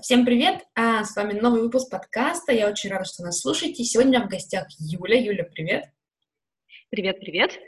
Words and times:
Всем 0.00 0.24
привет! 0.24 0.64
А, 0.74 1.04
с 1.04 1.14
вами 1.14 1.38
новый 1.38 1.62
выпуск 1.62 1.88
подкаста. 1.88 2.52
Я 2.52 2.68
очень 2.68 2.90
рада, 2.90 3.04
что 3.04 3.22
нас 3.22 3.38
слушаете. 3.38 3.84
Сегодня 3.84 4.10
у 4.10 4.14
меня 4.14 4.26
в 4.26 4.28
гостях 4.28 4.66
Юля. 4.80 5.20
Юля, 5.20 5.44
привет! 5.44 5.84
Привет, 6.90 7.20
привет! 7.20 7.60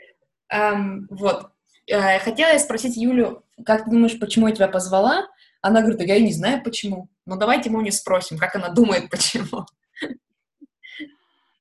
Эм, 0.49 1.07
вот. 1.09 1.51
Э, 1.87 2.19
хотела 2.19 2.49
я 2.49 2.59
спросить 2.59 2.97
Юлю, 2.97 3.45
как 3.65 3.85
ты 3.85 3.91
думаешь, 3.91 4.19
почему 4.19 4.49
я 4.49 4.53
тебя 4.53 4.67
позвала? 4.67 5.25
Она 5.61 5.79
говорит, 5.79 5.99
да 5.99 6.03
я 6.03 6.17
и 6.17 6.23
не 6.23 6.33
знаю 6.33 6.61
почему. 6.61 7.07
Но 7.25 7.37
давайте 7.37 7.69
мы 7.69 7.79
у 7.79 7.81
нее 7.81 7.93
спросим, 7.93 8.37
как 8.37 8.57
она 8.57 8.73
думает, 8.73 9.09
почему. 9.09 9.65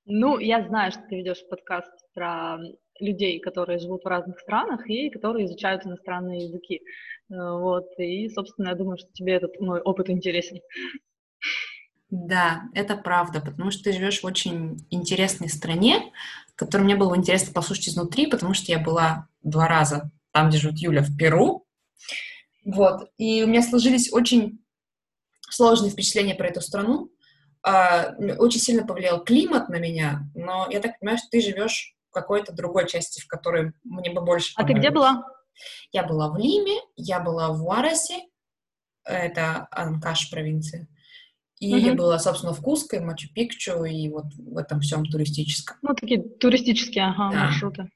Ну, 0.05 0.41
я 0.41 0.67
знаю, 0.67 0.91
что 0.91 1.03
ты 1.09 1.19
ведешь 1.19 1.47
подкаст 1.49 1.93
про 2.13 2.59
людей, 2.99 3.39
которые 3.39 3.79
живут 3.79 4.03
в 4.03 4.09
разных 4.09 4.41
странах 4.41 4.89
и 4.91 5.11
которые 5.11 5.47
изучают 5.47 5.87
иностранные 5.87 6.47
языки. 6.47 6.83
Э, 7.31 7.35
вот, 7.35 7.87
и, 7.99 8.29
собственно, 8.29 8.69
я 8.69 8.75
думаю, 8.75 8.99
что 8.99 9.09
тебе 9.13 9.35
этот 9.35 9.59
мой 9.61 9.81
опыт 9.81 10.11
интересен. 10.11 10.61
Да, 12.09 12.63
это 12.75 12.97
правда, 12.97 13.41
потому 13.41 13.71
что 13.71 13.85
ты 13.85 13.93
живешь 13.93 14.21
в 14.21 14.27
очень 14.27 14.87
интересной 14.91 15.49
стране, 15.49 16.13
которую 16.55 16.85
мне 16.85 16.97
было 16.97 17.17
интересно 17.17 17.53
послушать 17.53 17.89
изнутри, 17.89 18.29
потому 18.29 18.55
что 18.55 18.71
я 18.71 18.79
была 18.79 19.29
два 19.43 19.67
раза 19.67 20.11
там, 20.31 20.49
где 20.49 20.59
живет 20.59 20.79
Юля, 20.79 21.03
в 21.03 21.17
Перу. 21.17 21.67
Вот, 22.65 23.11
и 23.17 23.43
у 23.43 23.47
меня 23.47 23.63
сложились 23.63 24.13
очень 24.13 24.63
сложные 25.51 25.91
впечатления 25.91 26.35
про 26.35 26.49
эту 26.49 26.61
страну. 26.61 27.11
А, 27.63 28.15
очень 28.39 28.61
сильно 28.61 28.87
повлиял 28.87 29.25
климат 29.25 29.69
на 29.69 29.77
меня, 29.77 30.31
но 30.35 30.69
я 30.71 30.81
так 30.81 30.99
понимаю, 31.01 31.19
что 31.19 31.29
ты 31.31 31.41
живешь 31.41 31.95
какой-то 32.11 32.53
другой 32.53 32.89
части, 32.89 33.21
в 33.21 33.27
которой 33.27 33.73
мне 33.83 34.11
бы 34.11 34.21
больше 34.21 34.53
А 34.57 34.65
ты 34.65 34.73
где 34.73 34.91
была? 34.91 35.25
Я 35.93 36.05
была 36.05 36.31
в 36.31 36.37
Лиме, 36.37 36.81
я 36.97 37.21
была 37.21 37.53
в 37.53 37.65
Уарасе, 37.65 38.23
это 39.05 39.69
Анкаш 39.71 40.31
провинция. 40.31 40.89
И 41.59 41.73
mm-hmm. 41.73 41.79
я 41.79 41.95
была, 41.95 42.19
собственно, 42.19 42.53
в 42.53 42.61
Куско, 42.61 43.01
Мачу-Пикчу 43.01 43.85
и 43.85 44.11
вот 44.11 44.27
в 44.35 44.59
этом 44.59 44.81
всем 44.81 45.07
туристическом. 45.07 45.79
Ну, 45.81 45.95
такие 45.95 46.23
туристические, 46.23 47.05
ага, 47.05 47.31
да. 47.31 47.45
маршруты. 47.47 47.89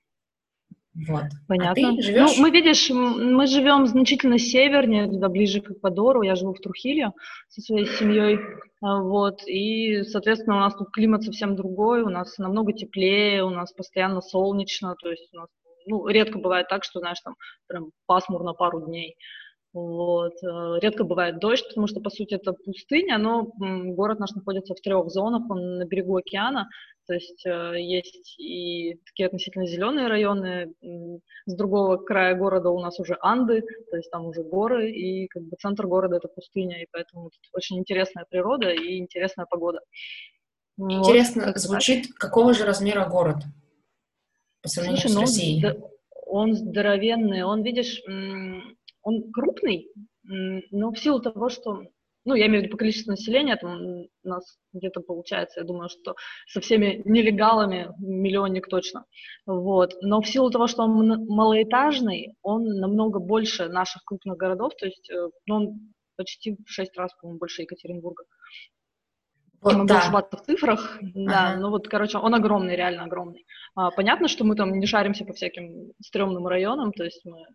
Вот. 1.06 1.24
Понятно. 1.46 1.90
А 1.90 1.94
ты 1.94 2.02
живешь? 2.02 2.36
Ну, 2.36 2.42
мы, 2.42 2.50
видишь, 2.50 2.90
мы 2.90 3.46
живем 3.46 3.86
значительно 3.86 4.38
севернее, 4.38 5.08
туда 5.08 5.28
ближе 5.28 5.60
к 5.60 5.70
Эквадору. 5.70 6.22
Я 6.22 6.34
живу 6.34 6.54
в 6.54 6.60
Трухилье 6.60 7.12
со 7.48 7.60
своей 7.60 7.86
семьей. 7.86 8.38
А, 8.80 9.00
вот. 9.02 9.46
И, 9.46 10.02
соответственно, 10.04 10.56
у 10.56 10.60
нас 10.60 10.74
тут 10.74 10.90
климат 10.90 11.22
совсем 11.22 11.54
другой, 11.54 12.02
у 12.02 12.08
нас 12.08 12.38
намного 12.38 12.72
теплее, 12.72 13.44
у 13.44 13.50
нас 13.50 13.72
постоянно 13.72 14.20
солнечно, 14.20 14.94
то 15.00 15.10
есть 15.10 15.32
у 15.32 15.36
нас 15.36 15.48
ну, 15.90 16.06
редко 16.06 16.38
бывает 16.38 16.68
так, 16.68 16.84
что, 16.84 17.00
знаешь, 17.00 17.20
там 17.20 17.34
прям 17.66 17.90
пасмурно 18.06 18.54
пару 18.54 18.86
дней. 18.86 19.16
Вот. 19.72 20.32
Э, 20.42 20.78
редко 20.80 21.04
бывает 21.04 21.38
дождь, 21.38 21.66
потому 21.68 21.86
что, 21.86 22.00
по 22.00 22.10
сути, 22.10 22.34
это 22.34 22.52
пустыня, 22.52 23.18
но 23.18 23.52
город 23.56 24.18
наш 24.18 24.32
находится 24.32 24.74
в 24.74 24.80
трех 24.80 25.08
зонах, 25.10 25.48
он 25.48 25.78
на 25.78 25.84
берегу 25.84 26.16
океана, 26.16 26.68
то 27.06 27.14
есть 27.14 27.46
э, 27.46 27.74
есть 27.78 28.38
и 28.38 28.98
такие 29.06 29.26
относительно 29.26 29.66
зеленые 29.66 30.08
районы, 30.08 30.74
с 31.46 31.54
другого 31.54 31.98
края 31.98 32.34
города 32.34 32.70
у 32.70 32.80
нас 32.80 32.98
уже 32.98 33.16
Анды, 33.20 33.62
то 33.90 33.96
есть 33.96 34.10
там 34.10 34.26
уже 34.26 34.42
горы, 34.42 34.90
и 34.90 35.28
как 35.28 35.44
бы 35.44 35.56
центр 35.60 35.86
города 35.86 36.16
это 36.16 36.26
пустыня, 36.26 36.82
и 36.82 36.86
поэтому 36.90 37.30
тут 37.30 37.40
очень 37.52 37.78
интересная 37.78 38.26
природа 38.28 38.70
и 38.70 38.98
интересная 38.98 39.46
погода. 39.46 39.80
Интересно, 40.78 41.46
вот. 41.46 41.58
звучит, 41.58 42.12
какого 42.14 42.54
же 42.54 42.64
размера 42.64 43.08
город 43.08 43.36
по 44.62 44.68
сравнению 44.68 45.00
Слушай, 45.00 45.12
с 45.12 45.14
ну, 45.14 45.20
Россией? 45.20 45.66
Он, 45.66 45.90
он 46.26 46.54
здоровенный, 46.54 47.42
он, 47.42 47.62
видишь, 47.62 48.02
он 49.02 49.32
крупный, 49.32 49.88
но 50.22 50.92
в 50.92 50.98
силу 50.98 51.20
того, 51.20 51.48
что, 51.48 51.82
ну, 52.24 52.34
я 52.34 52.46
имею 52.46 52.60
в 52.60 52.64
виду 52.64 52.72
по 52.72 52.78
количеству 52.78 53.10
населения, 53.10 53.56
там 53.56 53.80
у 53.82 54.28
нас 54.28 54.58
где-то 54.72 55.00
получается, 55.00 55.60
я 55.60 55.66
думаю, 55.66 55.88
что 55.88 56.14
со 56.46 56.60
всеми 56.60 57.02
нелегалами 57.04 57.92
миллионник 57.98 58.68
точно, 58.68 59.06
вот, 59.46 59.94
но 60.02 60.20
в 60.20 60.28
силу 60.28 60.50
того, 60.50 60.66
что 60.66 60.82
он 60.82 61.26
малоэтажный, 61.26 62.36
он 62.42 62.64
намного 62.64 63.18
больше 63.18 63.68
наших 63.68 64.04
крупных 64.04 64.36
городов, 64.36 64.72
то 64.76 64.86
есть, 64.86 65.10
э, 65.10 65.30
ну, 65.46 65.54
он 65.54 65.92
почти 66.16 66.52
в 66.52 66.68
шесть 66.68 66.96
раз, 66.96 67.12
по-моему, 67.14 67.38
больше 67.38 67.62
Екатеринбурга. 67.62 68.24
Вот, 69.60 69.74
могу 69.74 69.86
да. 69.86 69.98
ошибаться 69.98 70.36
в 70.38 70.42
цифрах, 70.42 70.98
ага. 71.00 71.10
да, 71.14 71.56
ну 71.58 71.70
вот, 71.70 71.86
короче, 71.86 72.16
он 72.16 72.34
огромный, 72.34 72.76
реально 72.76 73.04
огромный. 73.04 73.44
А, 73.74 73.90
понятно, 73.90 74.26
что 74.26 74.44
мы 74.44 74.56
там 74.56 74.78
не 74.78 74.86
шаримся 74.86 75.24
по 75.24 75.34
всяким 75.34 75.92
стрёмным 76.02 76.46
районам, 76.46 76.92
то 76.92 77.04
есть 77.04 77.22
мы 77.24 77.46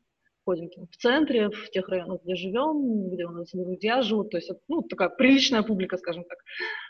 ходим 0.46 0.70
там, 0.70 0.88
в 0.88 0.98
центре, 0.98 1.50
в 1.50 1.72
тех 1.72 1.90
районах, 1.90 2.22
где 2.24 2.36
живем, 2.36 3.10
где 3.10 3.26
у 3.26 3.32
нас 3.32 3.50
друзья 3.52 4.04
живут, 4.04 4.30
то 4.30 4.38
есть, 4.38 4.52
ну, 4.68 4.84
такая 4.84 5.10
приличная 5.10 5.64
публика, 5.64 5.98
скажем 5.98 6.24
так. 6.26 6.38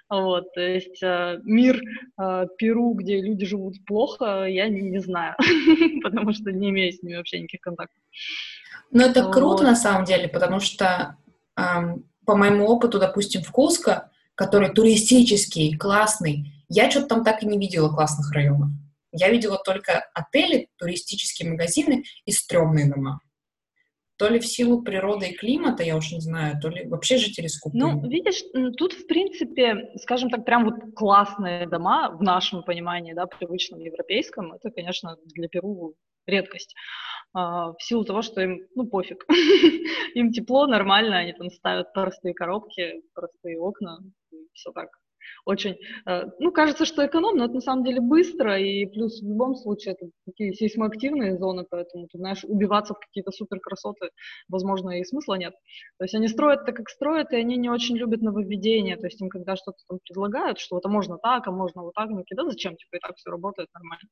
Вот, 0.10 0.54
то 0.54 0.62
есть 0.62 1.02
э, 1.02 1.40
мир 1.44 1.82
э, 2.22 2.46
Перу, 2.58 2.94
где 2.94 3.22
люди 3.22 3.46
живут 3.46 3.76
плохо, 3.88 4.46
я 4.46 4.68
не, 4.68 4.82
не 4.82 5.00
знаю, 5.00 5.36
потому 6.04 6.34
что 6.34 6.52
не 6.52 6.70
имею 6.70 6.92
с 6.92 7.02
ними 7.02 7.16
вообще 7.16 7.40
никаких 7.40 7.62
контактов. 7.62 7.98
Ну, 8.92 9.02
это 9.02 9.24
вот. 9.24 9.34
круто 9.34 9.64
на 9.64 9.76
самом 9.76 10.04
деле, 10.04 10.28
потому 10.28 10.60
что 10.60 11.18
э, 11.58 11.62
по 12.26 12.36
моему 12.36 12.68
опыту, 12.68 13.00
допустим, 13.00 13.42
в 13.42 13.52
Куско, 13.52 14.12
который 14.36 14.74
туристический, 14.74 15.78
классный, 15.78 16.52
я 16.70 16.90
что-то 16.92 17.08
там 17.08 17.24
так 17.24 17.44
и 17.44 17.48
не 17.48 17.58
видела 17.58 17.90
классных 17.90 18.32
районов. 18.32 18.70
Я 19.12 19.30
видела 19.30 19.58
только 19.64 20.06
отели, 20.14 20.68
туристические 20.78 21.52
магазины 21.52 22.04
и 22.26 22.32
стрёмные 22.32 22.94
дома 22.94 23.22
то 24.18 24.30
ли 24.30 24.40
в 24.40 24.48
силу 24.48 24.82
природы 24.82 25.28
и 25.28 25.36
климата, 25.36 25.84
я 25.84 25.98
уж 25.98 26.12
не 26.12 26.22
знаю, 26.22 26.60
то 26.62 26.70
ли 26.70 26.88
вообще 26.88 27.18
жители 27.18 27.48
скупые. 27.48 27.84
Ну, 27.84 28.08
видишь, 28.08 28.44
тут, 28.78 28.94
в 28.94 29.08
принципе, 29.08 29.92
скажем 29.98 30.30
так, 30.30 30.46
прям 30.46 30.66
вот 30.66 30.76
классные 30.96 31.68
дома 31.68 32.10
в 32.12 32.22
нашем 32.22 32.64
понимании, 32.64 33.14
да, 33.14 33.26
привычном 33.26 33.80
европейском, 33.80 34.54
это, 34.54 34.72
конечно, 34.72 35.18
для 35.26 35.50
Перу 35.50 35.96
редкость. 36.28 36.74
А, 37.34 37.74
в 37.74 37.84
силу 37.84 38.06
того, 38.06 38.22
что 38.22 38.42
им, 38.42 38.62
ну, 38.76 38.88
пофиг. 38.88 39.26
им 40.16 40.32
тепло, 40.32 40.66
нормально, 40.66 41.18
они 41.18 41.34
там 41.34 41.50
ставят 41.50 41.92
простые 41.94 42.34
коробки, 42.34 43.02
простые 43.14 43.60
окна, 43.60 44.00
все 44.56 44.72
так 44.72 44.90
очень, 45.46 45.78
э, 46.08 46.24
ну, 46.40 46.52
кажется, 46.52 46.86
что 46.86 47.06
экономно, 47.06 47.40
но 47.40 47.46
это 47.46 47.56
на 47.56 47.62
самом 47.62 47.84
деле 47.84 48.02
быстро, 48.02 48.60
и 48.60 48.86
плюс 48.86 49.22
в 49.22 49.28
любом 49.28 49.56
случае 49.56 49.94
это 49.94 50.08
такие 50.26 50.54
сейсмоактивные 50.54 51.38
зоны, 51.38 51.66
поэтому, 51.70 52.08
ты 52.08 52.18
знаешь, 52.18 52.44
убиваться 52.44 52.94
в 52.94 53.00
какие-то 53.00 53.32
супер 53.32 53.60
красоты, 53.60 54.10
возможно, 54.50 55.00
и 55.00 55.04
смысла 55.04 55.36
нет. 55.36 55.54
То 55.98 56.06
есть 56.06 56.16
они 56.16 56.28
строят 56.28 56.66
так, 56.66 56.76
как 56.76 56.90
строят, 56.90 57.32
и 57.32 57.38
они 57.38 57.58
не 57.58 57.70
очень 57.70 57.98
любят 57.98 58.22
нововведения, 58.22 58.98
то 58.98 59.06
есть 59.06 59.22
им 59.22 59.30
когда 59.30 59.56
что-то 59.56 59.78
там 59.88 60.00
предлагают, 60.04 60.60
что 60.60 60.78
это 60.78 60.90
можно 60.90 61.18
так, 61.18 61.48
а 61.48 61.52
можно 61.52 61.84
вот 61.84 61.94
так, 61.94 62.10
они 62.10 62.20
такие, 62.20 62.36
да 62.36 62.46
зачем, 62.46 62.76
типа, 62.76 62.98
и 62.98 63.00
так 63.00 63.16
все 63.16 63.30
работает 63.30 63.70
нормально. 63.74 64.10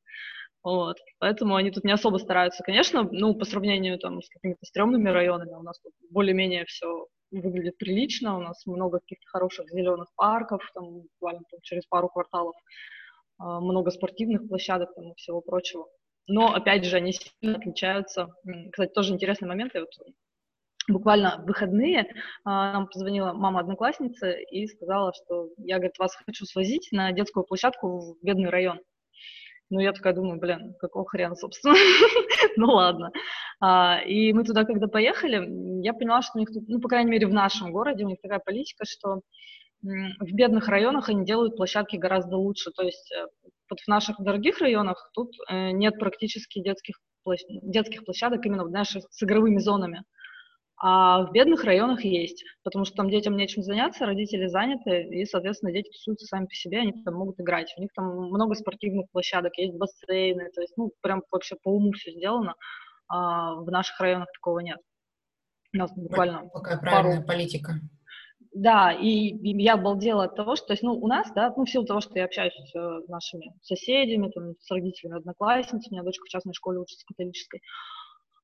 Вот. 0.62 0.96
Поэтому 1.18 1.56
они 1.56 1.70
тут 1.70 1.84
не 1.84 1.92
особо 1.92 2.16
стараются. 2.18 2.62
Конечно, 2.62 3.06
ну, 3.10 3.34
по 3.34 3.44
сравнению 3.44 3.98
там 3.98 4.22
с 4.22 4.28
какими-то 4.30 4.64
стрёмными 4.64 5.10
районами 5.10 5.52
у 5.52 5.62
нас 5.62 5.78
тут 5.80 5.92
более-менее 6.10 6.64
все 6.64 7.06
выглядит 7.40 7.78
прилично, 7.78 8.36
у 8.38 8.40
нас 8.40 8.64
много 8.66 9.00
каких-то 9.00 9.26
хороших 9.26 9.68
зеленых 9.70 10.08
парков, 10.16 10.62
там 10.74 11.02
буквально 11.02 11.42
там, 11.50 11.60
через 11.62 11.86
пару 11.86 12.08
кварталов 12.08 12.54
а, 13.38 13.60
много 13.60 13.90
спортивных 13.90 14.48
площадок 14.48 14.94
там, 14.94 15.12
и 15.12 15.14
всего 15.16 15.40
прочего. 15.40 15.86
Но, 16.26 16.54
опять 16.54 16.84
же, 16.84 16.96
они 16.96 17.12
сильно 17.12 17.58
отличаются. 17.58 18.28
Кстати, 18.72 18.92
тоже 18.92 19.12
интересный 19.12 19.48
момент. 19.48 19.74
Я 19.74 19.80
вот 19.80 19.90
буквально 20.88 21.42
в 21.42 21.46
выходные 21.46 22.06
а, 22.44 22.72
нам 22.72 22.86
позвонила 22.88 23.32
мама 23.32 23.60
одноклассницы 23.60 24.42
и 24.50 24.66
сказала, 24.66 25.12
что 25.14 25.50
я, 25.58 25.76
говорит, 25.76 25.98
вас 25.98 26.14
хочу 26.14 26.44
свозить 26.44 26.88
на 26.92 27.12
детскую 27.12 27.44
площадку 27.44 27.98
в 27.98 28.16
бедный 28.22 28.50
район. 28.50 28.80
Ну, 29.74 29.80
я 29.80 29.92
такая 29.92 30.14
думаю, 30.14 30.38
блин, 30.38 30.74
какого 30.78 31.04
хрена, 31.04 31.34
собственно. 31.34 31.74
ну, 32.56 32.66
ладно. 32.68 33.10
А, 33.60 33.98
и 34.06 34.32
мы 34.32 34.44
туда, 34.44 34.64
когда 34.64 34.86
поехали, 34.86 35.82
я 35.82 35.92
поняла, 35.92 36.22
что 36.22 36.38
у 36.38 36.38
них 36.38 36.50
тут, 36.52 36.68
ну, 36.68 36.80
по 36.80 36.88
крайней 36.88 37.10
мере, 37.10 37.26
в 37.26 37.32
нашем 37.32 37.72
городе 37.72 38.04
у 38.04 38.08
них 38.08 38.20
такая 38.22 38.38
политика, 38.38 38.84
что 38.86 39.20
в 39.82 40.32
бедных 40.32 40.68
районах 40.68 41.08
они 41.08 41.24
делают 41.24 41.56
площадки 41.56 41.96
гораздо 41.96 42.36
лучше. 42.36 42.70
То 42.70 42.84
есть 42.84 43.10
э, 43.12 43.26
вот 43.68 43.80
в 43.80 43.88
наших 43.88 44.20
дорогих 44.20 44.60
районах 44.60 45.10
тут 45.12 45.32
э, 45.50 45.72
нет 45.72 45.98
практически 45.98 46.62
детских, 46.62 47.00
детских 47.62 48.04
площадок 48.04 48.46
именно, 48.46 48.68
знаешь, 48.68 48.96
с 49.10 49.22
игровыми 49.24 49.58
зонами. 49.58 50.04
А 50.86 51.22
в 51.22 51.32
бедных 51.32 51.64
районах 51.64 52.04
есть, 52.04 52.44
потому 52.62 52.84
что 52.84 52.96
там 52.96 53.08
детям 53.08 53.38
нечем 53.38 53.62
заняться, 53.62 54.04
родители 54.04 54.48
заняты, 54.48 55.04
и, 55.04 55.24
соответственно, 55.24 55.72
дети 55.72 55.88
тусуются 55.88 56.26
сами 56.26 56.44
по 56.44 56.52
себе, 56.52 56.80
они 56.80 56.92
там 57.02 57.14
могут 57.14 57.40
играть. 57.40 57.72
У 57.78 57.80
них 57.80 57.90
там 57.94 58.04
много 58.28 58.54
спортивных 58.54 59.10
площадок, 59.10 59.56
есть 59.56 59.78
бассейны, 59.78 60.50
то 60.50 60.60
есть, 60.60 60.76
ну, 60.76 60.92
прям 61.00 61.22
вообще 61.30 61.56
по 61.62 61.70
уму 61.70 61.92
все 61.92 62.10
сделано. 62.10 62.54
А 63.08 63.54
в 63.54 63.70
наших 63.70 63.98
районах 63.98 64.28
такого 64.34 64.58
нет. 64.58 64.76
У 65.72 65.78
нас 65.78 65.90
буквально 65.96 66.50
Какая 66.52 66.78
правильная 66.78 67.22
пару... 67.22 67.28
политика. 67.28 67.72
Да, 68.52 68.92
и, 68.92 69.08
и 69.08 69.62
я 69.62 69.74
обалдела 69.74 70.24
от 70.24 70.36
того, 70.36 70.54
что, 70.54 70.66
то 70.66 70.72
есть, 70.74 70.82
ну, 70.82 70.92
у 70.92 71.06
нас, 71.06 71.32
да, 71.34 71.54
ну, 71.56 71.64
в 71.64 71.70
силу 71.70 71.86
того, 71.86 72.02
что 72.02 72.18
я 72.18 72.26
общаюсь 72.26 72.52
с 72.52 72.74
э, 72.74 73.00
нашими 73.08 73.54
соседями, 73.62 74.28
там, 74.28 74.52
с 74.60 74.70
родителями 74.70 75.16
одноклассниц, 75.16 75.88
у 75.88 75.94
меня 75.94 76.02
дочка 76.02 76.26
в 76.26 76.28
частной 76.28 76.52
школе 76.52 76.78
учится 76.78 77.06
католической, 77.06 77.62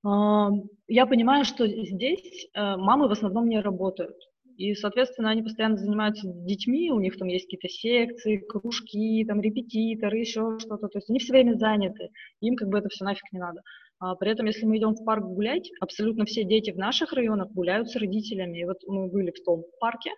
я 0.03 1.07
понимаю, 1.07 1.45
что 1.45 1.67
здесь 1.67 2.49
э, 2.55 2.77
мамы 2.77 3.09
в 3.09 3.13
основном 3.13 3.49
не 3.49 3.61
работают. 3.61 4.17
И, 4.57 4.75
соответственно, 4.75 5.31
они 5.31 5.43
постоянно 5.43 5.77
занимаются 5.77 6.27
детьми, 6.27 6.91
у 6.91 7.01
них 7.01 7.17
там 7.17 7.29
есть 7.29 7.47
какие-то 7.47 7.69
секции, 7.69 8.45
кружки, 8.47 9.25
там 9.27 9.41
репетиторы, 9.41 10.19
еще 10.19 10.59
что-то. 10.59 10.89
То 10.89 10.99
есть 10.99 11.09
они 11.09 11.19
все 11.19 11.33
время 11.33 11.55
заняты, 11.55 12.11
им 12.41 12.57
как 12.57 12.69
бы 12.69 12.79
это 12.79 12.91
все 12.91 13.05
нафиг 13.05 13.25
не 13.33 13.39
надо. 13.39 13.63
А 14.01 14.15
при 14.17 14.31
этом, 14.31 14.47
если 14.47 14.67
мы 14.67 14.77
идем 14.77 14.95
в 14.95 15.05
парк 15.05 15.25
гулять, 15.25 15.71
абсолютно 15.81 16.27
все 16.27 16.45
дети 16.45 16.73
в 16.73 16.77
наших 16.77 17.13
районах 17.15 17.51
гуляют 17.53 17.91
с 17.91 17.97
родителями. 17.97 18.61
И 18.61 18.65
вот 18.65 18.77
мы 18.87 19.09
были 19.09 19.31
в 19.31 19.43
том 19.45 19.65
парке, 19.81 20.11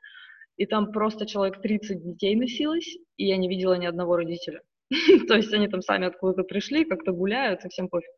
и 0.56 0.66
там 0.66 0.92
просто 0.92 1.26
человек 1.26 1.60
30 1.60 2.02
детей 2.02 2.34
носилось, 2.34 2.96
и 3.16 3.26
я 3.26 3.36
не 3.36 3.48
видела 3.48 3.74
ни 3.74 3.86
одного 3.86 4.16
родителя. 4.16 4.62
То 5.28 5.34
есть 5.36 5.52
они 5.54 5.68
там 5.68 5.82
сами 5.82 6.06
откуда-то 6.06 6.42
пришли, 6.42 6.84
как-то 6.84 7.12
гуляют, 7.12 7.64
и 7.64 7.68
всем 7.68 7.88
пофиг 7.88 8.10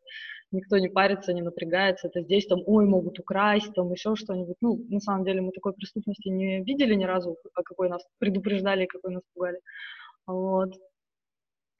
никто 0.51 0.77
не 0.77 0.89
парится, 0.89 1.33
не 1.33 1.41
напрягается, 1.41 2.07
это 2.07 2.21
здесь 2.21 2.47
там, 2.47 2.61
ой, 2.65 2.85
могут 2.85 3.19
украсть, 3.19 3.73
там 3.73 3.91
еще 3.91 4.15
что-нибудь. 4.15 4.57
Ну, 4.61 4.83
на 4.89 4.99
самом 4.99 5.25
деле 5.25 5.41
мы 5.41 5.51
такой 5.51 5.73
преступности 5.73 6.29
не 6.29 6.63
видели 6.63 6.95
ни 6.95 7.05
разу, 7.05 7.37
о 7.53 7.63
какой 7.63 7.89
нас 7.89 8.05
предупреждали, 8.19 8.85
какой 8.85 9.13
нас 9.13 9.23
пугали. 9.33 9.59
Вот. 10.27 10.73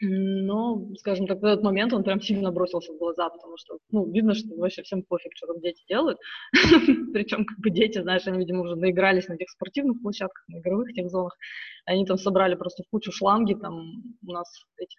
Но, 0.02 0.94
скажем 0.98 1.26
так, 1.26 1.40
в 1.40 1.46
этот 1.46 1.64
момент 1.64 1.94
он 1.94 2.04
прям 2.04 2.20
сильно 2.20 2.52
бросился 2.52 2.92
в 2.92 2.98
глаза, 2.98 3.30
потому 3.30 3.56
что, 3.58 3.78
ну, 3.92 4.12
видно, 4.12 4.34
что 4.34 4.54
вообще 4.58 4.84
всем 4.84 5.04
пофиг, 5.04 5.32
что 5.36 5.48
там 5.48 5.62
дети 5.62 5.84
делают. 5.88 6.20
Причем, 7.14 7.46
как 7.46 7.58
бы 7.60 7.70
дети, 7.70 8.02
знаешь, 8.02 8.28
они, 8.28 8.40
видимо, 8.40 8.64
уже 8.64 8.76
наигрались 8.76 9.30
на 9.30 9.36
этих 9.36 9.50
спортивных 9.50 10.02
площадках, 10.02 10.44
на 10.50 10.60
игровых 10.60 10.92
тех 10.94 11.10
зонах. 11.10 11.38
Они 11.86 12.06
там 12.06 12.18
собрали 12.18 12.56
просто 12.56 12.84
в 12.84 12.90
кучу 12.90 13.14
шланги, 13.14 13.54
там 13.54 14.04
у 14.28 14.32
нас 14.34 14.48
эти, 14.78 14.98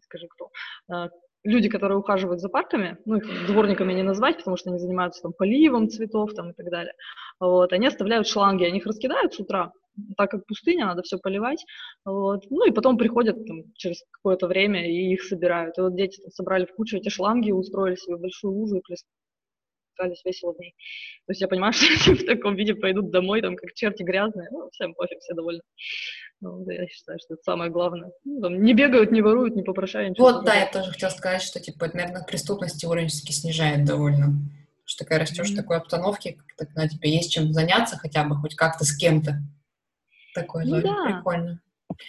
скажи 0.00 0.26
кто, 0.26 0.48
а, 0.88 1.10
люди, 1.44 1.68
которые 1.68 1.98
ухаживают 1.98 2.40
за 2.40 2.48
парками, 2.48 2.98
ну, 3.04 3.16
их 3.16 3.46
дворниками 3.46 3.92
не 3.92 4.02
назвать, 4.02 4.38
потому 4.38 4.56
что 4.56 4.70
они 4.70 4.78
занимаются 4.78 5.22
там 5.22 5.32
поливом 5.32 5.88
цветов 5.88 6.34
там 6.34 6.50
и 6.50 6.54
так 6.54 6.70
далее, 6.70 6.92
вот, 7.38 7.72
они 7.72 7.86
оставляют 7.86 8.26
шланги, 8.26 8.64
они 8.64 8.78
их 8.78 8.86
раскидают 8.86 9.34
с 9.34 9.40
утра, 9.40 9.72
так 10.16 10.30
как 10.30 10.46
пустыня, 10.46 10.86
надо 10.86 11.02
все 11.02 11.18
поливать, 11.18 11.64
вот, 12.04 12.44
ну, 12.50 12.66
и 12.66 12.72
потом 12.72 12.98
приходят 12.98 13.44
там, 13.46 13.64
через 13.74 14.02
какое-то 14.10 14.46
время 14.46 14.90
и 14.90 15.12
их 15.12 15.22
собирают. 15.22 15.78
И 15.78 15.80
вот 15.80 15.96
дети 15.96 16.20
там, 16.20 16.30
собрали 16.30 16.66
в 16.66 16.74
кучу 16.74 16.96
эти 16.96 17.08
шланги, 17.08 17.50
устроили 17.50 17.96
себе 17.96 18.16
большую 18.16 18.52
лужу 18.54 18.76
и 18.76 18.82
плескались 20.00 20.24
весело 20.24 20.54
в 20.54 20.58
ней. 20.58 20.74
То 21.26 21.32
есть 21.32 21.40
я 21.40 21.48
понимаю, 21.48 21.72
что 21.74 21.86
они 22.10 22.18
в 22.18 22.26
таком 22.26 22.56
виде 22.56 22.74
пойдут 22.74 23.10
домой, 23.10 23.42
там, 23.42 23.56
как 23.56 23.72
черти 23.74 24.02
грязные, 24.02 24.48
ну, 24.50 24.70
всем 24.72 24.94
пофиг, 24.94 25.20
все 25.20 25.34
довольны. 25.34 25.62
Ну, 26.40 26.64
да, 26.64 26.72
я 26.72 26.86
считаю, 26.88 27.18
что 27.18 27.34
это 27.34 27.42
самое 27.42 27.70
главное. 27.70 28.10
Ну, 28.24 28.40
там, 28.40 28.62
не 28.62 28.72
бегают, 28.72 29.12
не 29.12 29.20
воруют, 29.20 29.56
не 29.56 29.62
попрошают. 29.62 30.10
Ничего 30.10 30.32
вот, 30.32 30.44
да, 30.44 30.54
я 30.54 30.70
тоже 30.70 30.90
хотела 30.90 31.10
сказать, 31.10 31.42
что, 31.42 31.60
типа, 31.60 31.84
это, 31.84 31.96
наверное, 31.96 32.24
преступности 32.24 32.86
уровень 32.86 33.08
все-таки 33.08 33.32
снижает 33.32 33.84
довольно. 33.84 34.34
Что 34.86 35.04
такая 35.04 35.20
растешь 35.20 35.50
mm-hmm. 35.50 35.52
в 35.52 35.56
такой 35.56 35.76
обстановке, 35.76 36.38
как 36.56 36.74
на 36.74 36.88
тебе 36.88 37.14
есть 37.14 37.30
чем 37.30 37.52
заняться 37.52 37.96
хотя 37.96 38.24
бы, 38.24 38.36
хоть 38.36 38.56
как-то 38.56 38.84
с 38.84 38.96
кем-то. 38.96 39.38
Такое 40.34 40.64
ну, 40.64 40.80
да. 40.80 41.04
прикольно. 41.04 41.60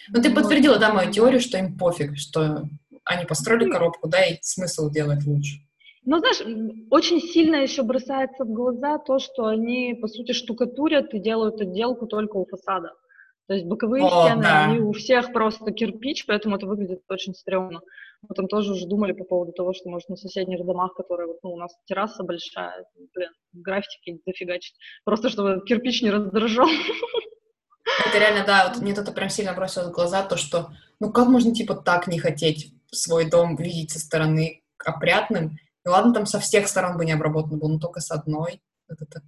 Ну, 0.10 0.22
ты 0.22 0.30
вот. 0.30 0.36
подтвердила, 0.36 0.80
да, 0.80 0.94
мою 0.94 1.12
теорию, 1.12 1.42
что 1.42 1.58
им 1.58 1.78
пофиг, 1.78 2.18
что 2.18 2.64
они 3.04 3.26
построили 3.26 3.70
коробку, 3.70 4.08
да, 4.08 4.24
и 4.24 4.38
смысл 4.42 4.90
делать 4.90 5.26
лучше. 5.26 5.60
Ну, 6.04 6.18
знаешь, 6.18 6.42
очень 6.90 7.22
сильно 7.22 7.58
еще 7.58 7.84
бросается 7.84 8.44
в 8.44 8.52
глаза 8.52 8.98
то, 8.98 9.20
что 9.20 9.46
они, 9.46 9.98
по 10.02 10.08
сути, 10.08 10.32
штукатурят 10.32 11.14
и 11.14 11.20
делают 11.20 11.62
отделку 11.62 12.08
только 12.08 12.38
у 12.38 12.46
фасада. 12.46 12.94
То 13.48 13.56
есть 13.56 13.68
боковые 13.68 14.06
О, 14.06 14.26
стены, 14.26 14.44
да. 14.44 14.66
они 14.66 14.80
у 14.80 14.94
всех 14.94 15.34
просто 15.34 15.72
кирпич, 15.72 16.26
поэтому 16.26 16.56
это 16.56 16.66
выглядит 16.66 17.02
очень 17.10 17.36
стрёмно. 17.36 17.82
Мы 18.28 18.36
там 18.36 18.48
тоже 18.48 18.72
уже 18.72 18.88
думали 18.88 19.12
по 19.12 19.26
поводу 19.26 19.52
того, 19.52 19.74
что, 19.74 19.90
может, 19.90 20.10
на 20.10 20.16
соседних 20.16 20.66
домах, 20.66 20.94
которые, 20.94 21.28
вот, 21.28 21.40
ну, 21.44 21.54
у 21.54 21.58
нас 21.58 21.76
терраса 21.86 22.24
большая, 22.24 22.86
блин, 23.14 23.30
граффити 23.52 24.22
дофигачить, 24.26 24.76
просто 25.04 25.30
чтобы 25.30 25.62
кирпич 25.66 26.02
не 26.02 26.12
раздражал. 26.12 26.68
Это 28.08 28.20
реально, 28.20 28.46
да, 28.46 28.70
вот 28.70 28.82
мне 28.82 28.94
это 28.94 29.12
прям 29.12 29.30
сильно 29.30 29.54
бросило 29.54 29.90
в 29.90 29.92
глаза, 29.92 30.24
то, 30.24 30.38
что, 30.38 30.70
ну, 31.00 31.12
как 31.12 31.28
можно, 31.28 31.54
типа, 31.54 31.76
так 31.76 32.08
не 32.08 32.20
хотеть 32.20 32.74
свой 32.92 33.30
дом 33.30 33.56
видеть 33.56 33.92
со 33.92 34.00
стороны 34.00 34.64
опрятным, 34.78 35.58
и 35.86 35.90
ладно, 35.90 36.14
там 36.14 36.26
со 36.26 36.40
всех 36.40 36.68
сторон 36.68 36.98
бы 36.98 37.06
не 37.06 37.12
обработан 37.12 37.60
был, 37.60 37.70
но 37.70 37.80
только 37.80 38.00
с 38.00 38.12
одной. 38.12 38.62
Это 38.88 39.06
так 39.06 39.24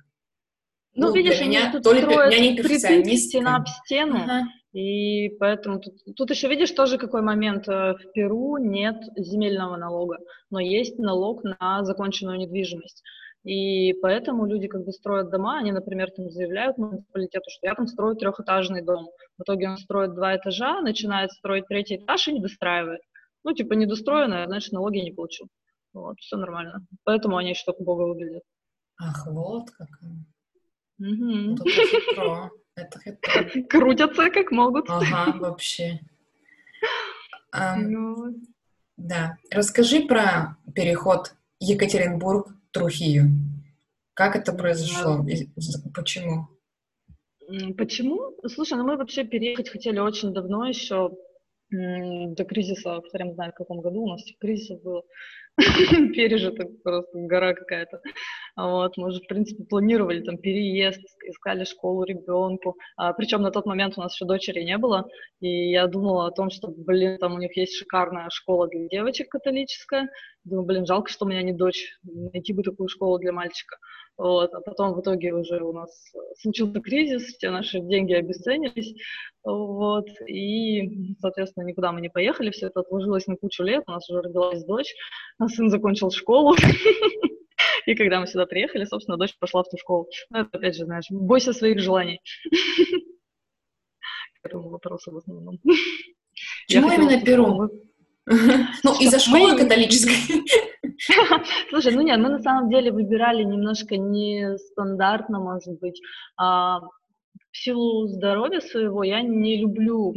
ну, 0.95 1.07
ну 1.07 1.13
видишь, 1.13 1.41
они 1.41 1.57
тут 1.71 1.83
то 1.83 1.91
ли 1.91 2.01
строят 2.01 2.29
притык 2.31 3.17
стена 3.17 3.55
об 3.55 3.67
стену, 3.67 4.17
ага. 4.17 4.43
и 4.73 5.29
поэтому 5.39 5.79
тут, 5.79 5.95
тут 6.15 6.29
еще 6.29 6.47
видишь 6.47 6.71
тоже 6.71 6.99
какой 6.99 7.23
момент. 7.23 7.67
Э, 7.67 7.93
в 7.93 8.11
Перу 8.13 8.57
нет 8.57 8.97
земельного 9.17 9.75
налога, 9.75 10.17
но 10.51 10.59
есть 10.59 10.99
налог 10.99 11.43
на 11.43 11.83
законченную 11.83 12.37
недвижимость. 12.37 13.01
И 13.43 13.93
поэтому 14.01 14.45
люди, 14.45 14.67
когда 14.67 14.91
строят 14.91 15.31
дома, 15.31 15.57
они, 15.57 15.71
например, 15.71 16.11
там 16.11 16.29
заявляют 16.29 16.77
муниципалитету, 16.77 17.49
что 17.49 17.67
я 17.67 17.73
там 17.73 17.87
строю 17.87 18.15
трехэтажный 18.15 18.83
дом. 18.83 19.09
В 19.37 19.43
итоге 19.43 19.69
он 19.69 19.77
строит 19.77 20.13
два 20.13 20.37
этажа, 20.37 20.79
начинает 20.81 21.31
строить 21.31 21.67
третий 21.67 21.97
этаж 21.97 22.27
и 22.27 22.33
не 22.33 22.39
достраивает. 22.39 23.01
Ну, 23.43 23.53
типа, 23.53 23.73
недостроенное, 23.73 24.45
значит, 24.45 24.71
налоги 24.71 24.99
не 24.99 25.11
получу. 25.11 25.47
Вот, 25.93 26.19
все 26.19 26.37
нормально. 26.37 26.85
Поэтому 27.03 27.37
они 27.37 27.49
еще 27.49 27.63
только 27.65 27.83
бога 27.83 28.03
выглядят. 28.03 28.43
Ах, 28.99 29.27
вот 29.27 29.69
как. 29.71 29.89
Угу. 30.99 31.55
Это 31.55 31.69
хитро. 31.69 32.51
Это 32.75 32.99
хитро. 32.99 33.61
Крутятся 33.69 34.29
как 34.29 34.51
могут. 34.51 34.89
Ага, 34.89 35.37
вообще. 35.37 35.99
Um, 37.55 38.33
Да. 38.97 39.37
Расскажи 39.51 40.01
про 40.01 40.57
переход 40.73 41.35
Екатеринбург-Трухию. 41.59 43.29
Как 44.13 44.35
это 44.35 44.53
произошло? 44.53 45.25
Почему? 45.93 46.47
Почему? 47.77 48.35
Слушай, 48.47 48.77
ну 48.77 48.83
мы 48.85 48.97
вообще 48.97 49.23
переехать 49.23 49.69
хотели 49.69 49.99
очень 49.99 50.33
давно 50.33 50.67
еще, 50.67 51.11
до 51.69 52.45
кризиса, 52.45 53.01
хрен 53.11 53.33
знает 53.33 53.53
в 53.53 53.57
каком 53.57 53.81
году, 53.81 54.03
у 54.03 54.09
нас 54.09 54.23
кризисов 54.39 54.81
было. 54.83 55.03
пережито, 56.15 56.65
просто 56.83 57.11
гора 57.13 57.53
какая-то. 57.53 58.01
Вот, 58.55 58.97
мы 58.97 59.09
уже, 59.09 59.19
в 59.19 59.27
принципе, 59.27 59.63
планировали 59.63 60.21
там 60.21 60.37
переезд, 60.37 60.99
искали 61.25 61.63
школу 61.63 62.03
ребенку. 62.03 62.75
А, 62.97 63.13
причем 63.13 63.41
на 63.41 63.51
тот 63.51 63.65
момент 63.65 63.97
у 63.97 64.01
нас 64.01 64.15
еще 64.15 64.25
дочери 64.25 64.63
не 64.63 64.77
было, 64.77 65.07
и 65.41 65.71
я 65.71 65.87
думала 65.87 66.27
о 66.27 66.31
том, 66.31 66.49
что, 66.49 66.69
блин, 66.75 67.17
там 67.19 67.35
у 67.35 67.37
них 67.37 67.55
есть 67.55 67.75
шикарная 67.75 68.29
школа 68.31 68.67
для 68.67 68.87
девочек 68.87 69.29
католическая. 69.29 70.09
Думаю, 70.43 70.65
блин, 70.65 70.85
жалко, 70.85 71.11
что 71.11 71.25
у 71.25 71.29
меня 71.29 71.43
не 71.43 71.53
дочь, 71.53 71.97
найти 72.03 72.53
бы 72.53 72.63
такую 72.63 72.89
школу 72.89 73.19
для 73.19 73.31
мальчика. 73.31 73.77
Вот, 74.23 74.53
а 74.53 74.61
потом 74.61 74.93
в 74.93 75.01
итоге 75.01 75.33
уже 75.33 75.61
у 75.61 75.73
нас 75.73 76.13
случился 76.39 76.79
кризис, 76.79 77.23
все 77.23 77.49
наши 77.51 77.81
деньги 77.81 78.13
обесценились, 78.13 78.95
вот, 79.43 80.07
и, 80.25 81.13
соответственно, 81.19 81.65
никуда 81.65 81.91
мы 81.91 81.99
не 81.99 82.07
поехали, 82.07 82.49
все 82.51 82.67
это 82.67 82.79
отложилось 82.79 83.27
на 83.27 83.35
кучу 83.35 83.63
лет, 83.63 83.83
у 83.85 83.91
нас 83.91 84.09
уже 84.09 84.21
родилась 84.21 84.63
дочь, 84.63 84.95
а 85.39 85.49
сын 85.49 85.69
закончил 85.69 86.09
школу, 86.09 86.55
и 87.85 87.95
когда 87.95 88.21
мы 88.21 88.27
сюда 88.27 88.45
приехали, 88.45 88.85
собственно, 88.85 89.17
дочь 89.17 89.37
пошла 89.37 89.61
в 89.61 89.69
ту 89.69 89.75
школу. 89.77 90.07
Ну, 90.29 90.39
это, 90.39 90.57
опять 90.57 90.77
же, 90.77 90.85
знаешь, 90.85 91.07
бойся 91.09 91.51
своих 91.51 91.79
желаний. 91.81 92.21
К 94.41 94.45
этому 94.45 94.69
вопросу 94.69 95.11
в 95.11 95.17
основном. 95.17 95.59
Почему 96.67 96.89
именно 96.93 97.21
Перу? 97.25 97.69
Ну, 98.83 98.99
из-за 98.99 99.19
школы 99.19 99.57
католической. 99.57 100.43
Слушай, 101.69 101.93
ну 101.93 102.01
нет, 102.01 102.19
мы 102.19 102.29
на 102.29 102.39
самом 102.39 102.69
деле 102.69 102.91
выбирали 102.91 103.43
немножко 103.43 103.97
нестандартно, 103.97 105.39
может 105.39 105.79
быть. 105.79 106.01
А, 106.37 106.79
в 107.53 107.57
силу 107.57 108.07
здоровья 108.07 108.61
своего 108.61 109.03
я 109.03 109.21
не 109.21 109.61
люблю 109.61 110.11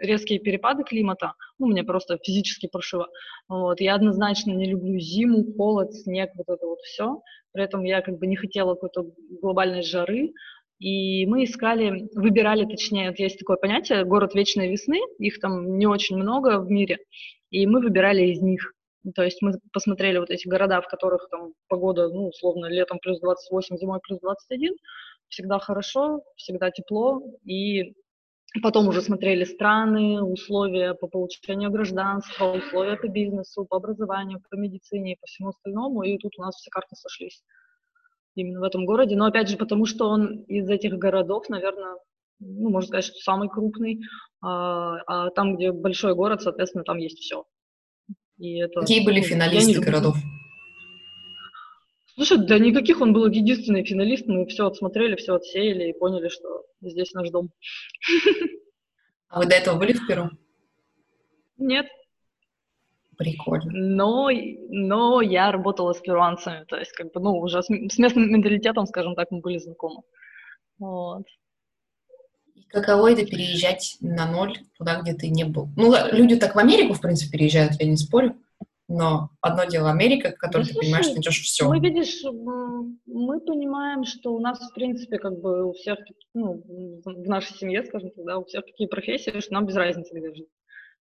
резкие 0.00 0.38
перепады 0.38 0.84
климата. 0.84 1.34
Ну, 1.58 1.68
мне 1.68 1.84
просто 1.84 2.18
физически 2.22 2.68
паршиво. 2.70 3.08
Вот. 3.48 3.80
Я 3.80 3.94
однозначно 3.94 4.50
не 4.52 4.66
люблю 4.66 4.98
зиму, 4.98 5.44
холод, 5.56 5.94
снег, 5.94 6.30
вот 6.36 6.48
это 6.54 6.66
вот 6.66 6.80
все. 6.80 7.22
При 7.52 7.64
этом 7.64 7.82
я 7.84 8.02
как 8.02 8.18
бы 8.18 8.26
не 8.26 8.36
хотела 8.36 8.74
какой-то 8.74 9.06
глобальной 9.40 9.82
жары. 9.82 10.32
И 10.82 11.26
мы 11.26 11.44
искали, 11.44 12.08
выбирали, 12.12 12.64
точнее, 12.64 13.10
вот 13.10 13.18
есть 13.20 13.38
такое 13.38 13.56
понятие, 13.56 14.04
город 14.04 14.34
вечной 14.34 14.68
весны, 14.68 14.98
их 15.20 15.38
там 15.38 15.78
не 15.78 15.86
очень 15.86 16.16
много 16.16 16.58
в 16.58 16.68
мире, 16.68 16.98
и 17.50 17.68
мы 17.68 17.80
выбирали 17.80 18.22
из 18.22 18.42
них. 18.42 18.74
То 19.14 19.22
есть 19.22 19.40
мы 19.42 19.52
посмотрели 19.72 20.18
вот 20.18 20.30
эти 20.30 20.48
города, 20.48 20.80
в 20.80 20.88
которых 20.88 21.28
там 21.30 21.52
погода, 21.68 22.08
ну, 22.08 22.26
условно, 22.26 22.66
летом 22.66 22.98
плюс 22.98 23.20
28, 23.20 23.76
зимой 23.76 24.00
плюс 24.02 24.18
21, 24.18 24.74
всегда 25.28 25.60
хорошо, 25.60 26.24
всегда 26.34 26.72
тепло, 26.72 27.22
и 27.44 27.94
потом 28.60 28.88
уже 28.88 29.02
смотрели 29.02 29.44
страны, 29.44 30.20
условия 30.20 30.94
по 30.94 31.06
получению 31.06 31.70
гражданства, 31.70 32.54
условия 32.54 32.96
по 32.96 33.06
бизнесу, 33.06 33.64
по 33.66 33.76
образованию, 33.76 34.42
по 34.50 34.56
медицине 34.56 35.12
и 35.12 35.16
по 35.20 35.28
всему 35.28 35.50
остальному, 35.50 36.02
и 36.02 36.18
тут 36.18 36.32
у 36.38 36.42
нас 36.42 36.56
все 36.56 36.70
карты 36.70 36.96
сошлись 36.96 37.40
именно 38.34 38.60
в 38.60 38.64
этом 38.64 38.84
городе, 38.86 39.16
но 39.16 39.26
опять 39.26 39.48
же 39.48 39.56
потому, 39.56 39.86
что 39.86 40.08
он 40.08 40.42
из 40.44 40.68
этих 40.68 40.94
городов, 40.94 41.48
наверное, 41.48 41.96
ну, 42.40 42.70
можно 42.70 42.88
сказать, 42.88 43.04
что 43.04 43.18
самый 43.18 43.48
крупный, 43.48 44.00
а, 44.40 44.96
а 45.06 45.30
там, 45.30 45.56
где 45.56 45.72
большой 45.72 46.14
город, 46.14 46.42
соответственно, 46.42 46.84
там 46.84 46.98
есть 46.98 47.18
все. 47.18 47.44
И 48.38 48.58
это, 48.58 48.80
Какие 48.80 49.04
были 49.04 49.20
ну, 49.20 49.26
финалисты 49.26 49.80
городов? 49.80 50.16
Слушай, 52.14 52.46
да 52.46 52.58
никаких, 52.58 53.00
он 53.00 53.12
был 53.12 53.26
единственный 53.26 53.84
финалист, 53.84 54.26
мы 54.26 54.46
все 54.46 54.66
отсмотрели, 54.66 55.16
все 55.16 55.34
отсеяли 55.34 55.90
и 55.90 55.98
поняли, 55.98 56.28
что 56.28 56.64
здесь 56.80 57.12
наш 57.12 57.30
дом. 57.30 57.50
А 59.28 59.38
вы 59.38 59.46
до 59.46 59.54
этого 59.54 59.78
были 59.78 59.94
в 59.94 60.06
Перу? 60.06 60.28
Нет. 61.56 61.86
Прикольно. 63.22 63.70
Но, 63.72 64.28
но 64.68 65.20
я 65.20 65.52
работала 65.52 65.92
с 65.92 66.00
перуанцами, 66.00 66.64
то 66.64 66.76
есть 66.76 66.92
как 66.92 67.12
бы, 67.12 67.20
ну, 67.20 67.38
уже 67.38 67.62
с, 67.62 67.66
с 67.66 67.98
местным 67.98 68.30
менталитетом, 68.30 68.86
скажем 68.86 69.14
так, 69.14 69.30
мы 69.30 69.40
были 69.40 69.58
знакомы. 69.58 70.02
Вот. 70.78 71.24
Каково 72.68 73.12
это 73.12 73.26
переезжать 73.26 73.96
на 74.00 74.30
ноль 74.30 74.58
туда, 74.78 75.00
где 75.00 75.12
ты 75.12 75.28
не 75.28 75.44
был? 75.44 75.68
Ну, 75.76 75.94
люди 76.10 76.36
так 76.36 76.54
в 76.54 76.58
Америку, 76.58 76.94
в 76.94 77.00
принципе, 77.00 77.38
переезжают, 77.38 77.74
я 77.80 77.86
не 77.86 77.96
спорю. 77.96 78.36
Но 78.88 79.30
одно 79.40 79.64
дело 79.64 79.90
Америка, 79.90 80.32
которой 80.32 80.66
ты 80.66 80.74
понимаешь, 80.74 81.06
что 81.06 81.14
найдешь 81.14 81.40
все. 81.40 81.66
Мы, 81.66 81.80
видишь, 81.80 82.22
мы 82.24 83.40
понимаем, 83.40 84.04
что 84.04 84.34
у 84.34 84.40
нас, 84.40 84.58
в 84.58 84.74
принципе, 84.74 85.18
как 85.18 85.40
бы 85.40 85.64
у 85.64 85.72
всех, 85.72 85.98
ну, 86.34 86.62
в 87.04 87.28
нашей 87.28 87.56
семье, 87.56 87.84
скажем 87.84 88.10
так, 88.10 88.24
да, 88.24 88.38
у 88.38 88.44
всех 88.44 88.66
такие 88.66 88.88
профессии, 88.88 89.40
что 89.40 89.54
нам 89.54 89.64
без 89.64 89.76
разницы, 89.76 90.14
где 90.14 90.34
жить. 90.34 90.48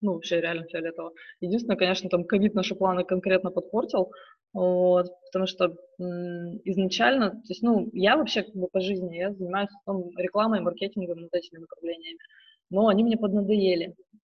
Ну, 0.02 0.14
вообще 0.14 0.40
реально 0.40 0.64
фиолетово. 0.66 1.12
Единственное, 1.40 1.76
конечно, 1.76 2.08
там 2.08 2.24
ковид 2.24 2.54
наши 2.54 2.74
планы 2.76 3.04
конкретно 3.04 3.50
подпортил, 3.50 4.12
вот, 4.52 5.06
потому 5.26 5.46
что 5.46 5.74
м, 6.00 6.60
изначально, 6.64 7.30
то 7.30 7.42
есть, 7.48 7.62
ну, 7.62 7.88
я 7.92 8.16
вообще 8.16 8.42
как 8.44 8.54
бы 8.54 8.68
по 8.68 8.80
жизни, 8.80 9.16
я 9.16 9.32
занимаюсь 9.32 9.70
там, 9.86 10.04
рекламой, 10.16 10.60
маркетингом, 10.60 11.22
вот 11.22 11.34
этими 11.34 11.58
направлениями, 11.58 12.18
но 12.70 12.88
они 12.88 13.02
мне 13.04 13.16
поднадоели. 13.16 13.94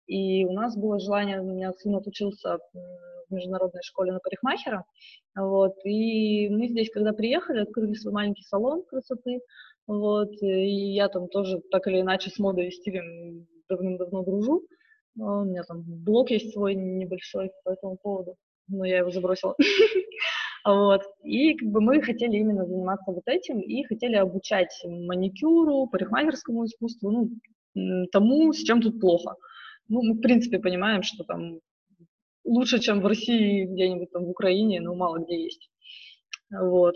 И 0.06 0.44
у 0.46 0.52
нас 0.52 0.76
было 0.76 0.98
желание, 0.98 1.40
у 1.40 1.44
меня 1.44 1.72
сын 1.74 1.94
отучился 1.94 2.58
в 2.72 3.32
международной 3.34 3.82
школе 3.82 4.12
на 4.12 4.18
парикмахера, 4.20 4.84
вот, 5.36 5.74
и 5.84 6.48
мы 6.48 6.68
здесь, 6.68 6.90
когда 6.90 7.12
приехали, 7.12 7.60
открыли 7.60 7.92
свой 7.94 8.14
маленький 8.14 8.42
салон 8.44 8.82
красоты, 8.84 9.40
вот, 9.86 10.30
и 10.42 10.94
я 10.94 11.08
там 11.08 11.28
тоже 11.28 11.60
так 11.70 11.86
или 11.86 12.00
иначе 12.00 12.30
с 12.30 12.38
модой 12.38 12.68
и 12.68 12.70
стилем 12.72 13.46
давным-давно 13.68 14.24
дружу, 14.24 14.62
у 15.16 15.44
меня 15.44 15.62
там 15.64 15.82
блог 15.86 16.30
есть 16.30 16.52
свой 16.52 16.74
небольшой 16.74 17.50
по 17.64 17.70
этому 17.70 17.96
поводу, 17.96 18.36
но 18.68 18.84
я 18.84 18.98
его 18.98 19.10
забросила. 19.10 19.54
Вот. 20.62 21.00
И 21.24 21.54
как 21.54 21.70
бы 21.70 21.80
мы 21.80 22.02
хотели 22.02 22.36
именно 22.36 22.66
заниматься 22.66 23.12
вот 23.12 23.22
этим 23.24 23.60
и 23.60 23.82
хотели 23.84 24.16
обучать 24.16 24.68
маникюру, 24.84 25.86
парикмахерскому 25.86 26.66
искусству, 26.66 27.10
ну, 27.10 28.06
тому, 28.12 28.52
с 28.52 28.62
чем 28.62 28.82
тут 28.82 29.00
плохо. 29.00 29.36
Ну, 29.88 30.02
мы, 30.02 30.14
в 30.14 30.20
принципе, 30.20 30.58
понимаем, 30.58 31.02
что 31.02 31.24
там 31.24 31.60
лучше, 32.44 32.78
чем 32.78 33.00
в 33.00 33.06
России, 33.06 33.64
где-нибудь 33.64 34.10
там 34.12 34.26
в 34.26 34.30
Украине, 34.30 34.80
но 34.80 34.94
мало 34.94 35.18
где 35.18 35.42
есть. 35.42 35.70
Вот. 36.50 36.94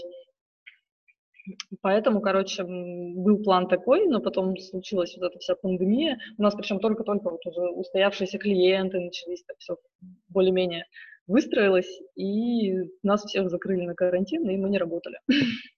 Поэтому, 1.83 2.21
короче, 2.21 2.65
был 2.65 3.43
план 3.43 3.69
такой, 3.69 4.07
но 4.07 4.21
потом 4.21 4.57
случилась 4.57 5.17
вот 5.17 5.27
эта 5.27 5.39
вся 5.39 5.55
пандемия. 5.55 6.19
У 6.39 6.43
нас 6.43 6.55
причем 6.55 6.81
только-только 6.81 7.31
вот 7.31 7.45
уже 7.47 7.61
устоявшиеся 7.61 8.39
клиенты 8.39 9.01
начались, 9.01 9.45
так 9.45 9.57
все 9.59 9.77
более-менее 10.29 10.87
выстроилось, 11.27 12.01
и 12.17 12.75
нас 13.03 13.25
всех 13.25 13.51
закрыли 13.51 13.87
на 13.87 13.95
карантин, 13.95 14.49
и 14.49 14.57
мы 14.57 14.71
не 14.71 14.79
работали. 14.79 15.19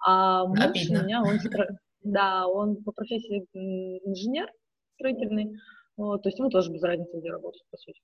А 0.00 0.46
муж 0.46 0.88
у 0.90 0.92
меня, 0.92 1.22
он, 1.22 1.38
да, 2.04 2.46
он 2.46 2.76
по 2.84 2.92
профессии 2.92 3.44
инженер 3.52 4.48
строительный, 4.94 5.58
вот, 5.96 6.22
то 6.22 6.28
есть 6.28 6.38
ему 6.38 6.50
тоже 6.50 6.72
без 6.72 6.84
разницы, 6.84 7.18
где 7.18 7.32
работать, 7.32 7.64
по 7.68 7.76
сути. 7.76 8.00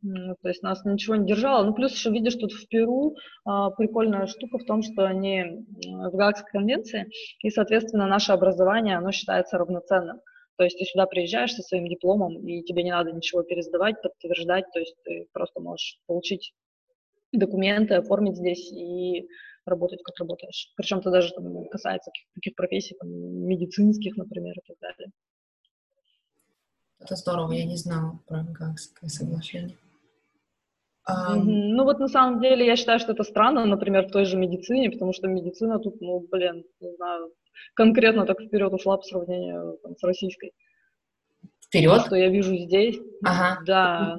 Ну, 0.00 0.36
то 0.40 0.48
есть 0.48 0.62
нас 0.62 0.84
ничего 0.84 1.16
не 1.16 1.26
держало. 1.26 1.64
Ну, 1.64 1.74
плюс 1.74 1.92
еще 1.92 2.10
видишь, 2.10 2.36
тут 2.36 2.52
в 2.52 2.68
Перу 2.68 3.16
а, 3.44 3.70
прикольная 3.70 4.26
штука 4.26 4.58
в 4.58 4.64
том, 4.64 4.82
что 4.82 5.04
они 5.04 5.66
в 5.84 6.16
Гаагской 6.16 6.50
конвенции, 6.52 7.10
и, 7.42 7.50
соответственно, 7.50 8.06
наше 8.06 8.32
образование, 8.32 8.96
оно 8.96 9.10
считается 9.10 9.58
равноценным. 9.58 10.20
То 10.56 10.64
есть 10.64 10.78
ты 10.78 10.84
сюда 10.84 11.06
приезжаешь 11.06 11.52
со 11.52 11.62
своим 11.62 11.86
дипломом, 11.86 12.46
и 12.46 12.62
тебе 12.62 12.82
не 12.84 12.90
надо 12.90 13.12
ничего 13.12 13.42
пересдавать, 13.42 14.00
подтверждать, 14.02 14.66
то 14.72 14.78
есть 14.78 14.96
ты 15.04 15.26
просто 15.32 15.60
можешь 15.60 15.98
получить 16.06 16.52
документы, 17.32 17.94
оформить 17.94 18.36
здесь 18.36 18.70
и 18.72 19.28
работать, 19.66 20.02
как 20.02 20.18
работаешь. 20.18 20.72
Причем 20.76 20.98
это 20.98 21.10
даже 21.10 21.32
там, 21.34 21.68
касается 21.68 22.10
таких, 22.34 22.54
профессий, 22.54 22.96
там, 22.98 23.08
медицинских, 23.08 24.16
например, 24.16 24.54
и 24.56 24.66
так 24.66 24.76
далее. 24.80 25.12
Это 27.00 27.14
здорово, 27.16 27.52
я 27.52 27.64
не 27.64 27.76
знала 27.76 28.18
про 28.26 28.42
Гаагское 28.42 29.08
соглашение. 29.08 29.76
Um... 31.08 31.42
Ну 31.44 31.84
вот 31.84 31.98
на 32.00 32.08
самом 32.08 32.40
деле 32.40 32.66
я 32.66 32.76
считаю, 32.76 32.98
что 32.98 33.12
это 33.12 33.22
странно, 33.22 33.64
например, 33.64 34.06
в 34.06 34.10
той 34.10 34.24
же 34.24 34.36
медицине, 34.36 34.90
потому 34.90 35.12
что 35.12 35.28
медицина 35.28 35.78
тут, 35.78 36.00
ну, 36.00 36.26
блин, 36.30 36.64
не 36.80 36.94
знаю, 36.96 37.32
конкретно 37.74 38.26
так 38.26 38.40
вперед 38.40 38.72
ушла 38.72 38.96
по 38.96 39.02
сравнению 39.02 39.78
там, 39.82 39.96
с 39.96 40.02
российской. 40.02 40.52
Вперед? 41.66 42.00
Что 42.06 42.16
я 42.16 42.28
вижу 42.28 42.54
здесь. 42.56 42.98
Ага. 43.24 43.62
Да, 43.66 44.16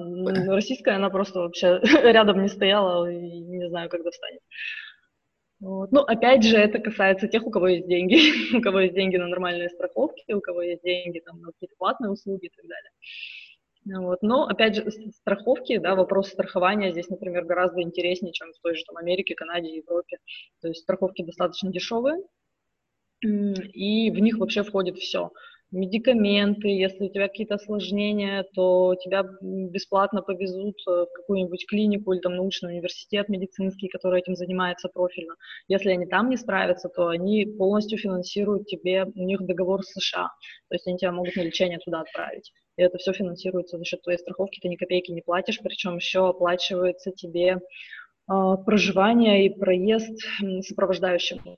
российская, 0.48 0.96
она 0.96 1.10
просто 1.10 1.40
вообще 1.40 1.80
рядом 2.04 2.42
не 2.42 2.48
стояла 2.48 3.12
и 3.12 3.40
не 3.40 3.68
знаю, 3.70 3.90
когда 3.90 4.12
встанет. 4.12 4.42
Вот. 5.60 5.92
Ну, 5.92 6.02
опять 6.02 6.44
же, 6.44 6.56
это 6.56 6.80
касается 6.80 7.28
тех, 7.28 7.46
у 7.46 7.52
кого 7.52 7.68
есть 7.68 7.88
деньги, 7.88 8.18
у 8.58 8.62
кого 8.62 8.80
есть 8.82 8.94
деньги 8.94 9.18
на 9.18 9.28
нормальные 9.28 9.70
страховки, 9.70 10.32
у 10.32 10.40
кого 10.40 10.62
есть 10.62 10.84
деньги 10.84 11.20
там, 11.20 11.42
на 11.42 11.52
какие-то 11.52 11.76
платные 11.78 12.12
услуги 12.12 12.46
и 12.46 12.50
так 12.56 12.66
далее. 12.66 12.92
Вот. 13.98 14.22
Но, 14.22 14.46
опять 14.46 14.76
же, 14.76 14.86
страховки, 15.12 15.78
да, 15.78 15.96
вопрос 15.96 16.30
страхования 16.30 16.92
здесь, 16.92 17.10
например, 17.10 17.46
гораздо 17.46 17.82
интереснее, 17.82 18.34
чем 18.34 18.52
в 18.52 18.60
той 18.62 18.76
же 18.76 18.84
там, 18.86 18.98
Америке, 18.98 19.36
Канаде, 19.36 19.76
Европе. 19.76 20.18
То 20.62 20.68
есть 20.68 20.82
страховки 20.82 21.24
достаточно 21.24 21.72
дешевые, 21.72 22.22
и 23.22 24.12
в 24.12 24.20
них 24.20 24.38
вообще 24.38 24.64
входит 24.64 24.98
все 24.98 25.32
медикаменты, 25.72 26.68
если 26.68 27.06
у 27.06 27.10
тебя 27.10 27.28
какие-то 27.28 27.56
осложнения, 27.56 28.46
то 28.54 28.96
тебя 28.96 29.24
бесплатно 29.42 30.22
повезут 30.22 30.76
э, 30.88 30.92
в 30.92 31.08
какую-нибудь 31.14 31.66
клинику 31.68 32.14
или 32.14 32.22
там 32.22 32.36
научный 32.36 32.74
университет 32.74 33.30
медицинский, 33.30 33.88
который 33.88 34.22
этим 34.22 34.36
занимается 34.36 34.90
профильно. 34.90 35.36
Если 35.68 35.92
они 35.92 36.06
там 36.06 36.30
не 36.30 36.38
справятся, 36.38 36.90
то 36.90 37.08
они 37.08 37.46
полностью 37.46 38.00
финансируют 38.00 38.66
тебе, 38.68 39.06
у 39.06 39.24
них 39.24 39.42
договор 39.42 39.84
с 39.84 39.92
США, 39.92 40.30
то 40.70 40.76
есть 40.76 40.88
они 40.88 40.98
тебя 40.98 41.12
могут 41.12 41.36
на 41.36 41.42
лечение 41.42 41.80
туда 41.80 42.02
отправить. 42.02 42.52
И 42.80 42.82
это 42.82 42.98
все 42.98 43.12
финансируется 43.12 43.78
за 43.78 43.84
счет 43.84 44.02
твоей 44.04 44.18
страховки, 44.18 44.62
ты 44.62 44.70
ни 44.70 44.78
копейки 44.78 45.12
не 45.12 45.20
платишь, 45.20 45.60
причем 45.62 45.98
еще 45.98 46.30
оплачивается 46.30 47.12
тебе 47.12 47.58
э, 47.58 48.56
проживание 48.66 49.46
и 49.46 49.50
проезд 49.50 50.18
сопровождающим. 50.66 51.58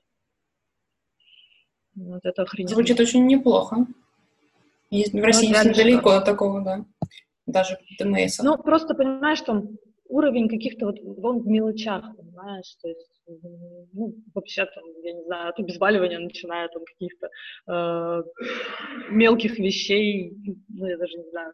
Вот 1.94 2.24
это 2.24 2.42
охрененно. 2.42 2.74
Звучит 2.74 2.98
очень 2.98 3.24
неплохо. 3.26 3.86
Есть, 4.90 5.12
в 5.12 5.14
ну, 5.14 5.22
России 5.22 5.52
ну, 5.52 5.70
недалеко 5.70 6.10
от 6.10 6.24
такого, 6.24 6.60
да. 6.60 6.84
Даже 7.46 7.78
ДМС. 8.00 8.40
Ну, 8.40 8.58
просто 8.58 8.96
понимаешь, 8.96 9.38
что 9.38 9.62
уровень 10.08 10.48
каких-то 10.48 10.86
вот, 10.86 10.96
он 11.22 11.38
в 11.38 11.46
мелочах, 11.46 12.16
понимаешь, 12.16 12.74
то 12.82 12.88
есть, 12.88 13.11
ну, 13.26 14.14
вообще 14.34 14.66
там, 14.66 14.84
я 15.02 15.12
не 15.12 15.22
знаю, 15.24 15.50
от 15.50 15.58
обезболивания 15.58 16.18
начиная 16.18 16.68
там 16.68 16.82
каких-то 16.84 17.28
э, 17.68 18.22
мелких 19.10 19.58
вещей, 19.58 20.32
ну, 20.68 20.86
я 20.86 20.96
даже 20.96 21.16
не 21.18 21.28
знаю, 21.30 21.52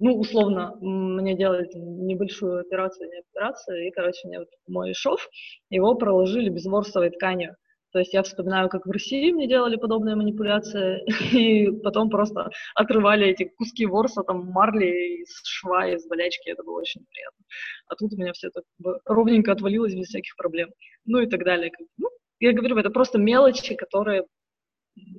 ну, 0.00 0.18
условно, 0.18 0.76
мне 0.80 1.36
делали 1.36 1.68
небольшую 1.74 2.60
операцию, 2.60 3.08
не 3.08 3.20
операцию, 3.20 3.86
и, 3.86 3.90
короче, 3.90 4.28
мне 4.28 4.40
вот 4.40 4.48
мой 4.66 4.92
шов, 4.94 5.28
его 5.70 5.94
проложили 5.94 6.50
безворсовой 6.50 7.10
тканью. 7.10 7.56
То 7.92 8.00
есть 8.00 8.12
я 8.12 8.22
вспоминаю, 8.22 8.68
как 8.68 8.86
в 8.86 8.90
России 8.90 9.32
мне 9.32 9.48
делали 9.48 9.76
подобные 9.76 10.14
манипуляции, 10.14 11.02
и 11.36 11.70
потом 11.82 12.10
просто 12.10 12.50
отрывали 12.74 13.26
эти 13.26 13.44
куски 13.44 13.86
ворса, 13.86 14.22
там, 14.22 14.46
марли 14.46 15.22
из 15.22 15.40
шва, 15.44 15.88
из 15.88 16.06
болячки, 16.06 16.50
это 16.50 16.62
было 16.62 16.80
очень 16.80 17.04
приятно. 17.10 17.44
А 17.88 17.94
тут 17.96 18.12
у 18.12 18.16
меня 18.16 18.32
все 18.32 18.48
это 18.48 18.62
ровненько 19.06 19.52
отвалилось 19.52 19.94
без 19.94 20.08
всяких 20.08 20.36
проблем. 20.36 20.70
Ну 21.06 21.20
и 21.20 21.26
так 21.26 21.44
далее. 21.44 21.72
Ну, 21.96 22.08
я 22.40 22.52
говорю, 22.52 22.76
это 22.76 22.90
просто 22.90 23.18
мелочи, 23.18 23.74
которые 23.74 24.24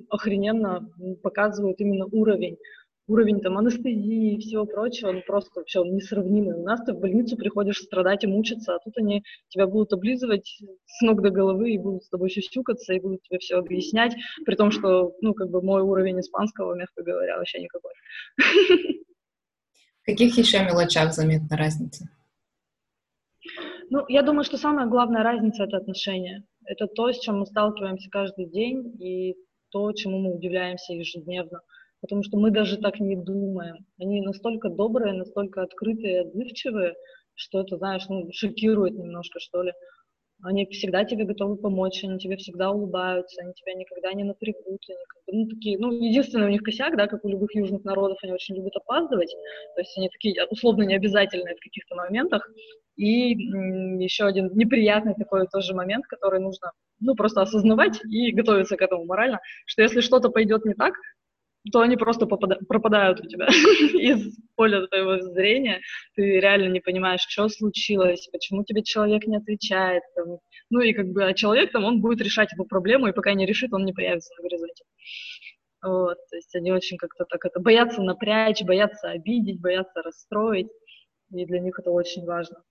охрененно 0.08 0.88
показывают 1.22 1.80
именно 1.80 2.06
уровень 2.06 2.56
уровень 3.10 3.40
там 3.40 3.58
анестезии 3.58 4.34
и 4.34 4.38
всего 4.38 4.64
прочего, 4.64 5.12
ну 5.12 5.22
просто 5.26 5.50
вообще 5.56 5.80
он 5.80 5.94
несравнимый. 5.94 6.54
У 6.56 6.62
нас 6.62 6.80
ты 6.84 6.92
в 6.92 7.00
больницу 7.00 7.36
приходишь 7.36 7.78
страдать 7.78 8.22
и 8.24 8.28
мучиться, 8.28 8.74
а 8.74 8.78
тут 8.78 8.96
они 8.98 9.24
тебя 9.48 9.66
будут 9.66 9.92
облизывать 9.92 10.60
с 10.86 11.02
ног 11.02 11.20
до 11.20 11.30
головы 11.30 11.72
и 11.72 11.78
будут 11.78 12.04
с 12.04 12.08
тобой 12.08 12.30
сюсюкаться 12.30 12.94
и 12.94 13.00
будут 13.00 13.22
тебе 13.22 13.38
все 13.38 13.56
объяснять, 13.56 14.14
при 14.46 14.54
том, 14.54 14.70
что, 14.70 15.12
ну, 15.20 15.34
как 15.34 15.50
бы 15.50 15.60
мой 15.60 15.82
уровень 15.82 16.20
испанского, 16.20 16.74
мягко 16.74 17.02
говоря, 17.02 17.36
вообще 17.36 17.60
никакой. 17.60 17.92
В 20.02 20.06
каких 20.06 20.38
еще 20.38 20.60
мелочах 20.64 21.12
заметна 21.12 21.56
разница? 21.56 22.04
Ну, 23.90 24.04
я 24.08 24.22
думаю, 24.22 24.44
что 24.44 24.56
самая 24.56 24.86
главная 24.86 25.24
разница— 25.24 25.64
это 25.64 25.78
отношения. 25.78 26.44
Это 26.64 26.86
то, 26.86 27.12
с 27.12 27.18
чем 27.18 27.40
мы 27.40 27.46
сталкиваемся 27.46 28.08
каждый 28.08 28.46
день, 28.46 28.94
и 29.00 29.34
то, 29.70 29.92
чему 29.92 30.20
мы 30.20 30.34
удивляемся 30.34 30.92
ежедневно 30.92 31.60
потому 32.00 32.22
что 32.22 32.38
мы 32.38 32.50
даже 32.50 32.78
так 32.78 33.00
не 33.00 33.16
думаем. 33.16 33.86
Они 33.98 34.20
настолько 34.20 34.68
добрые, 34.68 35.14
настолько 35.14 35.62
открытые, 35.62 36.22
отзывчивые, 36.22 36.94
что 37.34 37.60
это, 37.60 37.76
знаешь, 37.78 38.06
ну, 38.08 38.28
шокирует 38.32 38.94
немножко, 38.94 39.40
что 39.40 39.62
ли. 39.62 39.72
они 40.42 40.66
всегда 40.66 41.04
тебе 41.04 41.24
готовы 41.24 41.56
помочь, 41.56 42.02
они 42.02 42.18
тебе 42.18 42.36
всегда 42.36 42.70
улыбаются, 42.70 43.42
они 43.42 43.52
тебя 43.54 43.74
никогда 43.74 44.12
не 44.14 44.24
напрягут, 44.24 44.80
они 44.88 44.98
как 45.08 45.22
бы, 45.26 45.32
ну, 45.38 45.48
такие, 45.48 45.78
ну, 45.78 45.92
единственный 45.92 46.46
у 46.46 46.50
них 46.50 46.62
косяк, 46.62 46.96
да, 46.96 47.06
как 47.06 47.24
у 47.24 47.28
любых 47.28 47.54
южных 47.54 47.84
народов, 47.84 48.18
они 48.22 48.32
очень 48.32 48.56
любят 48.56 48.74
опаздывать, 48.76 49.34
то 49.74 49.80
есть 49.80 49.96
они 49.98 50.08
такие 50.08 50.42
условно 50.50 50.84
необязательные 50.84 51.56
в 51.56 51.60
каких-то 51.60 51.94
моментах, 51.94 52.48
и 52.96 53.32
еще 54.02 54.24
один 54.24 54.50
неприятный 54.54 55.14
такой 55.14 55.46
тоже 55.52 55.74
момент, 55.74 56.06
который 56.06 56.40
нужно, 56.40 56.72
ну, 57.00 57.14
просто 57.14 57.42
осознавать 57.42 58.00
и 58.04 58.32
готовиться 58.32 58.76
к 58.76 58.82
этому 58.82 59.04
морально, 59.04 59.40
что 59.66 59.82
если 59.82 60.00
что-то 60.00 60.30
пойдет 60.30 60.64
не 60.64 60.74
так, 60.74 60.94
то 61.72 61.80
они 61.80 61.96
просто 61.96 62.26
пропадают 62.26 63.20
у 63.20 63.26
тебя 63.26 63.46
из 63.48 64.36
поля 64.56 64.86
твоего 64.86 65.20
зрения. 65.20 65.80
Ты 66.14 66.40
реально 66.40 66.72
не 66.72 66.80
понимаешь, 66.80 67.20
что 67.28 67.48
случилось, 67.48 68.28
почему 68.32 68.64
тебе 68.64 68.82
человек 68.82 69.26
не 69.26 69.36
отвечает. 69.36 70.02
Там. 70.14 70.38
Ну 70.70 70.80
и 70.80 70.92
как 70.92 71.08
бы, 71.08 71.24
а 71.24 71.34
человек 71.34 71.72
там, 71.72 71.84
он 71.84 72.00
будет 72.00 72.20
решать 72.20 72.52
эту 72.52 72.64
проблему, 72.64 73.08
и 73.08 73.12
пока 73.12 73.34
не 73.34 73.46
решит, 73.46 73.72
он 73.72 73.84
не 73.84 73.92
появится 73.92 74.32
на 74.38 74.42
горизонте. 74.42 74.84
Вот, 75.82 76.18
то 76.28 76.36
есть 76.36 76.54
они 76.54 76.72
очень 76.72 76.98
как-то 76.98 77.24
так 77.24 77.42
это 77.44 77.58
боятся 77.58 78.02
напрячь, 78.02 78.62
боятся 78.62 79.10
обидеть, 79.10 79.60
боятся 79.60 80.02
расстроить, 80.02 80.68
и 81.32 81.46
для 81.46 81.58
них 81.58 81.78
это 81.78 81.90
очень 81.90 82.26
важно. 82.26 82.62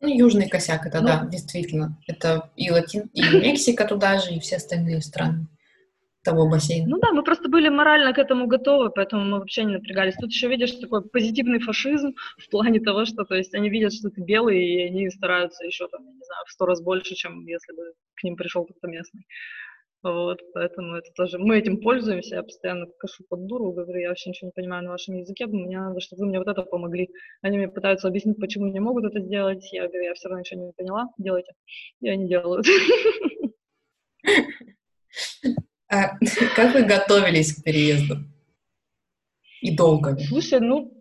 Ну, 0.00 0.08
южный 0.08 0.48
косяк, 0.48 0.86
это 0.86 1.00
ну, 1.00 1.06
да, 1.06 1.26
действительно. 1.26 1.98
Это 2.06 2.50
и 2.56 2.70
Латин, 2.70 3.10
и 3.14 3.22
Мексика 3.22 3.86
туда 3.86 4.18
же, 4.18 4.34
и 4.34 4.40
все 4.40 4.56
остальные 4.56 5.00
страны 5.00 5.48
того 6.28 6.48
бассейна. 6.48 6.88
Ну 6.88 6.98
да, 6.98 7.12
мы 7.12 7.22
просто 7.22 7.48
были 7.48 7.68
морально 7.68 8.12
к 8.12 8.18
этому 8.18 8.46
готовы, 8.46 8.90
поэтому 8.90 9.24
мы 9.24 9.38
вообще 9.38 9.64
не 9.64 9.72
напрягались. 9.72 10.14
Тут 10.14 10.30
еще 10.30 10.48
видишь 10.48 10.72
такой 10.72 11.02
позитивный 11.02 11.60
фашизм 11.60 12.14
в 12.38 12.50
плане 12.50 12.80
того, 12.80 13.04
что 13.04 13.24
то 13.24 13.34
есть 13.34 13.54
они 13.54 13.70
видят, 13.70 13.92
что 13.92 14.10
ты 14.10 14.20
белый, 14.22 14.58
и 14.64 14.82
они 14.88 15.10
стараются 15.10 15.64
еще 15.64 15.88
там, 15.88 16.04
я 16.04 16.12
не 16.12 16.24
знаю, 16.24 16.44
в 16.46 16.52
сто 16.52 16.66
раз 16.66 16.82
больше, 16.82 17.14
чем 17.14 17.46
если 17.46 17.72
бы 17.72 17.82
к 18.14 18.24
ним 18.24 18.36
пришел 18.36 18.64
кто-то 18.64 18.88
местный. 18.88 19.26
Вот, 20.02 20.38
поэтому 20.54 20.94
это 20.94 21.10
тоже... 21.16 21.38
Мы 21.38 21.58
этим 21.58 21.80
пользуемся, 21.80 22.36
я 22.36 22.42
постоянно 22.44 22.86
кашу 22.98 23.24
под 23.28 23.46
дуру, 23.46 23.72
говорю, 23.72 23.98
я 23.98 24.10
вообще 24.10 24.30
ничего 24.30 24.46
не 24.46 24.52
понимаю 24.52 24.84
на 24.84 24.90
вашем 24.90 25.16
языке, 25.16 25.46
мне 25.46 25.76
надо, 25.76 25.98
чтобы 25.98 26.20
вы 26.20 26.28
мне 26.28 26.38
вот 26.38 26.46
это 26.46 26.62
помогли. 26.62 27.08
Они 27.42 27.58
мне 27.58 27.68
пытаются 27.68 28.06
объяснить, 28.06 28.38
почему 28.38 28.66
не 28.66 28.78
могут 28.78 29.04
это 29.06 29.20
сделать, 29.20 29.72
я 29.72 29.88
говорю, 29.88 30.04
я 30.04 30.14
все 30.14 30.28
равно 30.28 30.40
ничего 30.40 30.66
не 30.66 30.72
поняла, 30.72 31.08
делайте. 31.18 31.52
И 32.00 32.08
они 32.08 32.28
делают. 32.28 32.66
А 35.90 36.18
как 36.56 36.74
вы 36.74 36.82
готовились 36.82 37.54
к 37.54 37.64
переезду? 37.64 38.16
И 39.60 39.76
долго? 39.76 40.16
Слушай, 40.18 40.60
ну, 40.60 40.92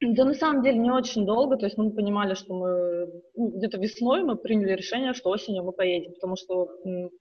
да 0.00 0.24
на 0.24 0.34
самом 0.34 0.62
деле 0.62 0.78
не 0.78 0.90
очень 0.90 1.26
долго, 1.26 1.56
то 1.56 1.66
есть 1.66 1.76
мы 1.76 1.92
понимали, 1.92 2.34
что 2.34 2.54
мы 2.54 3.06
ну, 3.36 3.50
где-то 3.50 3.78
весной 3.78 4.22
мы 4.22 4.36
приняли 4.36 4.72
решение, 4.72 5.12
что 5.12 5.30
осенью 5.30 5.62
мы 5.62 5.72
поедем, 5.72 6.14
потому 6.14 6.36
что 6.36 6.70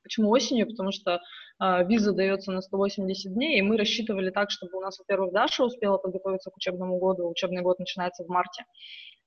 почему 0.01 0.29
осенью? 0.29 0.67
Потому 0.67 0.91
что 0.91 1.19
э, 1.61 1.85
виза 1.85 2.13
дается 2.13 2.51
на 2.51 2.61
180 2.61 3.33
дней, 3.33 3.59
и 3.59 3.61
мы 3.61 3.77
рассчитывали 3.77 4.31
так, 4.31 4.49
чтобы 4.49 4.77
у 4.77 4.81
нас, 4.81 4.97
во-первых, 4.97 5.33
Даша 5.33 5.65
успела 5.65 5.97
подготовиться 5.97 6.49
к 6.51 6.57
учебному 6.57 6.97
году, 6.97 7.29
учебный 7.29 7.61
год 7.61 7.79
начинается 7.79 8.23
в 8.23 8.29
марте, 8.29 8.63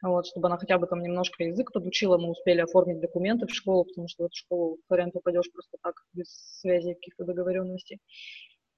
вот, 0.03 0.27
чтобы 0.27 0.49
она 0.49 0.59
хотя 0.59 0.79
бы 0.79 0.87
там 0.87 1.01
немножко 1.01 1.45
язык 1.45 1.73
подучила, 1.73 2.19
мы 2.19 2.31
успели 2.31 2.61
оформить 2.61 3.01
документы 3.01 3.47
в 3.47 3.55
школу, 3.55 3.85
потому 3.85 4.09
что 4.09 4.25
в 4.25 4.27
эту 4.27 4.37
школу 4.37 4.77
в 4.77 4.87
Флорен 4.89 5.13
попадешь 5.13 5.51
просто 5.53 5.77
так, 5.83 5.95
без 6.13 6.27
связи 6.61 6.95
каких-то 6.95 7.25
договоренностей. 7.25 8.01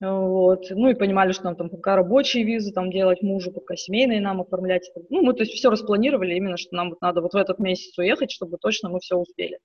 Вот. 0.01 0.67
Ну 0.71 0.91
и 0.91 0.95
понимали, 0.95 1.33
что 1.33 1.45
нам 1.45 1.57
там 1.57 1.71
пока 1.71 1.97
рабочие 1.97 2.45
визы 2.45 2.73
там 2.73 2.91
делать 2.91 3.23
мужу, 3.23 3.53
пока 3.53 3.75
семейные 3.75 4.21
нам 4.21 4.41
оформлять. 4.43 4.91
Ну, 5.09 5.23
мы 5.23 5.33
то 5.33 5.45
есть 5.45 5.53
все 5.53 5.71
распланировали 5.71 6.35
именно, 6.35 6.57
что 6.57 6.77
нам 6.77 6.91
вот 6.91 7.01
надо 7.01 7.23
вот 7.23 7.33
в 7.33 7.37
этот 7.37 7.59
месяц 7.59 7.97
уехать, 7.99 8.31
чтобы 8.31 8.59
точно 8.59 8.91
мы 8.91 9.01
все 9.01 9.17
успели 9.17 9.59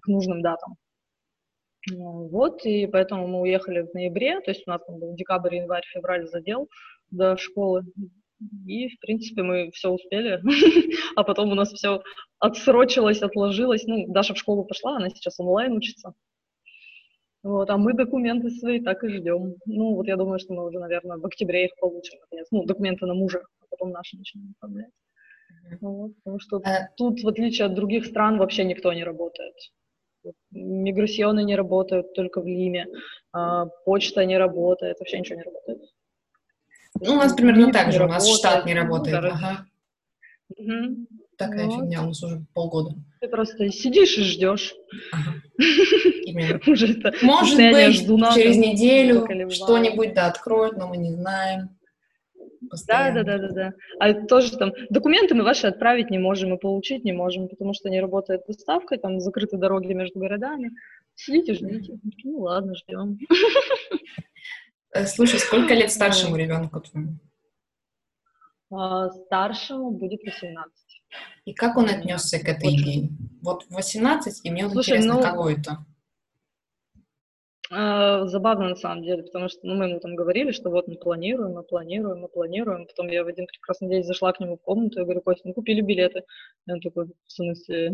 к 0.00 0.06
нужным 0.08 0.40
датам. 0.40 0.76
Вот, 1.92 2.64
и 2.64 2.86
поэтому 2.86 3.28
мы 3.28 3.42
уехали 3.42 3.82
в 3.82 3.94
ноябре, 3.94 4.40
то 4.40 4.50
есть 4.50 4.66
у 4.66 4.70
нас 4.70 4.80
там 4.84 4.98
был 4.98 5.14
декабрь, 5.14 5.56
январь, 5.56 5.84
февраль 5.92 6.26
задел 6.26 6.68
до 7.10 7.36
школы. 7.36 7.84
И, 8.66 8.88
в 8.88 9.00
принципе, 9.00 9.42
мы 9.42 9.70
все 9.72 9.90
успели, 9.90 10.40
а 11.16 11.24
потом 11.24 11.50
у 11.52 11.54
нас 11.54 11.72
все 11.72 12.02
отсрочилось, 12.38 13.22
отложилось. 13.22 13.84
Ну, 13.86 14.06
Даша 14.08 14.34
в 14.34 14.38
школу 14.38 14.64
пошла, 14.64 14.96
она 14.96 15.08
сейчас 15.08 15.40
онлайн 15.40 15.72
учится. 15.72 16.14
Вот, 17.42 17.70
а 17.70 17.76
мы 17.76 17.94
документы 17.94 18.50
свои 18.50 18.80
так 18.80 19.04
и 19.04 19.08
ждем. 19.08 19.54
Ну, 19.66 19.94
вот 19.94 20.06
я 20.08 20.16
думаю, 20.16 20.38
что 20.38 20.52
мы 20.52 20.66
уже, 20.66 20.78
наверное, 20.80 21.16
в 21.16 21.24
октябре 21.24 21.66
их 21.66 21.76
получим, 21.80 22.18
наконец. 22.20 22.48
Ну, 22.50 22.64
документы 22.64 23.06
на 23.06 23.14
мужа, 23.14 23.42
а 23.60 23.64
потом 23.70 23.92
наши 23.92 24.16
начнем 24.16 24.54
оформлять. 24.56 24.90
Вот, 25.80 26.16
потому 26.16 26.40
что 26.40 26.60
а... 26.64 26.88
тут, 26.96 27.22
в 27.22 27.28
отличие 27.28 27.66
от 27.66 27.74
других 27.74 28.06
стран, 28.06 28.38
вообще 28.38 28.64
никто 28.64 28.92
не 28.92 29.04
работает. 29.04 29.54
Миграционы 30.50 31.44
не 31.44 31.54
работают 31.54 32.14
только 32.14 32.40
в 32.40 32.46
Лиме, 32.46 32.86
а, 33.32 33.66
почта 33.84 34.24
не 34.24 34.36
работает, 34.36 34.98
вообще 34.98 35.20
ничего 35.20 35.36
не 35.36 35.44
работает. 35.44 35.82
Ну, 37.00 37.12
у 37.12 37.16
нас 37.16 37.34
примерно 37.34 37.72
так 37.72 37.92
же, 37.92 38.04
у 38.04 38.08
нас 38.08 38.28
штат 38.28 38.66
не 38.66 38.74
работает. 38.74 39.16
Ага. 39.16 39.66
Угу. 40.56 41.06
Такая 41.36 41.66
вот. 41.66 41.80
фигня 41.80 42.02
у 42.02 42.06
нас 42.06 42.22
уже 42.22 42.44
полгода. 42.54 42.94
Ты 43.20 43.28
просто 43.28 43.68
сидишь 43.70 44.16
и 44.16 44.22
ждешь. 44.22 44.74
Ага. 45.12 45.34
Может 47.22 47.56
быть, 47.56 47.94
ждуна, 47.94 48.32
через 48.34 48.56
неделю 48.56 49.26
что-нибудь 49.50 50.14
да 50.14 50.26
откроют, 50.26 50.76
но 50.76 50.88
мы 50.88 50.96
не 50.96 51.12
знаем. 51.12 51.70
Да, 52.88 53.10
да, 53.12 53.22
да, 53.22 53.38
да, 53.38 53.48
да. 53.48 53.72
А 54.00 54.14
тоже 54.26 54.56
там 54.56 54.72
документы 54.90 55.34
мы 55.34 55.44
ваши 55.44 55.66
отправить 55.66 56.10
не 56.10 56.18
можем 56.18 56.54
и 56.54 56.58
получить 56.58 57.04
не 57.04 57.12
можем, 57.12 57.48
потому 57.48 57.74
что 57.74 57.90
не 57.90 58.00
работает 58.00 58.42
доставка, 58.46 58.96
там 58.96 59.20
закрыты 59.20 59.56
дороги 59.56 59.92
между 59.92 60.18
городами. 60.18 60.70
Сидите, 61.14 61.54
ждите. 61.54 61.98
Ну 62.24 62.40
ладно, 62.40 62.74
ждем. 62.74 63.18
Э, 64.92 65.06
слушай, 65.06 65.38
сколько 65.38 65.74
лет 65.74 65.90
старшему 65.90 66.36
ребенку 66.36 66.80
твоему? 66.80 67.18
А, 68.70 69.10
старшему 69.10 69.90
будет 69.90 70.22
18. 70.24 70.74
И 71.44 71.54
как 71.54 71.76
он 71.76 71.88
отнесся 71.88 72.38
к 72.38 72.48
этой 72.48 72.74
идее? 72.74 73.10
Вот 73.42 73.64
18, 73.70 74.44
и 74.44 74.50
мне 74.50 74.68
Слушай, 74.68 74.96
интересно, 74.96 75.14
ну, 75.14 75.22
кого 75.22 75.50
это? 75.50 75.84
А, 77.70 78.26
забавно 78.26 78.70
на 78.70 78.76
самом 78.76 79.02
деле, 79.02 79.22
потому 79.22 79.48
что 79.48 79.60
ну, 79.64 79.74
мы 79.74 79.86
ему 79.86 80.00
там 80.00 80.14
говорили, 80.14 80.52
что 80.52 80.70
вот 80.70 80.86
мы 80.86 80.96
планируем, 80.96 81.54
мы 81.54 81.62
планируем, 81.62 82.20
мы 82.20 82.28
планируем. 82.28 82.86
Потом 82.86 83.08
я 83.08 83.24
в 83.24 83.28
один 83.28 83.46
прекрасный 83.46 83.88
день 83.88 84.04
зашла 84.04 84.32
к 84.32 84.40
нему 84.40 84.56
в 84.56 84.62
комнату 84.62 85.00
и 85.00 85.04
говорю, 85.04 85.20
Костя, 85.20 85.48
мы 85.48 85.54
купили 85.54 85.80
билеты. 85.80 86.22
И 86.66 86.72
он 86.72 86.80
такой, 86.80 87.06
в 87.06 87.32
смысле, 87.32 87.92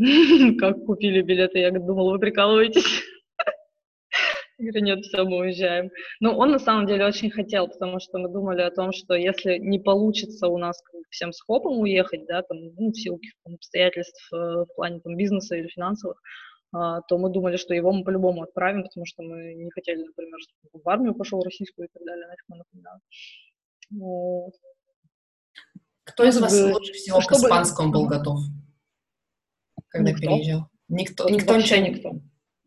как 0.61 0.85
купили 0.85 1.22
билеты? 1.22 1.59
Я 1.59 1.70
думала, 1.70 2.12
вы 2.12 2.18
прикалываетесь. 2.18 3.02
Говорю, 4.62 4.85
нет, 4.85 5.05
все, 5.05 5.25
мы 5.25 5.38
уезжаем. 5.38 5.90
Но 6.20 6.37
он 6.37 6.53
на 6.53 6.59
самом 6.61 6.87
деле 6.87 7.05
очень 7.05 7.31
хотел, 7.31 7.66
потому 7.66 7.98
что 7.98 8.18
мы 8.18 8.29
думали 8.29 8.62
о 8.62 8.70
том, 8.70 8.92
что 8.92 9.14
если 9.14 9.59
не 9.59 9.81
получится 9.81 10.46
у 10.46 10.57
нас 10.57 10.81
всем 11.11 11.33
с 11.33 11.40
хопом 11.42 11.81
уехать, 11.81 12.27
да, 12.27 12.42
там, 12.42 12.59
ну, 12.77 12.90
в 12.90 12.94
силу 12.94 13.18
обстоятельств 13.44 14.33
э, 14.33 14.37
в 14.37 14.68
плане 14.77 15.01
там, 15.01 15.16
бизнеса 15.16 15.57
или 15.57 15.66
финансовых, 15.66 16.22
а, 16.72 17.03
то 17.03 17.18
мы 17.18 17.31
думали, 17.31 17.57
что 17.57 17.75
его 17.75 17.92
мы 17.92 18.05
по-любому 18.05 18.42
отправим, 18.42 18.85
потому 18.85 19.05
что 19.05 19.22
мы 19.22 19.55
не 19.55 19.70
хотели, 19.72 20.05
например, 20.05 20.38
чтобы 20.40 20.83
в 20.83 20.88
армию 20.88 21.14
пошел 21.14 21.42
российскую 21.42 21.88
и 21.88 21.90
так 21.92 22.03
далее, 22.05 22.27
нафиг 22.27 22.44
мы 22.48 22.57
напоминали. 22.59 23.01
Вот. 23.90 24.53
Кто 26.05 26.25
из 26.25 26.40
вас 26.40 26.53
лучше 26.72 26.92
всего 26.92 27.20
чтобы... 27.20 27.40
к 27.40 27.44
испанскому 27.44 27.92
был 27.92 28.07
готов, 28.07 28.38
когда 29.88 30.12
никто. 30.12 30.22
переезжал? 30.22 30.68
Никто, 30.88 31.29
никто 31.29 31.55
Вообще 31.55 31.81
никто. 31.81 32.12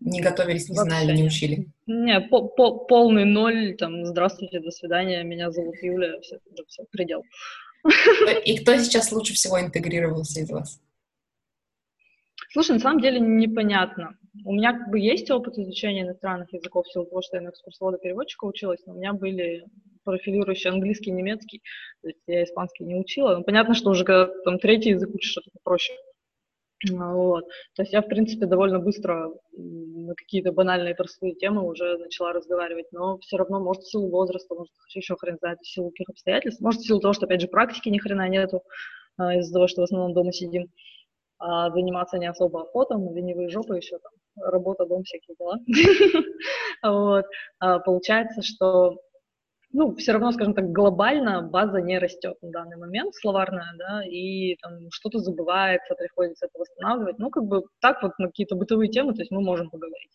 Не 0.05 0.21
готовились, 0.21 0.69
не 0.69 0.77
Вообще. 0.77 0.95
знали, 0.95 1.17
не 1.17 1.23
учили? 1.23 1.67
Не, 1.87 2.21
по 2.21 2.53
-по 2.55 2.85
полный 2.85 3.25
ноль, 3.25 3.75
там, 3.75 4.05
здравствуйте, 4.05 4.59
до 4.59 4.69
свидания, 4.69 5.23
меня 5.23 5.49
зовут 5.49 5.75
Юля, 5.81 6.19
все, 6.21 6.37
все, 6.67 6.83
предел. 6.91 7.23
И 8.45 8.59
кто 8.59 8.77
сейчас 8.77 9.11
лучше 9.11 9.33
всего 9.33 9.59
интегрировался 9.59 10.41
из 10.41 10.51
вас? 10.51 10.79
Слушай, 12.51 12.73
на 12.73 12.79
самом 12.79 13.01
деле 13.01 13.19
непонятно. 13.19 14.15
У 14.45 14.53
меня 14.53 14.73
как 14.73 14.91
бы 14.91 14.99
есть 14.99 15.31
опыт 15.31 15.57
изучения 15.57 16.03
иностранных 16.03 16.53
языков 16.53 16.85
в 16.85 16.91
силу 16.91 17.05
того, 17.05 17.23
что 17.23 17.37
я 17.37 17.41
на 17.41 17.49
экскурсовода 17.49 17.97
переводчика 17.97 18.45
училась, 18.45 18.85
но 18.85 18.93
у 18.93 18.97
меня 18.97 19.11
были 19.13 19.65
профилирующие 20.03 20.71
английский 20.71 21.09
и 21.09 21.13
немецкий, 21.13 21.63
то 22.03 22.09
есть 22.09 22.19
я 22.27 22.43
испанский 22.43 22.83
не 22.83 22.95
учила. 22.95 23.37
Но 23.37 23.43
понятно, 23.43 23.73
что 23.73 23.89
уже 23.89 24.03
когда 24.05 24.31
там 24.43 24.59
третий 24.59 24.91
язык 24.91 25.09
учишь, 25.15 25.37
это 25.37 25.49
попроще. 25.51 25.97
Вот. 26.91 27.45
То 27.75 27.81
есть 27.83 27.93
я, 27.93 28.01
в 28.01 28.07
принципе, 28.07 28.45
довольно 28.45 28.79
быстро 28.79 29.31
на 29.53 30.13
какие-то 30.15 30.51
банальные 30.51 30.93
простые 30.95 31.33
темы 31.35 31.63
уже 31.67 31.97
начала 31.97 32.33
разговаривать, 32.33 32.87
но 32.91 33.17
все 33.19 33.37
равно, 33.37 33.59
может, 33.59 33.83
в 33.83 33.89
силу 33.89 34.09
возраста, 34.09 34.55
может, 34.55 34.73
еще 34.93 35.15
хрен 35.15 35.37
знает, 35.39 35.59
в 35.61 35.67
силу 35.67 35.89
каких 35.91 36.09
обстоятельств, 36.09 36.61
может, 36.61 36.81
в 36.81 36.85
силу 36.85 36.99
того, 36.99 37.13
что, 37.13 37.25
опять 37.25 37.41
же, 37.41 37.47
практики 37.47 37.89
ни 37.89 37.97
хрена 37.97 38.27
нету, 38.29 38.61
а, 39.17 39.35
из-за 39.37 39.53
того, 39.53 39.67
что 39.67 39.81
в 39.81 39.83
основном 39.85 40.13
дома 40.13 40.31
сидим 40.33 40.67
а 41.39 41.69
заниматься 41.71 42.17
не 42.17 42.27
особо 42.27 42.61
охота, 42.61 42.95
ленивые 42.95 43.49
жопы 43.49 43.77
еще 43.77 43.97
там, 43.99 44.11
работа, 44.51 44.85
дом, 44.85 45.03
всякие 45.03 45.35
дела. 45.39 45.57
Вот. 46.83 47.25
А 47.59 47.79
получается, 47.79 48.41
что 48.41 48.97
ну, 49.75 49.93
все 49.95 50.13
равно, 50.13 50.31
скажем 50.31 50.53
так, 50.53 50.71
глобально 50.71 51.41
база 51.41 51.81
не 51.81 51.99
растет 51.99 52.37
на 52.41 52.49
данный 52.49 52.77
момент, 52.77 53.13
словарная, 53.13 53.73
да, 53.77 54.03
и 54.05 54.55
там 54.61 54.89
что-то 54.89 55.19
забывается, 55.19 55.95
приходится 55.95 56.45
это 56.45 56.57
восстанавливать. 56.59 57.19
Ну, 57.19 57.29
как 57.29 57.43
бы 57.43 57.63
так 57.81 58.01
вот 58.01 58.13
на 58.17 58.27
какие-то 58.27 58.55
бытовые 58.55 58.89
темы, 58.89 59.13
то 59.13 59.21
есть 59.21 59.31
мы 59.31 59.41
можем 59.41 59.69
поговорить. 59.69 60.11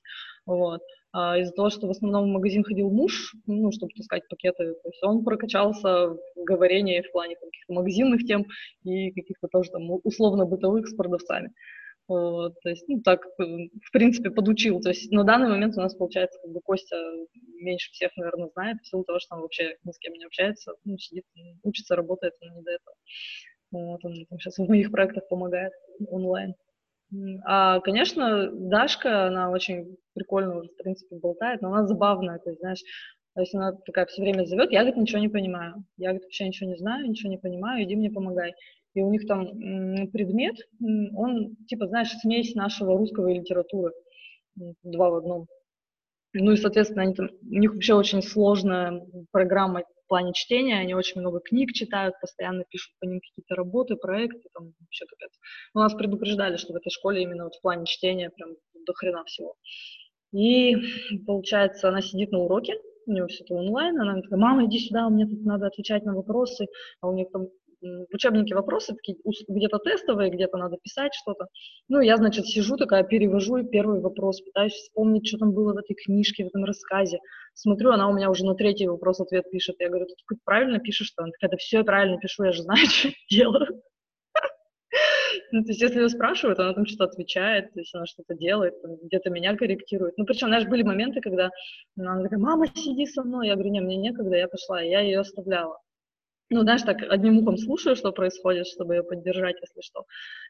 Вот. 0.46 0.80
А 1.12 1.36
из-за 1.38 1.52
того, 1.52 1.68
что 1.68 1.86
в 1.86 1.90
основном 1.90 2.24
в 2.24 2.32
магазин 2.32 2.64
ходил 2.64 2.90
муж, 2.90 3.34
ну, 3.46 3.70
чтобы 3.70 3.92
таскать 3.94 4.26
пакеты, 4.30 4.72
то 4.82 4.88
есть 4.88 5.02
он 5.02 5.24
прокачался 5.24 6.08
в 6.08 6.44
говорении 6.44 7.02
в 7.02 7.12
плане 7.12 7.34
каких-то 7.34 7.74
магазинных 7.74 8.24
тем 8.24 8.46
и 8.84 9.10
каких-то 9.12 9.48
тоже 9.48 9.70
там 9.72 9.82
условно-бытовых 10.02 10.88
с 10.88 10.94
продавцами. 10.94 11.52
Вот, 12.10 12.54
то 12.62 12.70
есть, 12.70 12.88
ну, 12.88 13.00
так, 13.02 13.24
э, 13.24 13.44
в 13.44 13.92
принципе, 13.92 14.30
подучил. 14.30 14.80
То 14.80 14.88
есть 14.88 15.12
на 15.12 15.22
данный 15.22 15.48
момент 15.48 15.76
у 15.76 15.80
нас, 15.80 15.94
получается, 15.94 16.40
как 16.42 16.50
бы 16.50 16.60
Костя 16.60 16.96
меньше 17.54 17.92
всех, 17.92 18.10
наверное, 18.16 18.48
знает, 18.48 18.78
в 18.82 18.88
силу 18.88 19.04
того, 19.04 19.20
что 19.20 19.36
он 19.36 19.42
вообще 19.42 19.76
ни 19.84 19.92
с 19.92 19.98
кем 19.98 20.14
не 20.14 20.24
общается, 20.24 20.72
ну, 20.84 20.98
сидит, 20.98 21.24
учится, 21.62 21.94
работает, 21.94 22.34
но 22.40 22.52
не 22.52 22.62
до 22.62 22.72
этого. 22.72 22.96
Вот, 23.70 24.04
он 24.04 24.26
там 24.28 24.40
сейчас 24.40 24.58
в 24.58 24.68
моих 24.68 24.90
проектах 24.90 25.28
помогает 25.28 25.72
онлайн. 26.08 26.54
А, 27.44 27.78
конечно, 27.78 28.50
Дашка, 28.54 29.28
она 29.28 29.48
очень 29.52 29.96
прикольно, 30.12 30.62
в 30.64 30.76
принципе, 30.82 31.14
болтает, 31.14 31.62
но 31.62 31.72
она 31.72 31.86
забавная, 31.86 32.40
то 32.40 32.50
есть, 32.50 32.60
знаешь, 32.60 32.82
то 33.36 33.42
есть 33.42 33.54
она 33.54 33.70
такая 33.86 34.06
все 34.06 34.22
время 34.22 34.44
зовет, 34.46 34.72
я, 34.72 34.80
говорит, 34.80 34.96
ничего 34.96 35.20
не 35.20 35.28
понимаю. 35.28 35.84
Я, 35.96 36.08
говорит, 36.08 36.24
вообще 36.24 36.48
ничего 36.48 36.70
не 36.70 36.76
знаю, 36.76 37.08
ничего 37.08 37.30
не 37.30 37.38
понимаю, 37.38 37.84
иди 37.84 37.94
мне 37.94 38.10
помогай 38.10 38.54
и 38.94 39.02
у 39.02 39.10
них 39.10 39.26
там 39.26 39.46
предмет, 40.12 40.56
он, 41.14 41.56
типа, 41.66 41.86
знаешь, 41.86 42.12
смесь 42.20 42.54
нашего 42.54 42.96
русского 42.96 43.28
и 43.28 43.38
литературы, 43.38 43.92
два 44.82 45.10
в 45.10 45.14
одном. 45.16 45.46
Ну 46.32 46.52
и, 46.52 46.56
соответственно, 46.56 47.02
они 47.02 47.14
там, 47.14 47.28
у 47.42 47.58
них 47.58 47.72
вообще 47.72 47.94
очень 47.94 48.22
сложная 48.22 49.04
программа 49.32 49.80
в 49.80 50.08
плане 50.08 50.32
чтения, 50.32 50.78
они 50.78 50.94
очень 50.94 51.20
много 51.20 51.40
книг 51.40 51.72
читают, 51.72 52.14
постоянно 52.20 52.64
пишут 52.68 52.92
по 53.00 53.04
ним 53.04 53.20
какие-то 53.20 53.54
работы, 53.56 53.96
проекты, 53.96 54.42
там 54.54 54.72
вообще 54.80 55.06
капец. 55.06 55.30
У 55.74 55.78
нас 55.78 55.94
предупреждали, 55.94 56.56
что 56.56 56.72
в 56.72 56.76
этой 56.76 56.90
школе 56.90 57.22
именно 57.22 57.44
вот 57.44 57.54
в 57.54 57.60
плане 57.60 57.84
чтения 57.86 58.30
прям 58.30 58.50
до 58.86 58.92
хрена 58.94 59.24
всего. 59.24 59.54
И, 60.32 60.76
получается, 61.26 61.88
она 61.88 62.00
сидит 62.00 62.30
на 62.30 62.38
уроке, 62.38 62.74
у 63.06 63.12
нее 63.12 63.26
все 63.26 63.42
это 63.42 63.54
онлайн, 63.54 64.00
она 64.00 64.20
такая, 64.20 64.38
мама, 64.38 64.66
иди 64.66 64.78
сюда, 64.78 65.08
мне 65.08 65.26
тут 65.26 65.44
надо 65.44 65.66
отвечать 65.66 66.04
на 66.04 66.14
вопросы, 66.14 66.68
а 67.00 67.08
у 67.08 67.14
них 67.14 67.30
там 67.32 67.48
в 67.80 68.14
учебнике 68.14 68.54
вопросы 68.54 68.94
такие 68.94 69.18
где-то 69.48 69.78
тестовые, 69.78 70.30
где-то 70.30 70.56
надо 70.58 70.76
писать 70.82 71.12
что-то. 71.14 71.46
Ну, 71.88 72.00
я, 72.00 72.16
значит, 72.16 72.46
сижу 72.46 72.76
такая, 72.76 73.04
перевожу 73.04 73.58
и 73.58 73.68
первый 73.68 74.00
вопрос, 74.00 74.40
пытаюсь 74.42 74.74
вспомнить, 74.74 75.26
что 75.26 75.38
там 75.38 75.52
было 75.52 75.72
в 75.72 75.78
этой 75.78 75.94
книжке, 75.94 76.44
в 76.44 76.48
этом 76.48 76.64
рассказе. 76.64 77.18
Смотрю, 77.54 77.90
она 77.90 78.08
у 78.08 78.14
меня 78.14 78.30
уже 78.30 78.44
на 78.44 78.54
третий 78.54 78.86
вопрос 78.86 79.20
ответ 79.20 79.50
пишет. 79.50 79.76
Я 79.78 79.88
говорю, 79.88 80.06
ты 80.06 80.36
правильно 80.44 80.78
пишешь? 80.78 81.12
Она 81.16 81.30
такая, 81.30 81.50
да 81.50 81.56
все 81.56 81.78
я 81.78 81.84
правильно 81.84 82.18
пишу, 82.18 82.44
я 82.44 82.52
же 82.52 82.62
знаю, 82.62 82.86
что 82.86 83.08
делаю. 83.30 83.82
Ну, 85.52 85.62
то 85.62 85.68
есть, 85.68 85.80
если 85.80 86.00
ее 86.00 86.08
спрашивают, 86.08 86.60
она 86.60 86.74
там 86.74 86.86
что-то 86.86 87.04
отвечает, 87.04 87.72
то 87.72 87.80
есть 87.80 87.92
она 87.94 88.06
что-то 88.06 88.34
делает, 88.34 88.74
где-то 89.02 89.30
меня 89.30 89.56
корректирует. 89.56 90.16
Ну, 90.16 90.24
причем, 90.24 90.48
знаешь, 90.48 90.66
были 90.68 90.82
моменты, 90.82 91.20
когда 91.20 91.50
она 91.98 92.22
такая, 92.22 92.38
мама, 92.38 92.66
сиди 92.68 93.06
со 93.06 93.22
мной. 93.24 93.48
Я 93.48 93.54
говорю, 93.54 93.70
не, 93.70 93.80
мне 93.80 93.96
некогда, 93.96 94.36
я 94.36 94.48
пошла, 94.48 94.80
я 94.80 95.00
ее 95.00 95.20
оставляла 95.20 95.78
ну, 96.50 96.62
знаешь, 96.62 96.82
так 96.82 96.98
одним 97.08 97.38
ухом 97.38 97.56
слушаю, 97.56 97.94
что 97.94 98.12
происходит, 98.12 98.66
чтобы 98.66 98.96
ее 98.96 99.02
поддержать, 99.04 99.56
если 99.60 99.80
что. 99.80 100.04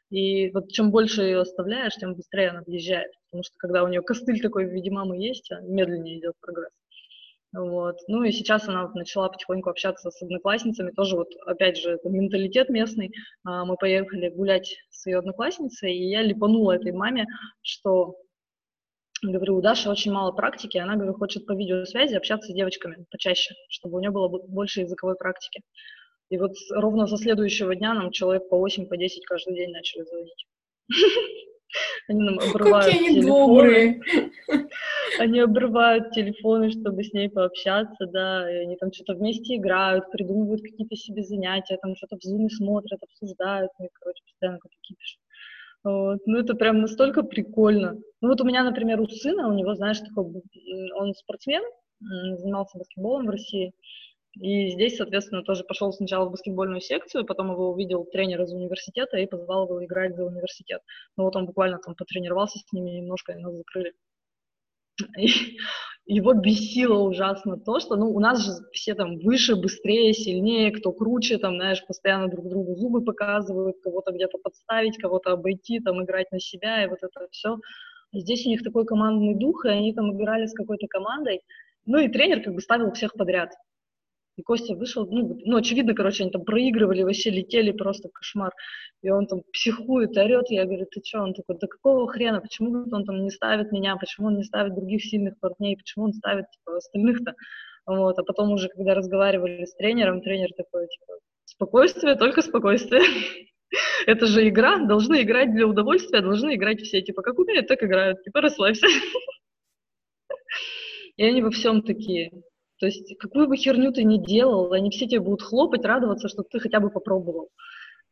И 0.09 0.49
вот 0.51 0.69
чем 0.71 0.91
больше 0.91 1.21
ее 1.21 1.41
оставляешь, 1.41 1.95
тем 1.95 2.15
быстрее 2.15 2.49
она 2.49 2.63
въезжает. 2.65 3.11
Потому 3.29 3.43
что 3.43 3.53
когда 3.57 3.83
у 3.83 3.87
нее 3.87 4.01
костыль 4.01 4.41
такой 4.41 4.65
в 4.65 4.73
виде 4.73 4.89
мамы 4.89 5.17
есть, 5.17 5.51
а 5.51 5.61
медленнее 5.61 6.19
идет 6.19 6.33
прогресс. 6.41 6.71
Вот. 7.53 7.97
Ну 8.07 8.23
и 8.23 8.31
сейчас 8.31 8.67
она 8.67 8.83
вот 8.83 8.95
начала 8.95 9.29
потихоньку 9.29 9.69
общаться 9.69 10.09
с 10.09 10.21
одноклассницами, 10.21 10.91
тоже 10.91 11.17
вот, 11.17 11.27
опять 11.45 11.77
же, 11.77 11.91
это 11.91 12.09
менталитет 12.09 12.69
местный. 12.69 13.13
А, 13.43 13.65
мы 13.65 13.75
поехали 13.75 14.29
гулять 14.29 14.73
с 14.89 15.05
ее 15.05 15.19
одноклассницей, 15.19 15.93
и 15.93 16.09
я 16.09 16.23
липанула 16.23 16.77
этой 16.77 16.93
маме, 16.93 17.25
что 17.61 18.15
Говорю, 19.23 19.57
у 19.57 19.61
Даши 19.61 19.89
очень 19.89 20.11
мало 20.11 20.31
практики, 20.31 20.77
она, 20.79 20.95
говорю, 20.95 21.13
хочет 21.13 21.45
по 21.45 21.53
видеосвязи 21.53 22.15
общаться 22.15 22.51
с 22.51 22.55
девочками 22.55 23.05
почаще, 23.11 23.53
чтобы 23.69 23.97
у 23.97 23.99
нее 23.99 24.09
было 24.09 24.27
больше 24.27 24.81
языковой 24.81 25.15
практики. 25.15 25.61
И 26.29 26.37
вот 26.37 26.53
ровно 26.71 27.07
со 27.07 27.17
следующего 27.17 27.75
дня 27.75 27.93
нам 27.93 28.11
человек 28.11 28.49
по 28.49 28.57
8, 28.57 28.87
по 28.87 28.97
10 28.97 29.25
каждый 29.25 29.55
день 29.55 29.71
начали 29.71 30.03
звонить. 30.03 30.47
Они 32.07 32.23
нам 32.23 32.39
обрывают 32.39 32.91
Какие 32.91 33.21
телефоны. 33.21 33.47
добрые. 33.47 34.01
Они 35.19 35.39
обрывают 35.39 36.11
телефоны, 36.11 36.71
чтобы 36.71 37.03
с 37.03 37.13
ней 37.13 37.29
пообщаться, 37.29 38.07
да, 38.07 38.51
и 38.51 38.65
они 38.65 38.75
там 38.75 38.91
что-то 38.91 39.13
вместе 39.13 39.55
играют, 39.55 40.11
придумывают 40.11 40.61
какие-то 40.61 40.95
себе 40.95 41.23
занятия, 41.23 41.77
там 41.81 41.95
что-то 41.95 42.17
в 42.17 42.23
зуме 42.23 42.49
смотрят, 42.49 42.99
обсуждают, 43.01 43.71
ну 43.79 43.87
короче, 43.93 44.23
постоянно 44.25 44.59
какие-то 44.59 44.95
пишут. 44.95 45.20
Вот. 45.83 46.19
Ну, 46.25 46.37
это 46.39 46.53
прям 46.53 46.81
настолько 46.81 47.23
прикольно. 47.23 47.97
Ну, 48.21 48.29
вот 48.29 48.41
у 48.41 48.45
меня, 48.45 48.63
например, 48.63 49.01
у 49.01 49.07
сына, 49.07 49.47
у 49.47 49.53
него, 49.53 49.73
знаешь, 49.73 49.99
такой, 49.99 50.25
он 50.95 51.13
спортсмен, 51.13 51.63
занимался 51.99 52.77
баскетболом 52.77 53.25
в 53.27 53.29
России, 53.29 53.73
и 54.39 54.69
здесь, 54.69 54.97
соответственно, 54.97 55.43
тоже 55.43 55.63
пошел 55.63 55.91
сначала 55.91 56.25
в 56.27 56.31
баскетбольную 56.31 56.81
секцию, 56.81 57.25
потом 57.25 57.51
его 57.51 57.71
увидел 57.71 58.05
тренер 58.05 58.43
из 58.43 58.53
университета 58.53 59.17
и 59.17 59.27
позвал 59.27 59.65
его 59.67 59.83
играть 59.83 60.15
за 60.15 60.23
университет. 60.25 60.81
Ну 61.17 61.25
вот 61.25 61.35
он 61.35 61.47
буквально 61.47 61.79
там 61.79 61.95
потренировался 61.95 62.59
с 62.59 62.71
ними 62.71 62.91
немножко, 62.91 63.33
и 63.33 63.37
нас 63.37 63.53
закрыли. 63.53 63.93
Его 66.05 66.33
бесило 66.33 66.99
ужасно 66.99 67.57
то, 67.57 67.79
что, 67.79 67.95
ну, 67.95 68.09
у 68.13 68.19
нас 68.19 68.43
же 68.43 68.51
все 68.73 68.95
там 68.95 69.19
выше, 69.19 69.55
быстрее, 69.55 70.13
сильнее, 70.13 70.71
кто 70.71 70.91
круче, 70.91 71.37
там, 71.37 71.55
знаешь, 71.55 71.85
постоянно 71.85 72.27
друг 72.27 72.49
другу 72.49 72.75
зубы 72.75 73.03
показывают, 73.03 73.77
кого-то 73.81 74.11
где-то 74.11 74.37
подставить, 74.39 74.97
кого-то 74.97 75.33
обойти, 75.33 75.79
там, 75.79 76.03
играть 76.03 76.31
на 76.31 76.39
себя, 76.39 76.83
и 76.83 76.87
вот 76.87 76.99
это 77.01 77.27
все. 77.31 77.57
Здесь 78.13 78.45
у 78.45 78.49
них 78.49 78.63
такой 78.63 78.85
командный 78.85 79.35
дух, 79.35 79.63
и 79.65 79.69
они 79.69 79.93
там 79.93 80.13
играли 80.13 80.47
с 80.47 80.53
какой-то 80.53 80.87
командой, 80.87 81.41
ну, 81.85 81.99
и 81.99 82.09
тренер 82.09 82.43
как 82.43 82.55
бы 82.55 82.61
ставил 82.61 82.91
всех 82.91 83.13
подряд. 83.13 83.51
И 84.41 84.43
Костя 84.43 84.73
вышел, 84.73 85.05
ну, 85.05 85.39
ну, 85.45 85.57
очевидно, 85.57 85.93
короче, 85.93 86.23
они 86.23 86.31
там 86.31 86.43
проигрывали, 86.43 87.03
вообще 87.03 87.29
летели, 87.29 87.71
просто 87.71 88.09
кошмар. 88.09 88.51
И 89.03 89.11
он 89.11 89.27
там 89.27 89.43
психует, 89.53 90.17
орет, 90.17 90.49
я 90.49 90.65
говорю, 90.65 90.87
ты 90.89 90.99
что? 91.05 91.19
Он 91.19 91.35
такой, 91.35 91.57
да 91.59 91.67
какого 91.67 92.11
хрена, 92.11 92.41
почему 92.41 92.87
он 92.91 93.05
там 93.05 93.23
не 93.23 93.29
ставит 93.29 93.71
меня, 93.71 93.95
почему 93.97 94.27
он 94.27 94.37
не 94.37 94.43
ставит 94.43 94.73
других 94.73 95.05
сильных 95.05 95.39
парней, 95.39 95.77
почему 95.77 96.05
он 96.05 96.13
ставит, 96.13 96.45
типа, 96.49 96.77
остальных-то? 96.77 97.35
Вот, 97.85 98.17
а 98.17 98.23
потом 98.23 98.51
уже, 98.51 98.67
когда 98.69 98.95
разговаривали 98.95 99.65
с 99.65 99.75
тренером, 99.75 100.21
тренер 100.21 100.49
такой, 100.57 100.87
типа, 100.87 101.13
спокойствие, 101.45 102.15
только 102.15 102.41
спокойствие. 102.41 103.03
Это 104.07 104.25
же 104.25 104.49
игра, 104.49 104.79
должны 104.79 105.21
играть 105.21 105.53
для 105.53 105.67
удовольствия, 105.67 106.21
должны 106.21 106.55
играть 106.55 106.81
все, 106.81 107.03
типа, 107.03 107.21
как 107.21 107.37
умеют, 107.37 107.67
так 107.67 107.83
играют, 107.83 108.23
типа, 108.23 108.41
расслабься. 108.41 108.87
И 111.17 111.23
они 111.23 111.43
во 111.43 111.51
всем 111.51 111.83
такие. 111.83 112.31
То 112.81 112.87
есть 112.87 113.15
какую 113.19 113.47
бы 113.47 113.57
херню 113.57 113.91
ты 113.91 114.03
ни 114.03 114.17
делал, 114.17 114.73
они 114.73 114.89
все 114.89 115.05
тебе 115.05 115.19
будут 115.19 115.43
хлопать, 115.43 115.85
радоваться, 115.85 116.27
что 116.27 116.41
ты 116.41 116.59
хотя 116.59 116.79
бы 116.79 116.89
попробовал. 116.89 117.49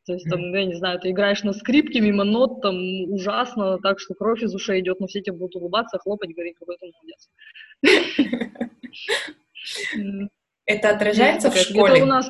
То 0.06 0.14
есть, 0.14 0.30
там, 0.30 0.54
я 0.54 0.64
не 0.64 0.76
знаю, 0.76 1.00
ты 1.00 1.10
играешь 1.10 1.44
на 1.44 1.54
скрипке 1.54 2.00
мимо 2.02 2.24
нот, 2.24 2.62
там, 2.62 2.76
ужасно, 3.12 3.80
так 3.80 4.00
что 4.00 4.14
кровь 4.14 4.44
из 4.44 4.54
ушей 4.54 4.82
идет, 4.82 5.00
но 5.00 5.08
все 5.08 5.22
тебе 5.22 5.38
будут 5.38 5.56
улыбаться, 5.56 5.98
хлопать, 5.98 6.36
говорить, 6.36 6.56
какой 6.60 6.78
ты 6.78 6.92
молодец. 6.92 7.30
Это 10.66 10.90
отражается 10.92 11.50
в 11.50 11.56
школе? 11.58 11.96
Это 11.96 12.04
у 12.04 12.08
нас 12.08 12.30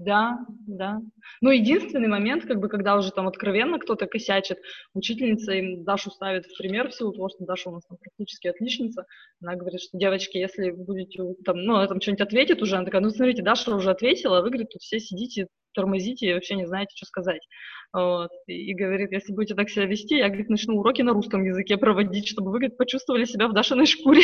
да, 0.00 0.38
да. 0.66 0.98
Но 1.42 1.52
единственный 1.52 2.08
момент, 2.08 2.46
как 2.46 2.58
бы, 2.58 2.68
когда 2.68 2.96
уже 2.96 3.12
там 3.12 3.28
откровенно 3.28 3.78
кто-то 3.78 4.06
косячит, 4.06 4.56
учительница 4.94 5.52
им 5.52 5.84
Дашу 5.84 6.10
ставит 6.10 6.46
в 6.46 6.56
пример 6.56 6.88
в 6.88 6.94
силу 6.94 7.12
того, 7.12 7.28
что 7.28 7.44
Даша 7.44 7.68
у 7.68 7.74
нас 7.74 7.84
там 7.84 7.98
практически 7.98 8.48
отличница. 8.48 9.04
Она 9.42 9.56
говорит, 9.56 9.82
что, 9.82 9.98
девочки, 9.98 10.38
если 10.38 10.70
будете 10.70 11.22
там, 11.44 11.58
ну, 11.58 11.74
она 11.74 11.86
там 11.86 12.00
что-нибудь 12.00 12.22
ответит 12.22 12.62
уже, 12.62 12.76
она 12.76 12.86
такая, 12.86 13.02
ну, 13.02 13.10
смотрите, 13.10 13.42
Даша 13.42 13.76
уже 13.76 13.90
ответила, 13.90 14.38
а 14.38 14.40
вы, 14.40 14.48
говорит, 14.48 14.70
тут 14.70 14.80
все 14.80 14.98
сидите, 15.00 15.48
тормозите 15.74 16.30
и 16.30 16.32
вообще 16.32 16.54
не 16.54 16.66
знаете, 16.66 16.96
что 16.96 17.04
сказать. 17.04 17.46
Вот. 17.92 18.30
И, 18.46 18.70
и 18.70 18.74
говорит, 18.74 19.12
если 19.12 19.34
будете 19.34 19.54
так 19.54 19.68
себя 19.68 19.84
вести, 19.84 20.16
я, 20.16 20.28
говорит, 20.28 20.48
начну 20.48 20.78
уроки 20.78 21.02
на 21.02 21.12
русском 21.12 21.44
языке 21.44 21.76
проводить, 21.76 22.26
чтобы 22.26 22.52
вы, 22.52 22.60
говорит, 22.60 22.78
почувствовали 22.78 23.26
себя 23.26 23.48
в 23.48 23.52
Дашиной 23.52 23.84
шкуре. 23.84 24.22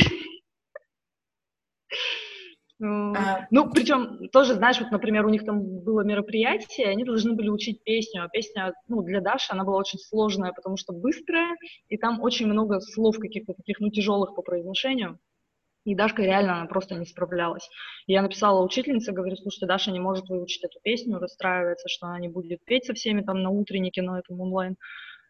А... 2.83 3.47
Ну, 3.51 3.71
причем 3.71 4.29
тоже, 4.29 4.55
знаешь, 4.55 4.81
вот, 4.81 4.91
например, 4.91 5.25
у 5.27 5.31
них 5.31 5.45
там 5.45 5.62
было 5.62 6.03
мероприятие, 6.03 6.89
они 6.89 7.05
должны 7.05 7.35
были 7.35 7.49
учить 7.49 7.83
песню, 7.83 8.25
а 8.25 8.29
песня, 8.29 8.75
ну, 8.89 9.03
для 9.03 9.21
Даши 9.21 9.53
она 9.53 9.65
была 9.65 9.79
очень 9.79 9.99
сложная, 9.99 10.53
потому 10.53 10.77
что 10.77 10.93
быстрая, 10.93 11.57
и 11.89 11.97
там 11.97 12.21
очень 12.21 12.47
много 12.47 12.81
слов 12.81 13.19
каких-то 13.19 13.55
таких, 13.55 13.81
ну, 13.81 13.91
тяжелых 13.91 14.35
по 14.35 14.43
произношению. 14.43 15.19
И 15.85 15.95
Дашка 15.95 16.23
реально, 16.23 16.57
она 16.57 16.67
просто 16.67 16.97
не 16.97 17.07
справлялась. 17.07 17.69
Я 18.09 18.21
написала 18.21 18.65
учительнице, 18.65 19.12
говорю, 19.12 19.37
слушайте, 19.37 19.67
Даша 19.67 19.93
не 19.93 20.01
может 20.01 20.29
выучить 20.29 20.65
эту 20.65 20.81
песню, 20.83 21.19
расстраивается, 21.19 21.89
что 21.89 22.09
она 22.09 22.19
не 22.19 22.29
будет 22.29 22.65
петь 22.65 22.87
со 22.87 22.93
всеми 22.93 23.23
там 23.23 23.41
на 23.41 23.51
утреннике, 23.51 24.03
на 24.03 24.19
этом 24.19 24.41
онлайн. 24.41 24.77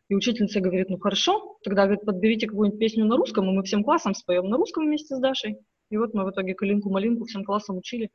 И 0.09 0.15
учительница 0.15 0.61
говорит, 0.61 0.89
ну 0.89 0.99
хорошо, 0.99 1.59
тогда 1.63 1.83
говорит, 1.83 2.07
подберите 2.07 2.47
какую-нибудь 2.47 2.81
песню 2.81 3.05
на 3.05 3.17
русском, 3.17 3.51
и 3.51 3.53
мы 3.53 3.65
всем 3.65 3.85
классом 3.85 4.15
споем 4.15 4.49
на 4.49 4.57
русском 4.57 4.87
вместе 4.87 5.15
с 5.15 5.19
Дашей. 5.19 5.59
И 5.91 5.97
вот 5.97 6.15
мы 6.15 6.25
в 6.25 6.31
итоге 6.31 6.55
калинку-малинку 6.55 7.25
всем 7.27 7.45
классом 7.45 7.79
учили, 7.79 8.11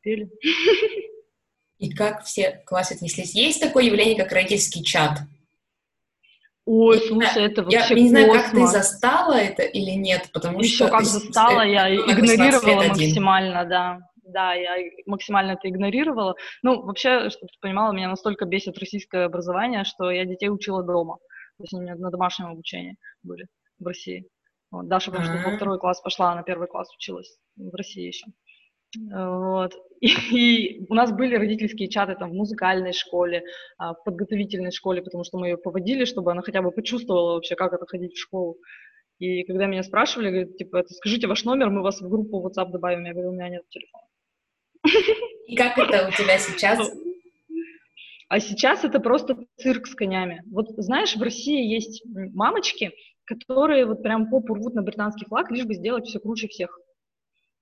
пели. 0.00 0.30
И 1.78 1.90
как 1.90 2.24
все 2.24 2.62
классы 2.66 2.92
отнеслись? 2.94 3.34
Есть 3.34 3.60
такое 3.60 3.84
явление, 3.84 4.16
как 4.16 4.32
родительский 4.32 4.82
чат? 4.82 5.20
Ой, 6.64 6.98
слушай, 6.98 7.44
это 7.44 7.62
вообще 7.62 7.78
Я 7.78 7.94
не 7.94 8.08
знаю, 8.10 8.32
как 8.32 8.50
ты 8.50 8.66
застала 8.66 9.32
это 9.34 9.62
или 9.62 9.92
нет, 9.92 10.28
потому 10.34 10.60
Еще 10.60 10.74
что... 10.74 10.84
Еще 10.84 10.92
как 10.92 11.04
застала, 11.04 11.62
я 11.62 11.94
игнорировала 11.94 12.88
максимально, 12.88 13.64
да. 13.64 14.00
Да, 14.24 14.52
я 14.52 14.76
максимально 15.06 15.52
это 15.52 15.70
игнорировала. 15.70 16.34
Ну, 16.62 16.82
вообще, 16.82 17.30
чтобы 17.30 17.46
ты 17.46 17.58
понимала, 17.62 17.92
меня 17.92 18.10
настолько 18.10 18.44
бесит 18.44 18.76
российское 18.76 19.24
образование, 19.24 19.84
что 19.84 20.10
я 20.10 20.26
детей 20.26 20.50
учила 20.50 20.82
дома. 20.82 21.16
То 21.56 21.64
есть 21.64 21.72
они 21.72 21.90
на 21.98 22.10
домашнем 22.10 22.48
обучении 22.48 22.96
были 23.22 23.46
в 23.78 23.86
России. 23.86 24.26
Вот, 24.70 24.88
Даша, 24.88 25.10
потому 25.10 25.26
что 25.26 25.48
во 25.48 25.56
второй 25.56 25.78
класс 25.78 26.00
пошла, 26.00 26.32
а 26.32 26.34
на 26.34 26.42
первый 26.42 26.68
класс 26.68 26.94
училась 26.94 27.38
в 27.56 27.74
России 27.74 28.06
еще. 28.06 28.26
Вот. 28.96 29.74
И, 30.00 30.08
и 30.32 30.86
у 30.88 30.94
нас 30.94 31.12
были 31.12 31.36
родительские 31.36 31.88
чаты 31.88 32.14
там 32.16 32.30
в 32.30 32.34
музыкальной 32.34 32.92
школе, 32.92 33.44
а, 33.78 33.94
в 33.94 34.04
подготовительной 34.04 34.72
школе, 34.72 35.02
потому 35.02 35.24
что 35.24 35.38
мы 35.38 35.48
ее 35.48 35.56
поводили, 35.56 36.04
чтобы 36.04 36.32
она 36.32 36.42
хотя 36.42 36.62
бы 36.62 36.70
почувствовала 36.70 37.34
вообще, 37.34 37.54
как 37.54 37.72
это 37.72 37.86
ходить 37.86 38.14
в 38.14 38.20
школу. 38.20 38.58
И 39.18 39.42
когда 39.44 39.66
меня 39.66 39.82
спрашивали, 39.82 40.30
говорят, 40.30 40.56
типа, 40.56 40.84
скажите 40.88 41.26
ваш 41.26 41.44
номер, 41.44 41.70
мы 41.70 41.82
вас 41.82 42.00
в 42.00 42.08
группу 42.08 42.46
WhatsApp 42.46 42.70
добавим. 42.70 43.04
Я 43.04 43.12
говорю, 43.12 43.30
у 43.30 43.32
меня 43.32 43.48
нет 43.48 43.62
телефона. 43.68 44.04
И 45.46 45.56
как 45.56 45.76
это 45.76 46.08
у 46.08 46.12
тебя 46.12 46.38
сейчас? 46.38 46.90
А 48.28 48.40
сейчас 48.40 48.84
это 48.84 49.00
просто 49.00 49.38
цирк 49.56 49.86
с 49.86 49.94
конями. 49.94 50.42
Вот 50.52 50.68
знаешь, 50.76 51.16
в 51.16 51.22
России 51.22 51.66
есть 51.66 52.02
мамочки, 52.04 52.92
которые 53.28 53.84
вот 53.84 54.02
прям 54.02 54.30
попу 54.30 54.54
рвут 54.54 54.74
на 54.74 54.82
британский 54.82 55.26
флаг, 55.26 55.50
лишь 55.50 55.66
бы 55.66 55.74
сделать 55.74 56.06
все 56.06 56.18
круче 56.18 56.48
всех. 56.48 56.78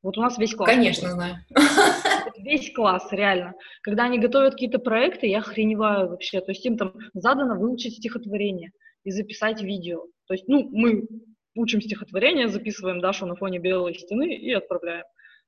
Вот 0.02 0.16
у 0.16 0.20
нас 0.20 0.38
весь 0.38 0.54
класс. 0.54 0.70
Конечно, 0.70 1.10
знаю. 1.10 1.36
Весь 2.38 2.72
класс, 2.72 3.08
реально. 3.10 3.54
Когда 3.82 4.04
они 4.04 4.20
готовят 4.20 4.52
какие-то 4.52 4.78
проекты, 4.78 5.26
я 5.26 5.38
охреневаю 5.38 6.10
вообще. 6.10 6.40
То 6.40 6.52
есть 6.52 6.64
им 6.64 6.76
там 6.76 6.92
задано 7.14 7.58
выучить 7.58 7.96
стихотворение 7.96 8.70
и 9.02 9.10
записать 9.10 9.62
видео. 9.62 10.04
То 10.28 10.34
есть, 10.34 10.46
ну, 10.46 10.68
мы 10.70 11.08
учим 11.56 11.80
стихотворение, 11.80 12.48
записываем 12.48 13.00
Дашу 13.00 13.26
на 13.26 13.34
фоне 13.34 13.58
белой 13.58 13.94
стены 13.94 14.32
и 14.32 14.52
отправляем. 14.52 15.04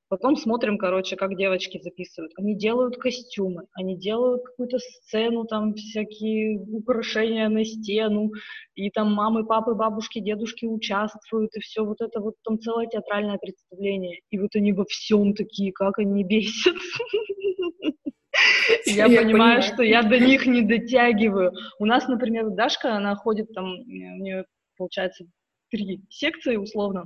Потом 0.09 0.35
смотрим, 0.35 0.79
короче, 0.79 1.15
как 1.15 1.37
девочки 1.37 1.79
записывают. 1.79 2.31
Они 2.35 2.55
делают 2.55 2.97
костюмы, 2.97 3.67
они 3.73 3.95
делают 3.95 4.43
какую-то 4.43 4.79
сцену, 4.79 5.45
там 5.45 5.75
всякие 5.75 6.59
украшения 6.59 7.47
на 7.47 7.63
стену, 7.63 8.31
и 8.73 8.89
там 8.89 9.13
мамы, 9.13 9.45
папы, 9.45 9.75
бабушки, 9.75 10.19
дедушки 10.19 10.65
участвуют, 10.65 11.55
и 11.55 11.59
все 11.59 11.85
вот 11.85 12.01
это 12.01 12.21
вот 12.21 12.33
там 12.43 12.59
целое 12.59 12.87
театральное 12.87 13.37
представление. 13.37 14.21
И 14.31 14.39
вот 14.39 14.55
они 14.55 14.73
во 14.73 14.83
всем 14.85 15.35
такие, 15.35 15.71
как 15.71 15.99
они 15.99 16.23
бесят. 16.23 16.75
Я 18.85 19.05
понимаю, 19.05 19.61
что 19.61 19.83
я 19.83 20.01
до 20.01 20.19
них 20.19 20.47
не 20.47 20.63
дотягиваю. 20.63 21.53
У 21.77 21.85
нас, 21.85 22.07
например, 22.07 22.49
Дашка, 22.49 22.95
она 22.95 23.15
ходит 23.15 23.53
там, 23.53 23.65
у 23.65 23.83
нее, 23.85 24.45
получается, 24.75 25.25
три 25.69 26.01
секции 26.09 26.55
условно 26.55 27.05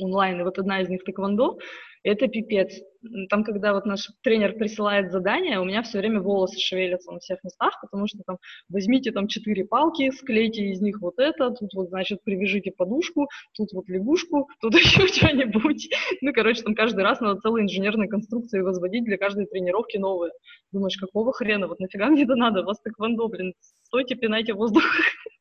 онлайн, 0.00 0.40
и 0.40 0.44
вот 0.44 0.58
одна 0.58 0.80
из 0.80 0.88
них 0.88 1.04
тэквондо, 1.04 1.58
это 2.04 2.28
пипец. 2.28 2.80
Там, 3.28 3.44
когда 3.44 3.74
вот 3.74 3.86
наш 3.86 4.08
тренер 4.22 4.54
присылает 4.54 5.12
задание, 5.12 5.60
у 5.60 5.64
меня 5.64 5.82
все 5.82 5.98
время 5.98 6.20
волосы 6.20 6.58
шевелятся 6.58 7.12
на 7.12 7.20
всех 7.20 7.42
местах, 7.44 7.78
потому 7.80 8.06
что 8.08 8.18
там 8.26 8.38
возьмите 8.68 9.12
там 9.12 9.28
четыре 9.28 9.64
палки, 9.64 10.10
склейте 10.10 10.64
из 10.70 10.80
них 10.80 11.00
вот 11.00 11.18
это, 11.18 11.50
тут 11.50 11.72
вот, 11.74 11.88
значит, 11.88 12.24
привяжите 12.24 12.72
подушку, 12.72 13.28
тут 13.54 13.72
вот 13.72 13.88
лягушку, 13.88 14.48
тут 14.60 14.74
еще 14.74 15.06
что-нибудь. 15.06 15.88
Ну, 16.20 16.32
короче, 16.32 16.62
там 16.62 16.74
каждый 16.74 17.04
раз 17.04 17.20
надо 17.20 17.40
целые 17.40 17.64
инженерные 17.64 18.08
конструкции 18.08 18.60
возводить 18.60 19.04
для 19.04 19.16
каждой 19.16 19.46
тренировки 19.46 19.96
новые. 19.96 20.32
Думаешь, 20.72 20.96
какого 20.96 21.32
хрена, 21.32 21.68
вот 21.68 21.78
нафига 21.78 22.08
мне 22.08 22.24
это 22.24 22.34
надо, 22.34 22.62
у 22.62 22.64
вас 22.64 22.80
тэквондо, 22.80 23.28
блин, 23.28 23.54
стойте, 23.84 24.16
пинайте 24.16 24.54
воздух. 24.54 24.82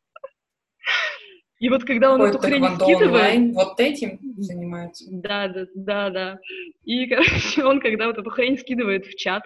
И 1.60 1.70
вот 1.70 1.84
когда 1.86 2.14
он 2.14 2.22
эту 2.22 2.40
хрень 2.40 2.64
скидывает... 2.76 3.02
Онлайн, 3.02 3.54
вот 3.54 3.80
этим 3.80 4.20
занимается. 4.38 5.06
Да, 5.10 5.48
да, 5.48 5.66
да, 5.76 6.10
да. 6.10 6.40
И, 6.84 7.06
короче, 7.10 7.64
он 7.64 7.80
когда 7.80 8.08
вот 8.08 8.18
эту 8.18 8.30
хрень 8.30 8.58
скидывает 8.58 9.06
в 9.06 9.16
чат, 9.16 9.44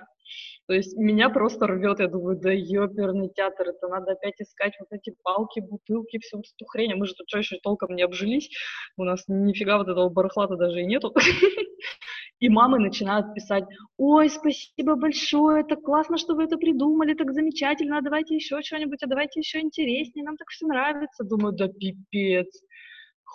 то 0.68 0.74
есть 0.74 0.96
меня 0.96 1.30
просто 1.30 1.68
рвет, 1.68 2.00
я 2.00 2.08
думаю, 2.08 2.38
да 2.40 2.52
ёперный 2.52 3.30
театр, 3.30 3.70
это 3.70 3.88
надо 3.88 4.14
опять 4.14 4.40
искать 4.40 4.74
вот 4.80 4.88
эти 4.92 5.14
палки, 5.22 5.60
бутылки, 5.60 6.20
всю 6.20 6.38
вот 6.38 6.46
эту 6.46 6.66
хрень, 6.66 6.94
а 6.94 6.96
мы 6.96 7.08
же 7.08 7.14
тут 7.14 7.28
что 7.28 7.40
еще 7.40 7.58
толком 7.62 7.96
не 7.96 8.04
обжились, 8.04 8.50
у 8.98 9.04
нас 9.04 9.24
нифига 9.28 9.78
вот 9.78 9.90
этого 9.90 10.10
барахлата 10.10 10.56
даже 10.56 10.82
и 10.82 10.86
нету. 10.86 11.14
И 12.42 12.50
мамы 12.50 12.80
начинают 12.80 13.34
писать, 13.36 13.64
ой, 13.98 14.30
спасибо 14.30 14.96
большое, 14.96 15.64
так 15.64 15.82
классно, 15.82 16.18
что 16.18 16.34
вы 16.34 16.46
это 16.46 16.58
придумали, 16.58 17.14
так 17.14 17.32
замечательно, 17.32 18.00
а 18.00 18.02
давайте 18.02 18.36
еще 18.36 18.62
что-нибудь, 18.62 19.04
а 19.04 19.08
давайте 19.08 19.40
еще 19.40 19.62
интереснее, 19.62 20.26
нам 20.26 20.38
так 20.38 20.50
все 20.50 20.66
нравится. 20.66 21.24
Думаю, 21.24 21.54
да 21.54 21.68
пипец 21.68 22.48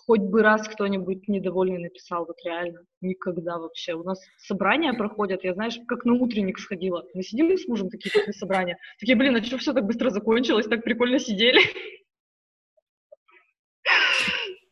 хоть 0.06 0.20
бы 0.20 0.42
раз 0.42 0.68
кто-нибудь 0.68 1.26
недовольный 1.26 1.78
написал, 1.78 2.26
вот 2.26 2.36
реально, 2.44 2.80
никогда 3.00 3.58
вообще. 3.58 3.94
У 3.94 4.04
нас 4.04 4.20
собрания 4.38 4.92
проходят, 4.92 5.42
я, 5.42 5.54
знаешь, 5.54 5.78
как 5.88 6.04
на 6.04 6.14
утренник 6.14 6.58
сходила. 6.58 7.04
Мы 7.14 7.22
сидели 7.22 7.56
с 7.56 7.66
мужем 7.66 7.88
такие 7.90 8.12
после 8.12 8.32
собрания, 8.32 8.78
такие, 9.00 9.16
блин, 9.16 9.36
а 9.36 9.42
что 9.42 9.58
все 9.58 9.72
так 9.72 9.84
быстро 9.84 10.10
закончилось, 10.10 10.66
так 10.66 10.84
прикольно 10.84 11.18
сидели. 11.18 11.60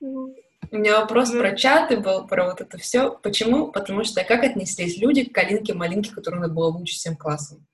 У 0.75 0.79
меня 0.79 1.01
вопрос 1.01 1.31
да. 1.31 1.39
про 1.39 1.55
чаты 1.55 1.99
был, 1.99 2.27
про 2.27 2.47
вот 2.47 2.61
это 2.61 2.79
все. 2.79 3.17
Почему? 3.23 3.71
Потому 3.71 4.03
что 4.03 4.25
как 4.25 4.43
отнеслись 4.43 4.99
люди 4.99 5.25
к 5.25 5.33
Калинке-малинке, 5.33 6.11
которую 6.11 6.43
надо 6.43 6.53
было 6.53 6.73
выучить 6.73 6.99
всем 6.99 7.17
классом? 7.17 7.65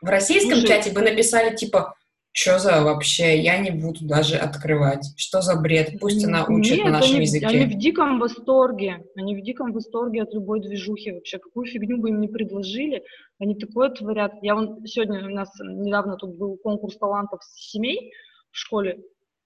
В 0.00 0.06
российском 0.06 0.52
Слушай, 0.52 0.68
чате 0.68 0.92
бы 0.92 1.02
написали, 1.02 1.54
типа, 1.54 1.94
что 2.32 2.58
за 2.58 2.82
вообще, 2.82 3.38
я 3.40 3.58
не 3.58 3.70
буду 3.70 4.06
даже 4.06 4.36
открывать. 4.36 5.04
Что 5.18 5.42
за 5.42 5.56
бред? 5.56 5.98
Пусть 6.00 6.24
она 6.24 6.46
учит 6.46 6.76
Нет, 6.78 6.86
на 6.86 6.92
нашем 6.92 7.16
они, 7.16 7.24
языке. 7.26 7.46
Они 7.46 7.66
в 7.66 7.76
диком 7.76 8.18
восторге. 8.18 9.04
Они 9.14 9.36
в 9.36 9.42
диком 9.42 9.72
восторге 9.72 10.22
от 10.22 10.32
любой 10.32 10.60
движухи 10.60 11.12
вообще. 11.12 11.38
Какую 11.38 11.66
фигню 11.66 11.98
бы 11.98 12.08
им 12.08 12.22
не 12.22 12.28
предложили, 12.28 13.02
они 13.38 13.54
такое 13.54 13.90
творят. 13.90 14.32
Я 14.40 14.54
вон 14.54 14.82
сегодня 14.86 15.26
у 15.26 15.28
нас 15.28 15.50
недавно 15.60 16.16
тут 16.16 16.38
был 16.38 16.56
конкурс 16.56 16.96
талантов 16.96 17.40
семей 17.54 18.12
в 18.50 18.56
школе. 18.56 18.98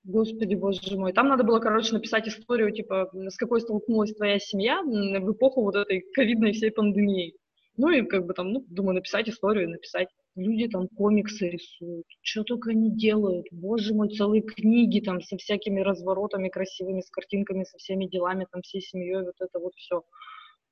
Господи, 0.05 0.55
боже 0.55 0.97
мой. 0.97 1.13
Там 1.13 1.29
надо 1.29 1.45
было, 1.45 1.61
короче, 1.61 1.93
написать 1.93 2.27
историю, 2.27 2.73
типа, 2.73 3.11
с 3.13 3.37
какой 3.37 3.61
столкнулась 3.61 4.15
твоя 4.15 4.39
семья 4.41 4.83
в 4.83 5.33
эпоху 5.33 5.63
вот 5.63 5.77
этой 5.77 6.01
ковидной 6.13 6.53
всей 6.53 6.73
пандемии. 6.73 7.35
Ну 7.77 7.89
и 7.89 8.03
как 8.03 8.27
бы 8.27 8.35
там, 8.35 8.53
ну, 8.53 8.65
думаю, 8.69 8.97
написать 8.97 9.29
историю, 9.29 9.71
написать 9.71 10.09
люди 10.35 10.69
там 10.69 10.89
комиксы 10.89 11.49
рисуют, 11.49 12.07
что 12.21 12.43
только 12.43 12.71
они 12.71 12.91
делают, 12.91 13.47
боже 13.51 13.95
мой, 13.95 14.09
целые 14.09 14.43
книги 14.43 15.01
там 15.01 15.21
со 15.21 15.37
всякими 15.37 15.81
разворотами 15.81 16.49
красивыми, 16.49 17.01
с 17.01 17.11
картинками, 17.11 17.65
со 17.65 17.79
всеми 17.79 18.07
делами, 18.07 18.47
там 18.51 18.63
всей 18.63 18.81
семьей, 18.81 19.23
вот 19.23 19.35
это 19.41 19.59
вот 19.59 19.75
все. 19.77 20.03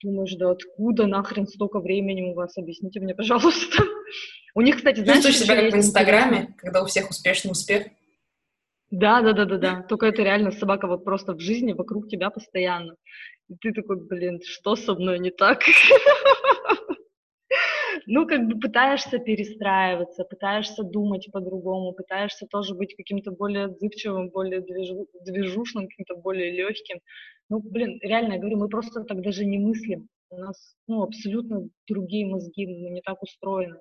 Думаешь, 0.02 0.34
да 0.34 0.50
откуда 0.50 1.06
нахрен 1.06 1.46
столько 1.46 1.78
времени 1.78 2.22
у 2.22 2.34
вас? 2.34 2.56
Объясните 2.56 3.00
мне, 3.00 3.14
пожалуйста. 3.14 3.82
У 4.54 4.62
них, 4.62 4.76
кстати, 4.76 5.00
знаешь... 5.00 5.22
Чувствуешь 5.22 5.38
себя 5.38 5.62
как 5.62 5.72
в 5.72 5.76
Инстаграме, 5.76 6.54
когда 6.56 6.82
у 6.82 6.86
всех 6.86 7.10
успешный 7.10 7.50
успех? 7.50 7.86
Да, 8.90 9.22
да, 9.22 9.32
да, 9.32 9.44
да, 9.44 9.58
да. 9.58 9.82
Только 9.88 10.06
это 10.06 10.22
реально 10.22 10.50
собака 10.50 10.88
вот 10.88 11.04
просто 11.04 11.34
в 11.34 11.40
жизни 11.40 11.72
вокруг 11.72 12.08
тебя 12.08 12.30
постоянно. 12.30 12.96
И 13.48 13.54
ты 13.54 13.72
такой, 13.72 14.04
блин, 14.04 14.40
что 14.44 14.74
со 14.74 14.94
мной 14.94 15.20
не 15.20 15.30
так? 15.30 15.62
ну, 18.06 18.26
как 18.26 18.48
бы 18.48 18.58
пытаешься 18.58 19.18
перестраиваться, 19.18 20.24
пытаешься 20.24 20.82
думать 20.82 21.28
по-другому, 21.32 21.92
пытаешься 21.92 22.46
тоже 22.50 22.74
быть 22.74 22.96
каким-то 22.96 23.30
более 23.30 23.66
отзывчивым, 23.66 24.30
более 24.30 24.60
движу, 24.60 25.06
движушным, 25.24 25.86
каким-то 25.86 26.16
более 26.16 26.50
легким. 26.50 26.98
Ну, 27.48 27.60
блин, 27.60 28.00
реально, 28.02 28.34
я 28.34 28.38
говорю, 28.40 28.58
мы 28.58 28.68
просто 28.68 29.04
так 29.04 29.22
даже 29.22 29.44
не 29.44 29.58
мыслим. 29.58 30.08
У 30.30 30.36
нас, 30.36 30.74
ну, 30.88 31.02
абсолютно 31.02 31.68
другие 31.88 32.26
мозги, 32.26 32.66
мы 32.66 32.90
не 32.90 33.02
так 33.02 33.22
устроены. 33.22 33.78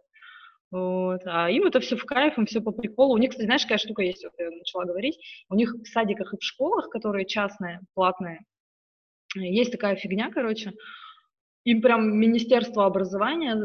Вот. 0.72 1.22
А 1.26 1.50
им 1.50 1.66
это 1.66 1.80
все 1.80 1.96
в 1.96 2.06
кайф, 2.06 2.38
им 2.38 2.46
все 2.46 2.62
по 2.62 2.72
приколу. 2.72 3.16
У 3.16 3.18
них, 3.18 3.32
кстати, 3.32 3.46
знаешь, 3.46 3.64
какая 3.64 3.80
штука 3.80 4.04
есть, 4.04 4.24
вот 4.24 4.34
я 4.38 4.52
начала 4.52 4.86
говорить, 4.86 5.18
у 5.50 5.56
них 5.56 5.74
в 5.74 5.86
садиках 5.86 6.34
и 6.34 6.38
в 6.38 6.44
школах, 6.44 6.90
которые 6.90 7.26
частные, 7.26 7.82
платные, 7.96 8.42
есть 9.36 9.72
такая 9.72 9.96
фигня, 9.96 10.32
короче, 10.32 10.74
им 11.66 11.82
прям 11.82 12.18
Министерство 12.18 12.86
образования 12.86 13.56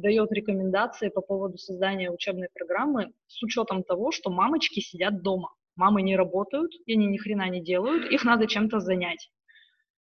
дает 0.00 0.32
рекомендации 0.32 1.08
по 1.08 1.20
поводу 1.20 1.58
создания 1.58 2.10
учебной 2.10 2.48
программы 2.52 3.12
с 3.28 3.42
учетом 3.42 3.82
того, 3.82 4.10
что 4.10 4.30
мамочки 4.30 4.80
сидят 4.80 5.22
дома. 5.22 5.50
Мамы 5.76 6.02
не 6.02 6.16
работают, 6.16 6.72
и 6.86 6.94
они 6.94 7.06
ни 7.06 7.16
хрена 7.16 7.48
не 7.48 7.62
делают, 7.62 8.10
их 8.10 8.24
надо 8.24 8.46
чем-то 8.46 8.80
занять. 8.80 9.30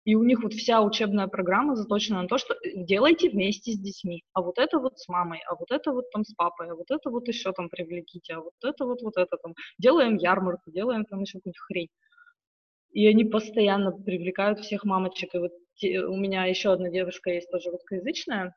И 0.08 0.14
у 0.14 0.22
них 0.22 0.42
вот 0.42 0.54
вся 0.54 0.80
учебная 0.80 1.26
программа 1.26 1.76
заточена 1.76 2.22
на 2.22 2.28
то, 2.28 2.38
что 2.38 2.56
делайте 2.74 3.28
вместе 3.28 3.72
с 3.72 3.78
детьми, 3.78 4.22
а 4.32 4.40
вот 4.40 4.58
это 4.58 4.78
вот 4.78 4.98
с 4.98 5.06
мамой, 5.06 5.42
а 5.46 5.54
вот 5.54 5.70
это 5.70 5.92
вот 5.92 6.10
там 6.10 6.24
с 6.24 6.32
папой, 6.32 6.70
а 6.70 6.74
вот 6.74 6.90
это 6.90 7.10
вот 7.10 7.28
еще 7.28 7.52
там 7.52 7.68
привлеките, 7.68 8.32
а 8.32 8.40
вот 8.40 8.54
это 8.64 8.86
вот 8.86 9.02
вот 9.02 9.18
это 9.18 9.36
там. 9.36 9.52
Делаем 9.76 10.16
ярмарку, 10.16 10.70
делаем 10.70 11.04
там 11.04 11.20
еще 11.20 11.40
какую-нибудь 11.40 11.58
хрень. 11.58 11.88
И 12.92 13.06
они 13.06 13.26
постоянно 13.26 13.92
привлекают 13.92 14.60
всех 14.60 14.84
мамочек. 14.84 15.34
И 15.34 15.38
вот 15.40 15.52
у 15.82 16.16
меня 16.16 16.46
еще 16.46 16.72
одна 16.72 16.88
девушка 16.88 17.28
есть 17.28 17.50
тоже 17.50 17.70
русскоязычная, 17.70 18.56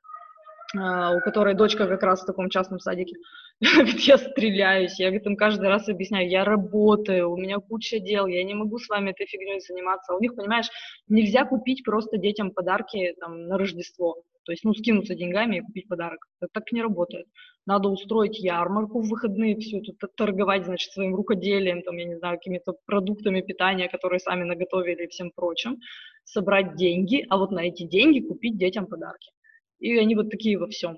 а, 0.78 1.14
у 1.18 1.20
которой 1.20 1.54
дочка 1.54 1.86
как 1.86 2.02
раз 2.02 2.22
в 2.22 2.28
таком 2.28 2.50
частном 2.50 2.80
садике. 2.80 3.18
Говорит, 3.76 4.00
я 4.00 4.18
стреляюсь, 4.18 5.00
я 5.00 5.10
говорит, 5.10 5.28
им 5.28 5.36
каждый 5.36 5.70
раз 5.70 5.88
объясняю, 5.88 6.28
я 6.28 6.44
работаю, 6.44 7.32
у 7.32 7.38
меня 7.38 7.60
куча 7.60 8.00
дел, 8.00 8.26
я 8.26 8.44
не 8.44 8.56
могу 8.56 8.80
с 8.80 8.90
вами 8.90 9.12
этой 9.12 9.28
фигней 9.28 9.60
заниматься. 9.60 10.16
У 10.16 10.20
них, 10.20 10.36
понимаешь, 10.36 10.68
нельзя 11.08 11.46
купить 11.46 11.84
просто 11.84 12.18
детям 12.18 12.50
подарки 12.50 13.14
там, 13.20 13.48
на 13.48 13.60
Рождество. 13.60 14.24
То 14.46 14.52
есть, 14.52 14.64
ну, 14.64 14.74
скинуться 14.74 15.14
деньгами 15.14 15.58
и 15.58 15.62
купить 15.62 15.88
подарок. 15.88 16.26
Это 16.40 16.50
так 16.52 16.72
не 16.72 16.82
работает. 16.82 17.28
Надо 17.68 17.90
устроить 17.90 18.40
ярмарку 18.40 19.00
в 19.00 19.08
выходные, 19.08 19.56
все 19.58 19.78
это 19.78 20.08
торговать, 20.08 20.66
значит, 20.66 20.92
своим 20.92 21.14
рукоделием, 21.14 21.84
там, 21.84 21.96
я 21.98 22.06
не 22.06 22.18
знаю, 22.18 22.38
какими-то 22.38 22.74
продуктами 22.88 23.42
питания, 23.42 23.88
которые 23.90 24.20
сами 24.20 24.44
наготовили 24.44 25.04
и 25.04 25.10
всем 25.10 25.30
прочим, 25.36 25.78
собрать 26.24 26.76
деньги, 26.76 27.28
а 27.30 27.38
вот 27.38 27.52
на 27.52 27.68
эти 27.68 27.84
деньги 27.84 28.22
купить 28.22 28.58
детям 28.58 28.88
подарки. 28.88 29.32
И 29.80 29.96
они 30.00 30.16
вот 30.16 30.32
такие 30.32 30.58
во 30.58 30.68
всем. 30.68 30.98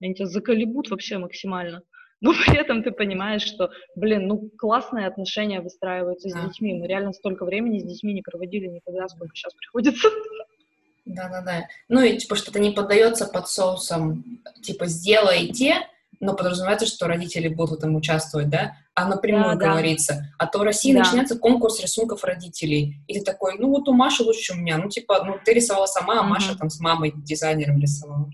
Они 0.00 0.14
тебя 0.14 0.26
заколебут 0.26 0.90
вообще 0.90 1.18
максимально. 1.18 1.82
Но 2.20 2.32
при 2.32 2.58
этом 2.58 2.82
ты 2.82 2.92
понимаешь, 2.92 3.42
что, 3.42 3.70
блин, 3.94 4.26
ну 4.26 4.50
классные 4.56 5.06
отношения 5.06 5.60
выстраиваются 5.60 6.30
да. 6.30 6.42
с 6.42 6.48
детьми. 6.48 6.74
Мы 6.74 6.86
реально 6.86 7.12
столько 7.12 7.44
времени 7.44 7.78
с 7.78 7.84
детьми 7.84 8.14
не 8.14 8.22
проводили 8.22 8.66
никогда, 8.66 9.08
сколько 9.08 9.34
сейчас 9.34 9.52
приходится. 9.54 10.08
Да-да-да. 11.04 11.68
Ну 11.88 12.02
и 12.02 12.16
типа 12.16 12.34
что-то 12.34 12.58
не 12.58 12.72
поддается 12.72 13.26
под 13.26 13.48
соусом, 13.48 14.24
типа 14.62 14.86
сделайте, 14.86 15.86
но 16.18 16.34
подразумевается, 16.34 16.86
что 16.86 17.06
родители 17.06 17.48
будут 17.48 17.70
в 17.70 17.78
этом 17.78 17.94
участвовать, 17.94 18.48
да? 18.48 18.76
А 18.94 19.06
напрямую 19.06 19.56
да, 19.58 19.68
говорится. 19.68 20.14
Да. 20.14 20.20
А 20.38 20.46
то 20.46 20.58
в 20.58 20.62
России 20.62 20.92
да. 20.92 21.00
начинается 21.00 21.38
конкурс 21.38 21.80
рисунков 21.80 22.24
родителей. 22.24 22.96
И 23.06 23.18
ты 23.18 23.24
такой, 23.24 23.58
ну 23.58 23.68
вот 23.68 23.88
у 23.88 23.92
Маши 23.92 24.22
лучше, 24.22 24.40
чем 24.40 24.58
у 24.58 24.62
меня. 24.62 24.78
Ну 24.78 24.88
типа, 24.88 25.22
ну 25.24 25.36
ты 25.44 25.52
рисовала 25.52 25.86
сама, 25.86 26.18
а 26.18 26.22
угу. 26.22 26.30
Маша 26.30 26.56
там 26.56 26.70
с 26.70 26.80
мамой, 26.80 27.12
дизайнером 27.14 27.78
рисовала. 27.78 28.30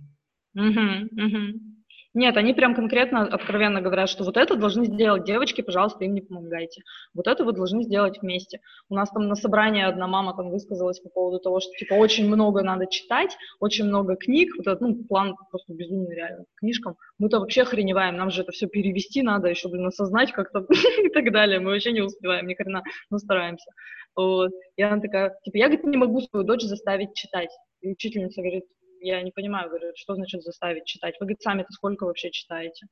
Угу, 0.55 1.25
угу. 1.25 1.73
Нет, 2.15 2.37
они 2.37 2.53
прям 2.53 2.75
конкретно, 2.75 3.23
откровенно 3.23 3.81
говорят, 3.81 4.11
что 4.11 4.25
вот 4.25 4.37
это 4.37 4.55
должны 4.55 4.85
сделать 4.85 5.25
девочки, 5.25 5.63
пожалуйста, 5.63 6.05
им 6.05 6.13
не 6.13 6.21
помогайте. 6.21 6.83
Вот 7.15 7.27
это 7.27 7.43
вы 7.43 7.53
должны 7.53 7.83
сделать 7.85 8.21
вместе. 8.21 8.61
У 8.91 8.95
нас 8.95 9.11
там 9.11 9.29
на 9.29 9.35
собрании 9.35 9.83
одна 9.83 10.07
мама 10.07 10.37
там 10.37 10.51
высказалась 10.51 11.01
по 11.01 11.09
поводу 11.09 11.39
того, 11.39 11.61
что 11.61 11.71
типа 11.73 11.95
очень 11.95 12.27
много 12.27 12.63
надо 12.63 12.87
читать, 12.87 13.35
очень 13.61 13.87
много 13.87 14.17
книг, 14.17 14.53
вот 14.59 14.67
этот, 14.67 14.83
ну, 14.83 15.05
план 15.05 15.35
просто 15.51 15.73
безумный 15.73 16.15
реально 16.15 16.45
книжкам. 16.57 16.97
Мы-то 17.19 17.41
вообще 17.41 17.63
охреневаем, 17.63 18.17
нам 18.17 18.31
же 18.31 18.43
это 18.43 18.53
все 18.53 18.67
перевести 18.67 19.23
надо, 19.23 19.49
еще, 19.49 19.71
блин, 19.71 19.87
осознать 19.87 20.33
как-то 20.33 20.67
и 21.03 21.09
так 21.09 21.33
далее. 21.33 21.61
Мы 21.61 21.71
вообще 21.71 21.93
не 21.93 22.03
успеваем, 22.03 22.47
ни 22.47 22.53
хрена, 22.53 22.83
но 23.09 23.17
стараемся. 23.17 23.71
Вот. 24.15 24.51
И 24.77 24.83
она 24.83 25.01
такая, 25.01 25.35
типа, 25.45 25.57
я, 25.57 25.69
говорит, 25.69 25.87
не 25.87 25.97
могу 25.97 26.21
свою 26.21 26.45
дочь 26.45 26.63
заставить 26.63 27.15
читать. 27.15 27.49
И 27.81 27.91
учительница 27.91 28.43
говорит, 28.43 28.65
я 29.03 29.23
не 29.23 29.31
понимаю, 29.31 29.69
говорю, 29.69 29.93
что 29.95 30.15
значит 30.15 30.43
заставить 30.43 30.85
читать? 30.85 31.15
Вы, 31.19 31.27
говорит, 31.27 31.43
сами-то 31.43 31.73
сколько 31.73 32.05
вообще 32.05 32.31
читаете? 32.31 32.87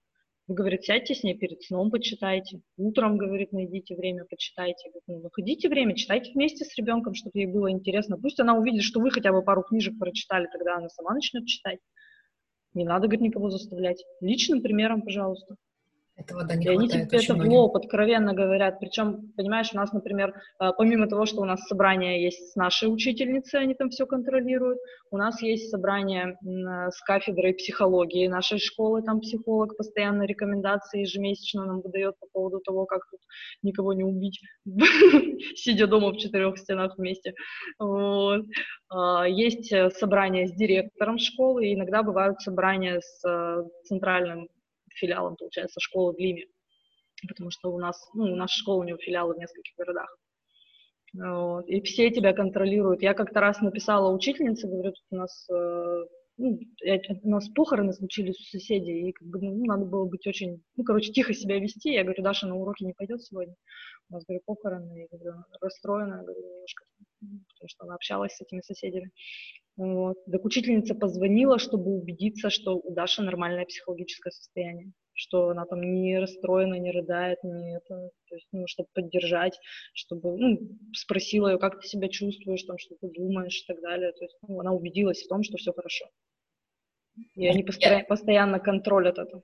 Вы, 0.47 0.55
говорит, 0.55 0.85
сядьте 0.85 1.15
с 1.15 1.23
ней 1.23 1.39
перед 1.39 1.63
сном, 1.63 1.91
почитайте. 1.91 2.61
Утром, 2.77 3.17
говорит, 3.17 3.53
найдите 3.53 3.95
время, 3.95 4.25
почитайте. 4.29 4.89
Говорит, 4.89 5.05
ну, 5.07 5.21
находите 5.21 5.69
время, 5.69 5.95
читайте 5.95 6.33
вместе 6.33 6.65
с 6.65 6.77
ребенком, 6.77 7.15
чтобы 7.15 7.39
ей 7.39 7.47
было 7.47 7.71
интересно. 7.71 8.19
Пусть 8.19 8.41
она 8.41 8.55
увидит, 8.55 8.83
что 8.83 9.01
вы 9.01 9.11
хотя 9.11 9.33
бы 9.33 9.43
пару 9.43 9.63
книжек 9.63 9.99
прочитали, 9.99 10.49
тогда 10.53 10.77
она 10.77 10.89
сама 10.89 11.15
начнет 11.15 11.47
читать. 11.47 11.79
Не 12.75 12.85
надо, 12.85 13.07
говорит, 13.07 13.21
никого 13.21 13.51
заставлять. 13.51 14.05
Личным 14.21 14.61
примером, 14.63 15.03
пожалуйста. 15.03 15.55
Этого, 16.21 16.45
да, 16.45 16.55
не 16.55 16.67
и 16.67 16.69
они 16.69 16.89
тебе 16.89 17.07
это 17.11 17.35
в 17.35 17.49
лоб 17.49 17.77
откровенно 17.77 18.35
говорят. 18.35 18.79
Причем, 18.79 19.33
понимаешь, 19.37 19.71
у 19.73 19.77
нас, 19.77 19.93
например, 19.93 20.35
э, 20.61 20.71
помимо 20.77 21.09
того, 21.09 21.25
что 21.25 21.41
у 21.41 21.45
нас 21.47 21.67
собрание 21.67 22.23
есть 22.23 22.53
с 22.53 22.57
нашей 22.57 22.93
учительницей, 22.93 23.61
они 23.61 23.75
там 23.75 23.89
все 23.89 24.05
контролируют, 24.07 24.79
у 25.11 25.17
нас 25.17 25.41
есть 25.41 25.71
собрание 25.71 26.37
э, 26.45 26.91
с 26.91 27.01
кафедрой 27.01 27.55
психологии 27.55 28.29
нашей 28.29 28.59
школы, 28.59 29.03
там 29.03 29.21
психолог 29.21 29.77
постоянно 29.79 30.25
рекомендации 30.25 31.01
ежемесячно 31.01 31.65
нам 31.65 31.81
выдает 31.81 32.19
по 32.21 32.27
поводу 32.33 32.61
того, 32.61 32.85
как 32.85 33.01
тут 33.11 33.21
никого 33.63 33.95
не 33.95 34.05
убить, 34.05 34.41
сидя 35.55 35.87
дома 35.87 36.11
в 36.11 36.19
четырех 36.19 36.59
стенах 36.59 36.99
вместе. 36.99 37.33
Вот. 37.79 38.45
А, 38.91 39.27
есть 39.27 39.73
э, 39.73 39.89
собрание 39.91 40.49
с 40.49 40.53
директором 40.53 41.17
школы, 41.19 41.73
иногда 41.73 42.03
бывают 42.03 42.41
собрания 42.43 43.01
с 43.01 43.65
центральным 43.85 44.49
филиалом, 44.95 45.37
получается, 45.37 45.81
школы 45.81 46.13
в 46.13 46.19
Лиме, 46.19 46.47
потому 47.29 47.51
что 47.51 47.71
у 47.71 47.79
нас, 47.79 47.97
ну, 48.15 48.35
нас 48.37 48.51
школа, 48.51 48.81
у 48.81 48.85
него 48.85 48.99
филиалы 48.99 49.35
в 49.35 49.39
нескольких 49.39 49.75
городах. 49.77 50.17
Вот. 51.13 51.67
И 51.67 51.81
все 51.83 52.11
тебя 52.11 52.33
контролируют. 52.33 53.03
Я 53.03 53.15
как-то 53.15 53.41
раз 53.41 53.61
написала 53.61 54.15
учительнице, 54.15 54.69
говорю, 54.69 54.93
тут 54.93 55.05
у 55.11 55.17
нас, 55.17 55.47
э, 55.51 56.05
ну, 56.37 56.61
у 57.23 57.29
нас 57.29 57.49
похороны 57.49 57.93
случились 57.93 58.39
у 58.39 58.45
соседей, 58.45 59.09
и 59.09 59.13
как 59.13 59.27
бы, 59.27 59.41
ну, 59.43 59.65
надо 59.65 59.87
было 59.87 60.07
быть 60.07 60.27
очень, 60.27 60.63
ну, 60.77 60.85
короче, 60.85 61.13
тихо 61.13 61.35
себя 61.35 61.59
вести. 61.59 61.93
Я 61.93 62.05
говорю, 62.05 62.23
Даша 62.23 62.47
на 62.47 62.57
уроки 62.57 62.85
не 62.85 62.93
пойдет 62.93 63.23
сегодня. 63.23 63.55
У 64.09 64.15
нас, 64.15 64.25
говорю, 64.25 64.43
похороны, 64.47 65.01
я 65.01 65.07
говорю, 65.11 65.43
расстроена, 65.61 66.23
говорю, 66.23 66.41
немножко, 66.41 66.85
потому 67.21 67.69
что 67.69 67.85
она 67.85 67.95
общалась 67.97 68.33
с 68.37 68.41
этими 68.41 68.61
соседями. 68.61 69.11
Вот. 69.77 70.17
Так 70.31 70.45
учительница 70.45 70.95
позвонила, 70.95 71.59
чтобы 71.59 71.91
убедиться, 71.91 72.51
что 72.51 72.77
у 72.77 72.93
Даши 72.93 73.23
нормальное 73.23 73.65
психологическое 73.65 74.31
состояние, 74.31 74.93
что 75.15 75.49
она 75.49 75.65
там 75.65 75.81
не 75.81 76.19
расстроена, 76.19 76.75
не 76.75 76.91
рыдает, 76.91 77.39
не 77.43 77.77
это, 77.77 78.11
то 78.29 78.35
есть, 78.35 78.47
ну, 78.53 78.67
чтобы 78.67 78.89
поддержать, 78.95 79.59
чтобы, 79.95 80.37
ну, 80.37 80.59
спросила 80.95 81.49
ее, 81.49 81.59
как 81.59 81.81
ты 81.81 81.89
себя 81.89 82.09
чувствуешь, 82.09 82.63
там, 82.65 82.79
что 82.79 82.95
ты 83.01 83.11
думаешь 83.11 83.63
и 83.63 83.67
так 83.73 83.81
далее. 83.81 84.13
То 84.13 84.25
есть, 84.25 84.37
ну, 84.47 84.61
она 84.61 84.73
убедилась 84.73 85.23
в 85.23 85.29
том, 85.29 85.43
что 85.43 85.57
все 85.57 85.73
хорошо. 85.73 86.07
И 87.35 87.47
они 87.47 87.63
постоянно, 87.63 88.05
постоянно 88.05 88.61
контролят 88.61 89.19
это. 89.19 89.43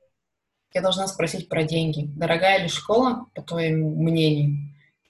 Я 0.75 0.83
должна 0.83 1.07
спросить 1.07 1.49
про 1.49 1.65
деньги. 1.65 2.07
Дорогая 2.17 2.63
ли 2.63 2.69
школа, 2.69 3.27
по 3.35 3.43
твоему 3.43 3.97
мнению? 4.03 4.57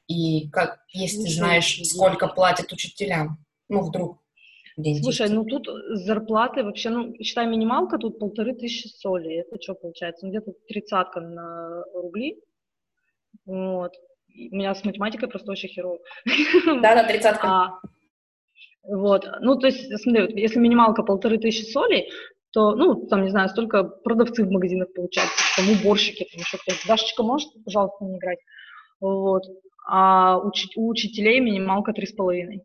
И 0.07 0.49
как, 0.51 0.85
если 0.91 1.25
ты 1.25 1.31
знаешь, 1.31 1.81
сколько 1.83 2.29
платят 2.29 2.73
учителям, 2.73 3.45
ну, 3.69 3.81
вдруг 3.83 4.23
День 4.77 5.03
Слушай, 5.03 5.31
ну 5.31 5.45
тут 5.45 5.69
зарплаты 5.89 6.63
вообще, 6.63 6.91
ну, 6.91 7.15
считай, 7.23 7.47
минималка 7.47 7.97
тут 7.97 8.19
полторы 8.19 8.55
тысячи 8.55 8.89
соли. 8.89 9.37
Это 9.37 9.61
что 9.61 9.75
получается? 9.75 10.27
Ну, 10.27 10.33
где-то 10.33 10.53
тридцатка 10.69 11.21
на 11.21 11.83
рубли. 11.95 12.39
Вот. 13.47 13.93
У 14.29 14.55
меня 14.55 14.75
с 14.75 14.85
математикой 14.85 15.31
просто 15.31 15.51
очень 15.51 15.71
херово. 15.71 15.99
Да-да, 16.67 17.05
тридцатка. 17.05 17.49
А, 17.49 17.81
вот. 18.83 19.27
Ну, 19.41 19.59
то 19.59 19.67
есть, 19.67 19.91
смотри, 20.03 20.39
если 20.39 20.59
минималка 20.59 21.03
полторы 21.03 21.39
тысячи 21.39 21.65
соли, 21.71 22.11
то, 22.51 22.75
ну, 22.75 23.07
там, 23.07 23.25
не 23.25 23.31
знаю, 23.31 23.49
столько 23.49 23.83
продавцы 23.83 24.45
в 24.45 24.51
магазинах 24.51 24.93
получается, 24.93 25.43
там 25.57 25.71
уборщики, 25.71 26.29
там 26.31 26.41
еще 26.41 26.59
кто-то. 26.59 26.87
Дашечка, 26.87 27.23
может, 27.23 27.49
пожалуйста, 27.65 28.05
не 28.05 28.19
играть? 28.19 28.41
Вот. 29.01 29.43
А 29.89 30.37
у, 30.39 30.51
у 30.77 30.89
учителей 30.89 31.41
минималка 31.41 31.95
три 31.95 32.07
с 32.07 32.13
половиной 32.13 32.63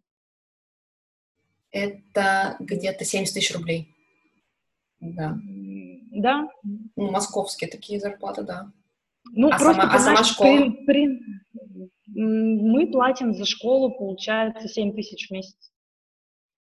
это 1.72 2.58
где-то 2.60 3.06
70 3.06 3.34
тысяч 3.34 3.54
рублей. 3.56 3.94
Да. 5.00 5.38
Да? 6.12 6.48
Ну, 6.64 7.12
московские 7.12 7.70
такие 7.70 8.00
зарплаты, 8.00 8.44
да. 8.44 8.72
Ну, 9.34 9.48
а 9.48 9.58
просто, 9.58 9.82
сама, 9.82 9.94
а 9.94 10.00
сама 10.00 10.24
школа? 10.24 10.70
При, 10.86 10.86
при... 10.86 11.10
Мы 12.14 12.92
платим 12.92 13.34
за 13.34 13.46
школу, 13.46 13.92
получается, 13.92 14.68
7 14.68 14.94
тысяч 14.94 15.30
в 15.30 15.32
месяц. 15.32 15.72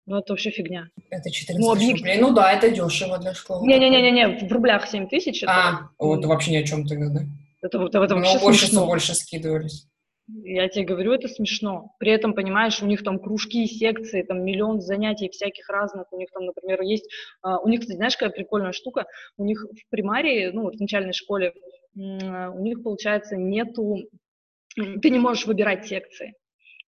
Ну, 0.06 0.18
это 0.18 0.32
вообще 0.32 0.50
фигня. 0.50 0.88
Это 1.10 1.30
14 1.30 1.64
ну, 1.64 1.74
тысяч 1.74 1.98
рублей. 1.98 2.18
Ну 2.20 2.32
да, 2.32 2.52
это 2.52 2.70
дешево 2.70 3.18
для 3.18 3.34
школы. 3.34 3.66
Не-не-не, 3.66 4.46
в 4.46 4.52
рублях 4.52 4.88
7 4.88 5.08
тысяч. 5.08 5.42
Это... 5.42 5.52
А, 5.52 5.90
вот 5.98 6.24
вообще 6.24 6.52
ни 6.52 6.56
о 6.56 6.64
чем 6.64 6.86
тогда, 6.86 7.08
да? 7.08 7.20
Это, 7.62 7.78
это, 7.84 7.98
это 7.98 8.14
вообще 8.16 8.38
больше, 8.40 8.66
смешно. 8.66 8.86
больше 8.86 9.14
скидывались. 9.14 9.86
Я 10.34 10.68
тебе 10.68 10.84
говорю, 10.84 11.12
это 11.12 11.28
смешно. 11.28 11.94
При 11.98 12.10
этом, 12.10 12.34
понимаешь, 12.34 12.82
у 12.82 12.86
них 12.86 13.02
там 13.02 13.18
кружки, 13.18 13.66
секции, 13.66 14.22
там 14.22 14.44
миллион 14.44 14.80
занятий 14.80 15.28
всяких 15.28 15.68
разных. 15.68 16.12
У 16.12 16.18
них 16.18 16.30
там, 16.32 16.46
например, 16.46 16.80
есть... 16.82 17.08
Uh, 17.44 17.58
у 17.62 17.68
них, 17.68 17.80
кстати, 17.80 17.96
знаешь, 17.96 18.16
какая 18.16 18.34
прикольная 18.34 18.72
штука? 18.72 19.06
У 19.36 19.44
них 19.44 19.64
в 19.64 19.90
примарии, 19.90 20.50
ну, 20.52 20.70
в 20.70 20.80
начальной 20.80 21.12
школе, 21.12 21.52
у 21.94 22.58
них, 22.60 22.82
получается, 22.82 23.36
нету... 23.36 23.98
Ты 24.74 25.10
не 25.10 25.18
можешь 25.18 25.46
выбирать 25.46 25.86
секции. 25.86 26.34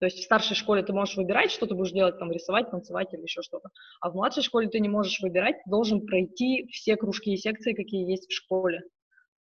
То 0.01 0.07
есть 0.07 0.19
в 0.19 0.25
старшей 0.25 0.57
школе 0.57 0.83
ты 0.83 0.93
можешь 0.93 1.17
выбирать, 1.17 1.51
что 1.51 1.67
ты 1.67 1.75
будешь 1.75 1.93
делать, 1.93 2.19
там, 2.19 2.33
рисовать, 2.33 2.71
танцевать 2.71 3.13
или 3.13 3.23
еще 3.23 3.43
что-то. 3.43 3.69
А 4.01 4.11
в 4.11 4.15
младшей 4.15 4.43
школе 4.43 4.69
ты 4.69 4.81
не 4.81 4.89
можешь 4.89 5.21
выбирать, 5.21 5.57
ты 5.65 5.71
должен 5.71 6.05
пройти 6.05 6.67
все 6.71 6.97
кружки 6.97 7.33
и 7.33 7.37
секции, 7.37 7.75
какие 7.75 8.11
есть 8.11 8.29
в 8.29 8.35
школе. 8.35 8.83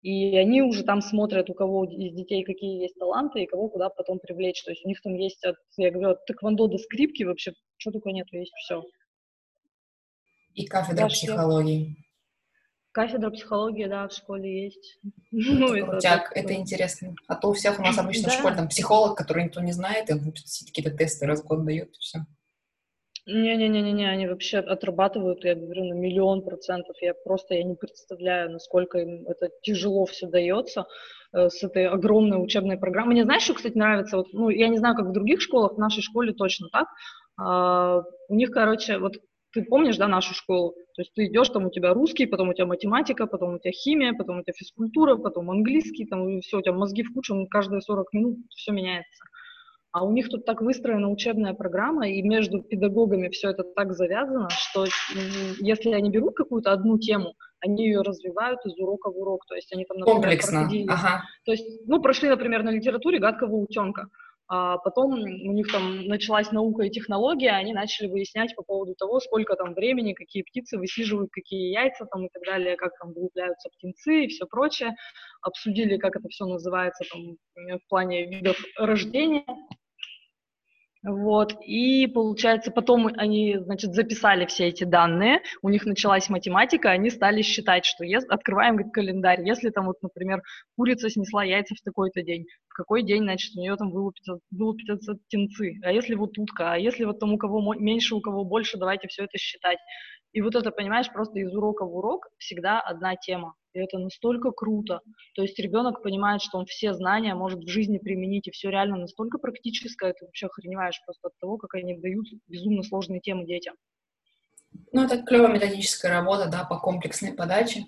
И 0.05 0.37
они 0.37 0.61
уже 0.61 0.85
там 0.85 1.01
смотрят, 1.01 1.49
у 1.49 1.55
кого 1.55 1.87
из 1.87 2.13
детей 2.13 2.45
какие 2.45 2.83
есть 2.83 2.95
таланты 2.99 3.43
и 3.43 3.47
кого 3.47 3.71
куда 3.71 3.89
потом 3.89 4.19
привлечь. 4.19 4.63
То 4.63 4.71
есть 4.71 4.85
у 4.85 4.89
них 4.89 5.01
там 5.01 5.15
есть, 5.15 5.43
от, 5.47 5.57
я 5.79 5.91
говорю, 5.91 6.11
от 6.11 6.27
тэквондо 6.27 6.69
до 6.69 6.77
скрипки 6.77 7.23
вообще, 7.23 7.55
что 7.79 7.91
только 7.91 8.11
нет, 8.11 8.27
есть 8.31 8.53
все. 8.53 8.83
И 10.53 10.67
кафедра 10.67 11.05
Даже 11.05 11.15
психологии. 11.15 11.97
Кафедра 12.93 13.31
психологии, 13.31 13.87
да, 13.87 14.07
в 14.07 14.13
школе 14.13 14.65
есть. 14.65 15.01
Ну, 15.31 15.73
это, 15.73 15.93
крутяк, 15.93 16.33
это, 16.33 16.41
это 16.41 16.55
интересно. 16.55 17.15
А 17.27 17.35
то 17.35 17.49
у 17.49 17.55
всех 17.55 17.79
у 17.79 17.83
нас 17.83 17.97
обычно 17.99 18.25
да. 18.25 18.31
в 18.31 18.35
школе 18.35 18.57
там 18.57 18.69
психолог, 18.69 19.17
который 19.17 19.45
никто 19.45 19.63
не 19.63 19.73
знает, 19.73 20.11
и 20.11 20.13
он 20.13 20.35
какие-то 20.67 20.91
тесты 20.95 21.25
раз 21.25 21.41
в 21.43 21.47
год 21.47 21.65
дает, 21.65 21.89
и 21.89 21.99
все. 21.99 22.19
Не-не-не-не, 23.27 24.07
они 24.07 24.27
вообще 24.27 24.59
отрабатывают, 24.59 25.45
я 25.45 25.55
говорю, 25.55 25.85
на 25.85 25.95
миллион 25.95 26.43
процентов. 26.43 26.97
Я 27.01 27.15
просто 27.15 27.55
я 27.55 27.65
не 27.65 27.75
представляю, 27.75 28.53
насколько 28.53 28.99
им 28.99 29.27
это 29.27 29.49
тяжело 29.63 30.05
все 30.05 30.27
дается 30.27 30.87
э, 31.33 31.49
с 31.49 31.63
этой 31.63 31.89
огромной 31.89 32.43
учебной 32.43 32.77
программой. 32.77 33.15
Мне 33.15 33.25
знаешь, 33.25 33.45
что, 33.45 33.55
кстати, 33.55 33.79
нравится? 33.79 34.19
Вот, 34.19 34.27
ну, 34.35 34.51
я 34.51 34.69
не 34.69 34.77
знаю, 34.77 34.95
как 34.95 35.07
в 35.07 35.13
других 35.13 35.41
школах, 35.41 35.75
в 35.75 35.79
нашей 35.79 36.03
школе 36.03 36.35
точно 36.35 36.69
так. 36.71 36.89
А, 37.39 38.03
у 38.29 38.35
них, 38.35 38.51
короче, 38.51 38.99
вот 38.99 39.15
ты 39.53 39.63
помнишь, 39.63 39.97
да, 39.97 40.07
нашу 40.07 40.35
школу? 40.35 40.75
То 40.95 41.01
есть 41.01 41.15
ты 41.15 41.27
идешь, 41.27 41.49
там 41.49 41.65
у 41.67 41.71
тебя 41.71 41.95
русский, 41.95 42.27
потом 42.27 42.51
у 42.51 42.55
тебя 42.55 42.67
математика, 42.67 43.27
потом 43.27 43.55
у 43.55 43.59
тебя 43.59 43.73
химия, 43.73 44.13
потом 44.13 44.41
у 44.41 44.43
тебя 44.43 44.53
физкультура, 44.55 45.17
потом 45.17 45.51
английский, 45.51 46.05
там 46.05 46.41
все, 46.41 46.59
у 46.59 46.63
тебя 46.63 46.75
мозги 46.75 47.03
в 47.03 47.15
кучу, 47.15 47.35
каждые 47.49 47.81
40 47.81 48.13
минут 48.13 48.37
все 48.51 48.73
меняется. 48.73 49.25
А 49.95 50.03
у 50.05 50.11
них 50.11 50.29
тут 50.29 50.45
так 50.45 50.61
выстроена 50.61 51.09
учебная 51.09 51.55
программа, 51.55 52.09
и 52.09 52.21
между 52.21 52.61
педагогами 52.61 53.29
все 53.29 53.51
это 53.51 53.63
так 53.63 53.93
завязано, 53.93 54.49
что 54.51 54.87
если 55.61 55.91
они 55.93 56.11
берут 56.11 56.35
какую-то 56.35 56.73
одну 56.73 56.99
тему, 56.99 57.35
они 57.61 57.87
ее 57.87 58.01
развивают 58.01 58.59
из 58.67 58.77
урока 58.77 59.13
в 59.13 59.17
урок. 59.17 59.47
То 59.47 59.55
есть 59.55 59.73
они 59.73 59.85
там, 59.85 59.99
например, 59.99 60.21
Комплексно. 60.21 60.61
проходили... 60.63 60.91
Ага. 60.91 61.23
То 61.45 61.53
есть, 61.53 61.87
ну, 61.87 62.03
прошли, 62.03 62.29
например, 62.29 62.65
на 62.65 62.71
литературе 62.71 63.21
«Гадкого 63.21 63.55
утенка». 63.55 64.09
А 64.49 64.79
потом 64.79 65.13
у 65.15 65.53
них 65.53 65.71
там 65.71 66.07
началась 66.07 66.51
наука 66.51 66.83
и 66.83 66.91
технология, 66.91 67.53
они 67.53 67.73
начали 67.73 68.09
выяснять 68.09 68.55
по 68.57 68.65
поводу 68.65 68.97
того, 68.97 69.21
сколько 69.21 69.55
там 69.55 69.75
времени, 69.75 70.13
какие 70.13 70.43
птицы 70.43 70.77
высиживают, 70.77 71.31
какие 71.31 71.73
яйца 71.73 72.05
там 72.07 72.27
и 72.27 72.29
так 72.33 72.43
далее, 72.45 72.75
как 72.75 72.91
там 72.99 73.13
вылупляются 73.13 73.71
птенцы 73.71 74.25
и 74.25 74.27
все 74.27 74.45
прочее. 74.47 74.97
Обсудили, 75.41 75.99
как 75.99 76.17
это 76.17 76.29
все 76.31 76.47
называется 76.47 77.05
там 77.13 77.37
в 77.79 77.89
плане 77.89 78.27
видов 78.27 78.57
рождения. 78.77 79.45
Вот, 81.05 81.55
и 81.61 82.07
получается, 82.07 82.71
потом 82.71 83.09
они, 83.19 83.59
значит, 83.59 83.93
записали 83.95 84.47
все 84.47 84.69
эти 84.69 84.85
данные, 84.85 85.41
у 85.61 85.69
них 85.69 85.85
началась 85.85 86.31
математика, 86.31 86.91
они 86.91 87.11
стали 87.11 87.43
считать, 87.43 87.85
что 87.85 88.05
если, 88.05 88.27
открываем 88.29 88.91
календарь, 88.91 89.47
если 89.47 89.69
там 89.69 89.85
вот, 89.85 89.97
например, 90.01 90.41
курица 90.79 91.11
снесла 91.11 91.45
яйца 91.45 91.75
в 91.75 91.83
такой-то 91.83 92.23
день, 92.23 92.47
в 92.69 92.75
какой 92.75 93.03
день, 93.03 93.25
значит, 93.25 93.55
у 93.55 93.61
нее 93.61 93.77
там 93.77 93.91
вылупятся, 93.91 94.39
вылупятся 94.51 95.15
птенцы, 95.27 95.75
а 95.83 95.93
если 95.93 96.15
вот 96.15 96.39
утка, 96.39 96.73
а 96.73 96.79
если 96.79 97.05
вот 97.05 97.19
там 97.21 97.35
у 97.35 97.37
кого 97.39 97.75
меньше, 97.75 98.15
у 98.15 98.23
кого 98.23 98.43
больше, 98.43 98.79
давайте 98.79 99.07
все 99.09 99.25
это 99.25 99.37
считать. 99.37 99.79
И 100.35 100.43
вот 100.43 100.57
это, 100.57 100.73
понимаешь, 100.73 101.11
просто 101.13 101.39
из 101.39 101.55
урока 101.55 101.87
в 101.87 101.97
урок 101.97 102.27
всегда 102.39 102.81
одна 102.81 103.15
тема. 103.15 103.55
И 103.73 103.79
это 103.79 103.99
настолько 103.99 104.51
круто. 104.51 105.01
То 105.37 105.43
есть 105.43 105.57
ребенок 105.61 106.03
понимает, 106.03 106.43
что 106.43 106.59
он 106.59 106.67
все 106.67 106.93
знания 106.93 107.37
может 107.37 107.61
в 107.61 107.69
жизни 107.69 107.99
применить, 107.99 108.49
и 108.49 108.51
все 108.51 108.69
реально 108.69 108.97
настолько 108.97 109.39
практическое, 109.39 110.13
ты 110.13 110.25
вообще 110.25 110.47
охреневаешь 110.47 111.01
просто 111.07 111.29
от 111.29 111.39
того, 111.39 111.57
как 111.57 111.75
они 111.75 111.97
дают 111.99 112.27
безумно 112.49 112.83
сложные 112.83 113.21
темы 113.21 113.47
детям. 113.47 113.77
Ну, 114.93 115.05
это 115.05 115.23
клевая 115.23 115.53
методическая 115.53 116.13
работа, 116.13 116.51
да, 116.51 116.65
по 116.65 116.81
комплексной 116.81 117.33
подаче. 117.33 117.87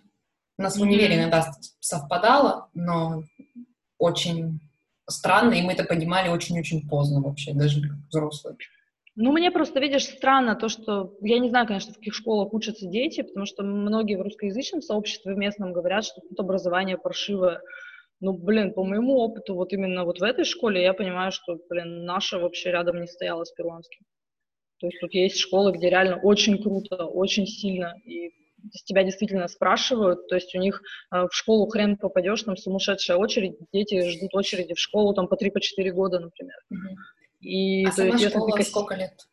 У 0.56 0.62
нас 0.62 0.76
mm-hmm. 0.76 0.80
в 0.80 0.82
универе 0.82 1.16
иногда 1.16 1.50
совпадало, 1.80 2.70
но 2.74 3.24
очень 3.98 4.60
странно, 5.08 5.54
и 5.54 5.62
мы 5.62 5.72
это 5.72 5.82
понимали 5.82 6.28
очень-очень 6.28 6.88
поздно 6.88 7.20
вообще, 7.20 7.54
даже 7.54 7.80
взрослые. 8.08 8.56
Ну, 9.18 9.32
мне 9.32 9.50
просто, 9.50 9.80
видишь, 9.80 10.04
странно 10.04 10.54
то, 10.56 10.68
что... 10.68 11.16
Я 11.22 11.38
не 11.38 11.48
знаю, 11.48 11.66
конечно, 11.66 11.92
в 11.92 11.96
каких 11.96 12.14
школах 12.14 12.52
учатся 12.52 12.86
дети, 12.86 13.22
потому 13.22 13.46
что 13.46 13.62
многие 13.62 14.16
в 14.16 14.22
русскоязычном 14.22 14.82
сообществе 14.82 15.34
местном 15.34 15.72
говорят, 15.72 16.04
что 16.04 16.20
тут 16.20 16.38
образование 16.38 16.98
паршивое. 16.98 17.62
Ну, 18.20 18.34
блин, 18.34 18.74
по 18.74 18.84
моему 18.84 19.16
опыту, 19.16 19.54
вот 19.54 19.72
именно 19.72 20.04
вот 20.04 20.20
в 20.20 20.22
этой 20.22 20.44
школе 20.44 20.82
я 20.82 20.92
понимаю, 20.92 21.32
что, 21.32 21.58
блин, 21.70 22.04
наша 22.04 22.38
вообще 22.38 22.70
рядом 22.70 23.00
не 23.00 23.06
стояла 23.06 23.44
с 23.44 23.52
перуанским. 23.52 24.04
То 24.80 24.86
есть 24.86 25.00
тут 25.00 25.14
есть 25.14 25.38
школы, 25.38 25.72
где 25.72 25.88
реально 25.88 26.20
очень 26.22 26.62
круто, 26.62 27.06
очень 27.06 27.46
сильно, 27.46 27.94
и 28.04 28.30
с 28.72 28.84
тебя 28.84 29.02
действительно 29.02 29.48
спрашивают, 29.48 30.28
то 30.28 30.34
есть 30.34 30.54
у 30.54 30.58
них 30.58 30.82
э, 31.14 31.26
в 31.30 31.32
школу 31.32 31.66
хрен 31.68 31.96
попадешь, 31.96 32.42
там 32.42 32.56
сумасшедшая 32.56 33.16
очередь, 33.16 33.56
дети 33.72 34.10
ждут 34.10 34.34
очереди 34.34 34.74
в 34.74 34.80
школу 34.80 35.14
там 35.14 35.28
по 35.28 35.34
3-4 35.34 35.50
по 35.50 35.92
года, 35.92 36.18
например. 36.20 36.56
Mm-hmm. 36.70 37.25
И, 37.40 37.84
а 37.84 37.92
сама 37.92 38.16
есть, 38.16 38.30
школа 38.30 38.56
ты... 38.56 38.62
сколько 38.64 38.94
лет? 38.94 39.28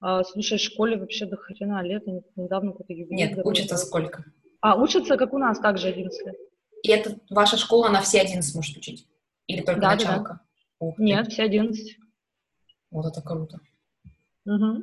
А, 0.00 0.22
слушай, 0.24 0.58
школе 0.58 0.98
вообще 0.98 1.26
до 1.26 1.36
хрена 1.36 1.82
лет, 1.82 2.04
недавно 2.36 2.72
какой-то 2.72 2.92
юбилей. 2.92 3.16
Нет, 3.16 3.38
учатся 3.44 3.76
сколько? 3.76 4.24
А, 4.60 4.80
учатся, 4.80 5.16
как 5.16 5.32
у 5.32 5.38
нас, 5.38 5.58
также 5.58 5.88
11 5.88 6.26
лет. 6.26 6.36
И 6.82 6.90
это 6.90 7.18
ваша 7.30 7.56
школа, 7.56 7.88
она 7.88 8.02
все 8.02 8.20
11 8.20 8.54
может 8.54 8.76
учить? 8.76 9.08
Или 9.46 9.62
только 9.62 9.80
да, 9.80 9.94
началка? 9.94 10.40
Да. 10.80 10.92
Нет, 10.98 11.32
все 11.32 11.44
11. 11.44 11.98
Вот 12.90 13.06
это 13.06 13.22
круто. 13.22 13.60
Угу. 14.46 14.82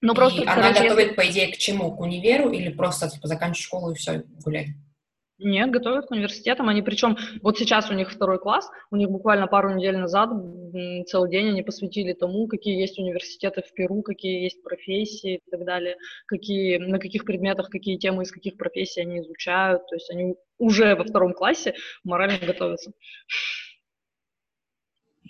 Ну, 0.00 0.14
просто, 0.14 0.42
и 0.42 0.46
она 0.46 0.72
готовит, 0.72 1.16
по 1.16 1.26
идее, 1.30 1.52
к 1.52 1.56
чему? 1.56 1.96
К 1.96 2.00
универу 2.00 2.50
или 2.50 2.70
просто 2.70 3.08
типа 3.08 3.26
заканчивать 3.26 3.64
школу 3.64 3.92
и 3.92 3.94
все, 3.94 4.24
гулять? 4.44 4.68
Нет, 5.38 5.70
готовят 5.70 6.06
к 6.06 6.12
университетам. 6.12 6.68
Они 6.68 6.80
причем, 6.80 7.16
вот 7.42 7.58
сейчас 7.58 7.90
у 7.90 7.94
них 7.94 8.10
второй 8.12 8.38
класс, 8.38 8.70
у 8.92 8.96
них 8.96 9.10
буквально 9.10 9.48
пару 9.48 9.74
недель 9.74 9.96
назад 9.96 10.30
целый 11.08 11.30
день 11.30 11.48
они 11.48 11.62
посвятили 11.62 12.12
тому, 12.12 12.46
какие 12.46 12.80
есть 12.80 12.98
университеты 12.98 13.62
в 13.62 13.72
Перу, 13.74 14.02
какие 14.02 14.44
есть 14.44 14.62
профессии 14.62 15.36
и 15.44 15.50
так 15.50 15.64
далее, 15.64 15.96
какие, 16.26 16.76
на 16.78 17.00
каких 17.00 17.24
предметах, 17.24 17.68
какие 17.68 17.98
темы 17.98 18.22
из 18.22 18.30
каких 18.30 18.56
профессий 18.56 19.00
они 19.00 19.20
изучают. 19.20 19.84
То 19.88 19.96
есть 19.96 20.08
они 20.10 20.36
уже 20.58 20.94
во 20.94 21.02
втором 21.02 21.32
классе 21.32 21.74
морально 22.04 22.38
готовятся. 22.38 22.92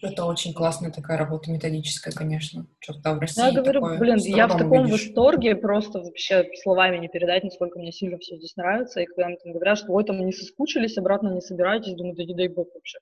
Это 0.04 0.24
очень 0.24 0.52
классная 0.52 0.90
такая 0.90 1.18
работа 1.18 1.50
методическая, 1.50 2.12
конечно. 2.12 2.66
Что-то 2.80 3.14
в 3.14 3.18
России 3.18 3.40
Я 3.40 3.52
говорю, 3.52 3.80
такое, 3.80 3.98
блин, 3.98 4.16
я 4.18 4.46
в 4.46 4.56
таком 4.56 4.82
увидишь. 4.82 5.06
восторге, 5.06 5.56
просто 5.56 6.00
вообще 6.00 6.44
словами 6.62 6.98
не 6.98 7.08
передать, 7.08 7.44
насколько 7.44 7.78
мне 7.78 7.92
сильно 7.92 8.18
все 8.18 8.36
здесь 8.36 8.56
нравится. 8.56 9.00
И 9.00 9.06
когда 9.06 9.28
мне 9.28 9.36
там 9.42 9.52
говорят, 9.52 9.78
что 9.78 9.92
ой, 9.92 10.04
там 10.04 10.24
не 10.24 10.32
соскучились, 10.32 10.98
обратно 10.98 11.28
не 11.28 11.40
собираетесь, 11.40 11.94
думаю, 11.94 12.16
да 12.16 12.24
не 12.24 12.34
дай 12.34 12.48
бог 12.48 12.68
вообще. 12.74 12.98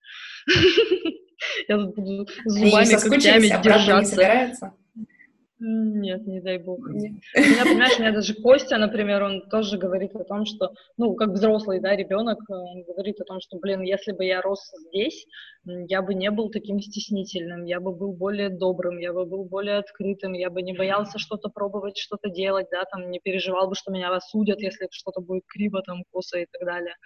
Я 1.69 1.77
тут 1.77 1.95
буду 1.97 2.29
зубами, 2.45 3.01
когтями 3.01 3.63
держаться. 3.63 4.73
Нет, 5.65 6.27
не 6.27 6.41
дай 6.41 6.59
бог. 6.59 6.81
У 6.81 6.89
меня, 6.89 7.21
понимаешь, 7.65 7.97
у 7.97 8.01
меня 8.01 8.11
даже 8.11 8.35
Костя, 8.35 8.79
например, 8.79 9.23
он 9.23 9.49
тоже 9.49 9.79
говорит 9.79 10.13
о 10.17 10.25
том, 10.25 10.45
что, 10.45 10.73
ну, 10.97 11.15
как 11.15 11.29
взрослый, 11.29 11.79
да, 11.79 11.95
ребенок, 11.95 12.41
он 12.49 12.83
говорит 12.83 13.21
о 13.21 13.25
том, 13.25 13.39
что, 13.41 13.59
блин, 13.59 13.81
если 13.83 14.11
бы 14.11 14.25
я 14.25 14.41
рос 14.43 14.73
здесь, 14.89 15.25
я 15.65 16.03
бы 16.03 16.15
не 16.15 16.33
был 16.33 16.51
таким 16.51 16.81
стеснительным, 16.81 17.65
я 17.65 17.79
бы 17.79 17.95
был 17.95 18.13
более 18.13 18.49
добрым, 18.49 18.99
я 18.99 19.13
бы 19.13 19.25
был 19.25 19.45
более 19.45 19.77
открытым, 19.77 20.33
я 20.33 20.51
бы 20.51 20.63
не 20.63 20.73
боялся 20.73 21.21
что-то 21.21 21.49
пробовать, 21.49 21.97
что-то 21.97 22.29
делать, 22.29 22.67
да, 22.73 22.85
там, 22.91 23.09
не 23.13 23.21
переживал 23.21 23.69
бы, 23.69 23.77
что 23.77 23.93
меня 23.93 24.13
осудят, 24.13 24.61
если 24.61 24.89
что-то 24.91 25.21
будет 25.21 25.45
криво, 25.47 25.81
там, 25.83 26.03
косо 26.11 26.41
и 26.41 26.47
так 26.51 26.67
далее. 26.67 26.97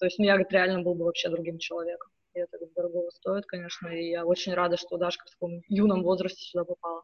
То 0.00 0.06
есть, 0.06 0.18
ну, 0.18 0.24
я, 0.24 0.32
говорит, 0.32 0.50
реально 0.50 0.82
был 0.82 0.96
бы 0.96 1.04
вообще 1.04 1.28
другим 1.28 1.58
человеком. 1.58 2.10
И 2.34 2.40
это 2.40 2.58
дорого 2.74 3.08
стоит, 3.10 3.46
конечно, 3.46 3.86
и 3.86 4.10
я 4.10 4.26
очень 4.26 4.52
рада, 4.54 4.76
что 4.76 4.96
Дашка 4.96 5.26
в 5.26 5.30
таком 5.30 5.62
юном 5.68 6.02
возрасте 6.02 6.42
сюда 6.42 6.64
попала. 6.64 7.02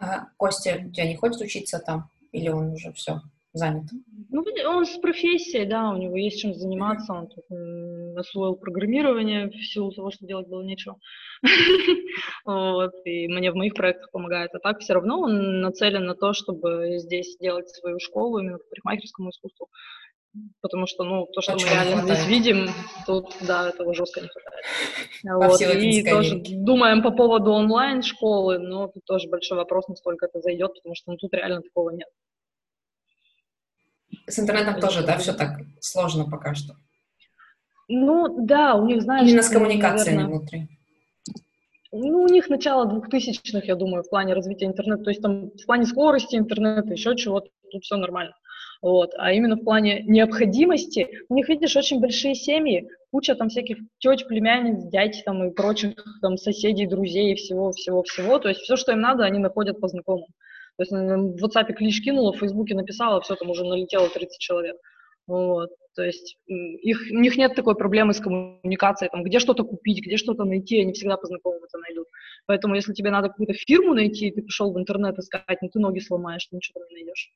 А 0.00 0.26
Костя 0.36 0.82
у 0.86 0.90
тебя 0.90 1.06
не 1.06 1.16
хочет 1.16 1.42
учиться 1.42 1.78
там? 1.78 2.10
Или 2.32 2.48
он 2.48 2.72
уже 2.72 2.92
все 2.92 3.20
занят? 3.52 3.84
Ну, 4.30 4.44
он 4.66 4.86
с 4.86 4.96
профессией, 4.98 5.66
да, 5.66 5.90
у 5.90 5.96
него 5.96 6.16
есть 6.16 6.40
чем 6.40 6.54
заниматься, 6.54 7.12
он 7.12 7.28
тут 7.28 7.44
освоил 8.16 8.54
программирование 8.54 9.48
в 9.48 9.54
силу 9.66 9.92
того, 9.92 10.10
что 10.10 10.26
делать 10.26 10.48
было 10.48 10.62
нечего. 10.62 10.96
вот, 12.44 12.92
и 13.04 13.28
мне 13.28 13.50
в 13.50 13.56
моих 13.56 13.74
проектах 13.74 14.10
помогает. 14.10 14.54
А 14.54 14.58
так 14.60 14.78
все 14.78 14.94
равно 14.94 15.20
он 15.20 15.60
нацелен 15.60 16.06
на 16.06 16.14
то, 16.14 16.32
чтобы 16.32 16.98
здесь 16.98 17.36
делать 17.38 17.68
свою 17.68 17.98
школу 17.98 18.38
именно 18.38 18.58
по 18.58 18.64
парикмахерскому 18.70 19.30
искусству 19.30 19.68
потому 20.60 20.86
что, 20.86 21.04
ну, 21.04 21.26
то, 21.26 21.40
что 21.40 21.54
Очень 21.54 21.66
мы 21.66 21.72
реально 21.72 22.02
здесь 22.02 22.26
видим, 22.26 22.68
тут, 23.06 23.34
да, 23.40 23.68
этого 23.68 23.94
жестко 23.94 24.20
не 24.20 24.28
хватает. 24.28 25.50
вот. 25.50 25.60
И 25.60 26.08
тоже 26.08 26.40
думаем 26.40 27.02
по 27.02 27.10
поводу 27.10 27.52
онлайн-школы, 27.52 28.58
но 28.58 28.88
тут 28.88 29.04
тоже 29.04 29.28
большой 29.28 29.58
вопрос, 29.58 29.88
насколько 29.88 30.26
это 30.26 30.40
зайдет, 30.40 30.74
потому 30.74 30.94
что 30.94 31.10
ну, 31.12 31.16
тут 31.16 31.32
реально 31.34 31.62
такого 31.62 31.90
нет. 31.90 32.08
С 34.26 34.38
интернетом 34.38 34.74
это 34.74 34.86
тоже, 34.86 35.04
да, 35.04 35.18
все 35.18 35.32
так 35.32 35.60
сложно 35.80 36.28
пока 36.28 36.54
что? 36.54 36.74
Ну, 37.88 38.46
да, 38.46 38.74
у 38.74 38.86
них, 38.86 39.02
знаешь... 39.02 39.28
Именно 39.28 39.42
с 39.42 39.48
коммуникациями 39.48 40.16
наверное, 40.18 40.38
внутри. 40.38 40.68
Ну, 41.92 42.22
у 42.22 42.28
них 42.28 42.48
начало 42.48 42.86
двухтысячных, 42.86 43.64
я 43.64 43.74
думаю, 43.74 44.04
в 44.04 44.08
плане 44.08 44.34
развития 44.34 44.66
интернета, 44.66 45.02
то 45.02 45.10
есть 45.10 45.20
там 45.20 45.50
в 45.50 45.66
плане 45.66 45.86
скорости 45.86 46.36
интернета, 46.36 46.92
еще 46.92 47.16
чего-то, 47.16 47.50
тут 47.72 47.82
все 47.82 47.96
нормально. 47.96 48.36
Вот. 48.82 49.10
А 49.18 49.32
именно 49.32 49.56
в 49.56 49.64
плане 49.64 50.02
необходимости, 50.06 51.08
у 51.28 51.34
них, 51.34 51.48
видишь, 51.48 51.76
очень 51.76 52.00
большие 52.00 52.34
семьи, 52.34 52.88
куча 53.10 53.34
там 53.34 53.48
всяких 53.48 53.78
теть, 53.98 54.26
племянниц, 54.26 54.84
дядь 54.90 55.22
там 55.24 55.44
и 55.44 55.52
прочих 55.52 55.94
там 56.22 56.36
соседей, 56.38 56.86
друзей, 56.86 57.34
всего-всего-всего. 57.34 58.38
То 58.38 58.48
есть 58.48 58.60
все, 58.60 58.76
что 58.76 58.92
им 58.92 59.00
надо, 59.00 59.24
они 59.24 59.38
находят 59.38 59.80
по 59.80 59.88
знакомым. 59.88 60.28
То 60.76 60.82
есть 60.82 60.92
в 60.92 61.44
WhatsApp 61.44 61.74
клич 61.74 62.02
кинула, 62.02 62.32
в 62.32 62.38
Фейсбуке 62.38 62.74
написала, 62.74 63.20
все, 63.20 63.34
там 63.34 63.50
уже 63.50 63.64
налетело 63.64 64.08
30 64.08 64.38
человек. 64.38 64.76
Вот. 65.26 65.70
То 65.94 66.02
есть 66.02 66.38
их, 66.46 67.00
у 67.10 67.18
них 67.20 67.36
нет 67.36 67.54
такой 67.54 67.74
проблемы 67.74 68.14
с 68.14 68.20
коммуникацией, 68.20 69.10
там, 69.10 69.22
где 69.24 69.40
что-то 69.40 69.64
купить, 69.64 70.04
где 70.06 70.16
что-то 70.16 70.44
найти, 70.44 70.80
они 70.80 70.94
всегда 70.94 71.18
по 71.18 71.26
знакомым 71.26 71.60
найдут. 71.72 72.06
Поэтому 72.46 72.76
если 72.76 72.94
тебе 72.94 73.10
надо 73.10 73.28
какую-то 73.28 73.52
фирму 73.52 73.92
найти, 73.92 74.30
ты 74.30 74.40
пошел 74.42 74.72
в 74.72 74.78
интернет 74.78 75.18
искать, 75.18 75.58
ну 75.60 75.68
ты 75.68 75.80
ноги 75.80 75.98
сломаешь, 75.98 76.46
ты 76.46 76.56
ничего 76.56 76.80
там 76.80 76.88
не 76.88 77.02
найдешь. 77.02 77.30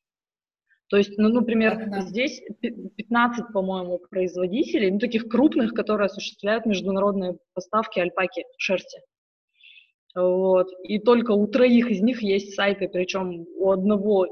То 0.95 0.99
есть, 0.99 1.19
ну, 1.19 1.29
например, 1.29 1.91
да, 1.91 2.03
здесь 2.03 2.41
15, 2.61 3.53
по-моему, 3.53 3.99
производителей, 4.11 4.93
ну, 4.93 5.01
таких 5.01 5.27
крупных, 5.27 5.75
которые 5.75 6.07
осуществляют 6.07 6.67
международные 6.67 7.37
поставки 7.53 7.99
альпаки, 7.99 8.45
шерсти. 8.59 9.01
Вот. 10.15 10.69
И 10.85 11.01
только 11.01 11.33
у 11.33 11.49
троих 11.49 11.91
из 11.91 12.01
них 12.01 12.23
есть 12.23 12.55
сайты, 12.55 12.89
причем 12.89 13.45
у 13.57 13.73
одного 13.73 14.29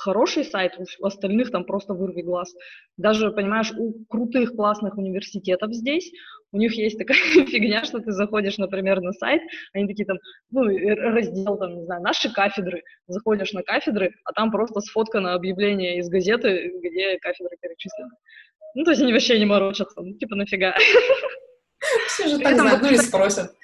хороший 0.00 0.44
сайт, 0.44 0.72
у 0.78 1.06
остальных 1.06 1.50
там 1.50 1.64
просто 1.64 1.94
вырви 1.94 2.22
глаз. 2.22 2.54
Даже, 2.96 3.30
понимаешь, 3.30 3.72
у 3.76 4.04
крутых 4.08 4.56
классных 4.56 4.96
университетов 4.96 5.72
здесь, 5.72 6.10
у 6.52 6.56
них 6.56 6.74
есть 6.74 6.98
такая 6.98 7.16
фигня, 7.46 7.84
что 7.84 8.00
ты 8.00 8.12
заходишь, 8.12 8.58
например, 8.58 9.00
на 9.00 9.12
сайт, 9.12 9.42
они 9.72 9.86
такие 9.86 10.06
там, 10.06 10.18
ну, 10.50 10.62
раздел 10.64 11.58
там, 11.58 11.76
не 11.76 11.84
знаю, 11.84 12.02
наши 12.02 12.32
кафедры, 12.32 12.82
заходишь 13.06 13.52
на 13.52 13.62
кафедры, 13.62 14.14
а 14.24 14.32
там 14.32 14.50
просто 14.50 14.80
сфоткано 14.80 15.34
объявление 15.34 15.98
из 15.98 16.08
газеты, 16.08 16.72
где 16.82 17.18
кафедры 17.18 17.56
перечислены. 17.60 18.10
Ну, 18.74 18.84
то 18.84 18.90
есть 18.90 19.02
они 19.02 19.12
вообще 19.12 19.38
не 19.38 19.46
морочатся, 19.46 20.00
ну, 20.00 20.16
типа, 20.16 20.34
нафига. 20.34 20.74
Все 22.06 22.28
же 22.28 22.38
так 22.42 22.56
заодно 22.56 22.88
и 22.88 22.96
спросят. 22.96 23.54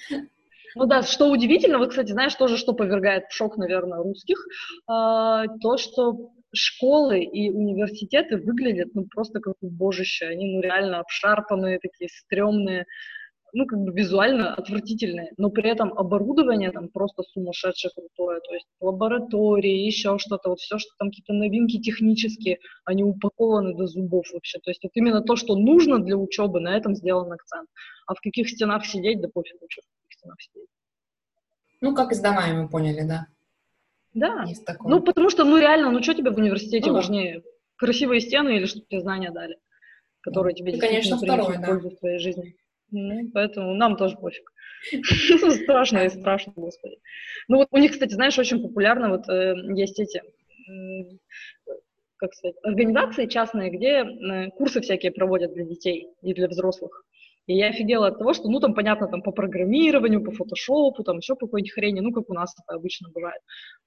Ну 0.76 0.84
да, 0.84 1.02
что 1.02 1.30
удивительно, 1.30 1.78
вот, 1.78 1.88
кстати, 1.90 2.12
знаешь, 2.12 2.34
тоже, 2.34 2.58
что 2.58 2.74
повергает 2.74 3.24
в 3.30 3.32
шок, 3.34 3.56
наверное, 3.56 3.98
русских, 4.02 4.36
э, 4.46 5.44
то, 5.62 5.78
что 5.78 6.32
школы 6.54 7.20
и 7.22 7.50
университеты 7.50 8.36
выглядят, 8.36 8.88
ну, 8.94 9.06
просто 9.10 9.40
как 9.40 9.54
убожище. 9.62 10.26
Они, 10.26 10.54
ну, 10.54 10.60
реально 10.60 11.00
обшарпанные, 11.00 11.78
такие 11.78 12.10
стрёмные, 12.10 12.84
ну, 13.54 13.66
как 13.66 13.80
бы 13.80 13.92
визуально 13.92 14.54
отвратительные, 14.54 15.32
но 15.38 15.50
при 15.50 15.70
этом 15.70 15.92
оборудование 15.98 16.72
там 16.72 16.88
просто 16.90 17.22
сумасшедшее 17.24 17.92
крутое, 17.94 18.40
то 18.40 18.54
есть 18.54 18.66
лаборатории, 18.80 19.86
еще 19.86 20.18
что-то, 20.18 20.50
вот 20.50 20.60
все, 20.60 20.78
что 20.78 20.90
там 20.98 21.08
какие-то 21.10 21.34
новинки 21.34 21.80
технические, 21.80 22.58
они 22.84 23.04
упакованы 23.04 23.74
до 23.76 23.86
зубов 23.86 24.26
вообще, 24.34 24.58
то 24.60 24.70
есть 24.70 24.84
это 24.84 24.92
именно 24.96 25.22
то, 25.22 25.36
что 25.36 25.56
нужно 25.56 26.00
для 26.00 26.16
учебы, 26.18 26.60
на 26.60 26.76
этом 26.76 26.94
сделан 26.96 27.32
акцент. 27.32 27.68
А 28.06 28.14
в 28.14 28.20
каких 28.20 28.50
стенах 28.50 28.86
сидеть, 28.86 29.20
да 29.22 29.28
пофиг 29.32 29.60
вообще 29.62 29.82
естественно, 30.08 30.34
все. 30.38 30.60
Ну, 31.80 31.94
как 31.94 32.12
и 32.12 32.14
с 32.14 32.20
домами, 32.20 32.62
мы 32.62 32.68
поняли, 32.68 33.02
да? 33.02 33.26
Да. 34.14 34.44
Есть 34.46 34.64
такое. 34.64 34.90
Ну, 34.90 35.02
потому 35.02 35.30
что, 35.30 35.44
ну, 35.44 35.58
реально, 35.58 35.90
ну, 35.90 36.02
что 36.02 36.14
тебе 36.14 36.30
в 36.30 36.38
университете 36.38 36.88
ну, 36.88 36.94
важнее? 36.94 37.42
Красивые 37.76 38.20
стены 38.20 38.56
или 38.56 38.64
что 38.64 38.80
тебе 38.80 39.00
знания 39.00 39.30
дали, 39.30 39.58
которые 40.20 40.54
ну, 40.54 40.58
тебе 40.58 40.72
и, 40.72 40.80
конечно, 40.80 41.18
второе, 41.18 41.58
да. 41.58 41.66
пользу 41.66 41.90
в 41.90 41.98
твоей 41.98 42.18
жизни? 42.18 42.56
Ну, 42.90 43.30
поэтому 43.34 43.74
нам 43.74 43.96
тоже 43.96 44.16
пофиг. 44.16 44.50
Страшно 45.62 46.04
и 46.04 46.08
страшно, 46.08 46.52
господи. 46.56 46.98
Ну, 47.48 47.58
вот 47.58 47.68
у 47.70 47.78
них, 47.78 47.92
кстати, 47.92 48.14
знаешь, 48.14 48.38
очень 48.38 48.62
популярно, 48.62 49.10
вот 49.10 49.28
э, 49.28 49.54
есть 49.74 49.98
эти 49.98 50.22
как 52.16 52.34
сказать, 52.34 52.56
организации 52.62 53.26
частные, 53.26 53.70
где 53.70 54.04
э, 54.04 54.50
курсы 54.50 54.80
всякие 54.80 55.12
проводят 55.12 55.52
для 55.52 55.64
детей 55.64 56.08
и 56.22 56.34
для 56.34 56.48
взрослых. 56.48 57.04
И 57.46 57.54
я 57.54 57.68
офигела 57.68 58.08
от 58.08 58.18
того, 58.18 58.34
что, 58.34 58.48
ну, 58.48 58.58
там, 58.58 58.74
понятно, 58.74 59.06
там, 59.06 59.22
по 59.22 59.30
программированию, 59.30 60.22
по 60.22 60.32
фотошопу, 60.32 61.04
там, 61.04 61.18
еще 61.18 61.36
по 61.36 61.46
какой-нибудь 61.46 61.72
хрени, 61.72 62.00
ну, 62.00 62.12
как 62.12 62.28
у 62.28 62.34
нас 62.34 62.54
это 62.58 62.76
обычно 62.76 63.08
бывает. 63.10 63.40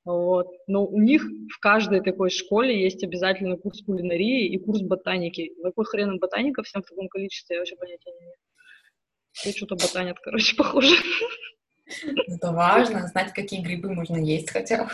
Вот. 0.06 0.48
Но 0.68 0.86
у 0.86 1.02
них 1.02 1.24
в 1.24 1.60
каждой 1.60 2.02
такой 2.02 2.30
школе 2.30 2.82
есть 2.82 3.04
обязательно 3.04 3.58
курс 3.58 3.82
кулинарии 3.84 4.48
и 4.48 4.58
курс 4.58 4.82
ботаники. 4.82 5.52
Какой 5.62 5.86
хрен 5.86 6.12
им 6.12 6.20
ботаника 6.20 6.64
всем 6.64 6.82
в 6.84 6.86
таком 6.86 7.10
количестве, 7.10 7.56
я 7.56 7.60
вообще 7.60 7.76
понятия 7.76 8.12
не 8.12 8.20
имею. 8.20 8.36
Все 9.32 9.52
что-то 9.52 9.76
ботанят, 9.76 10.20
короче, 10.20 10.56
похоже. 10.58 10.96
Это 12.28 12.52
важно, 12.52 13.08
знать, 13.08 13.34
какие 13.34 13.62
грибы 13.62 13.94
можно 13.94 14.16
есть 14.16 14.52
хотя 14.52 14.86
бы. 14.86 14.92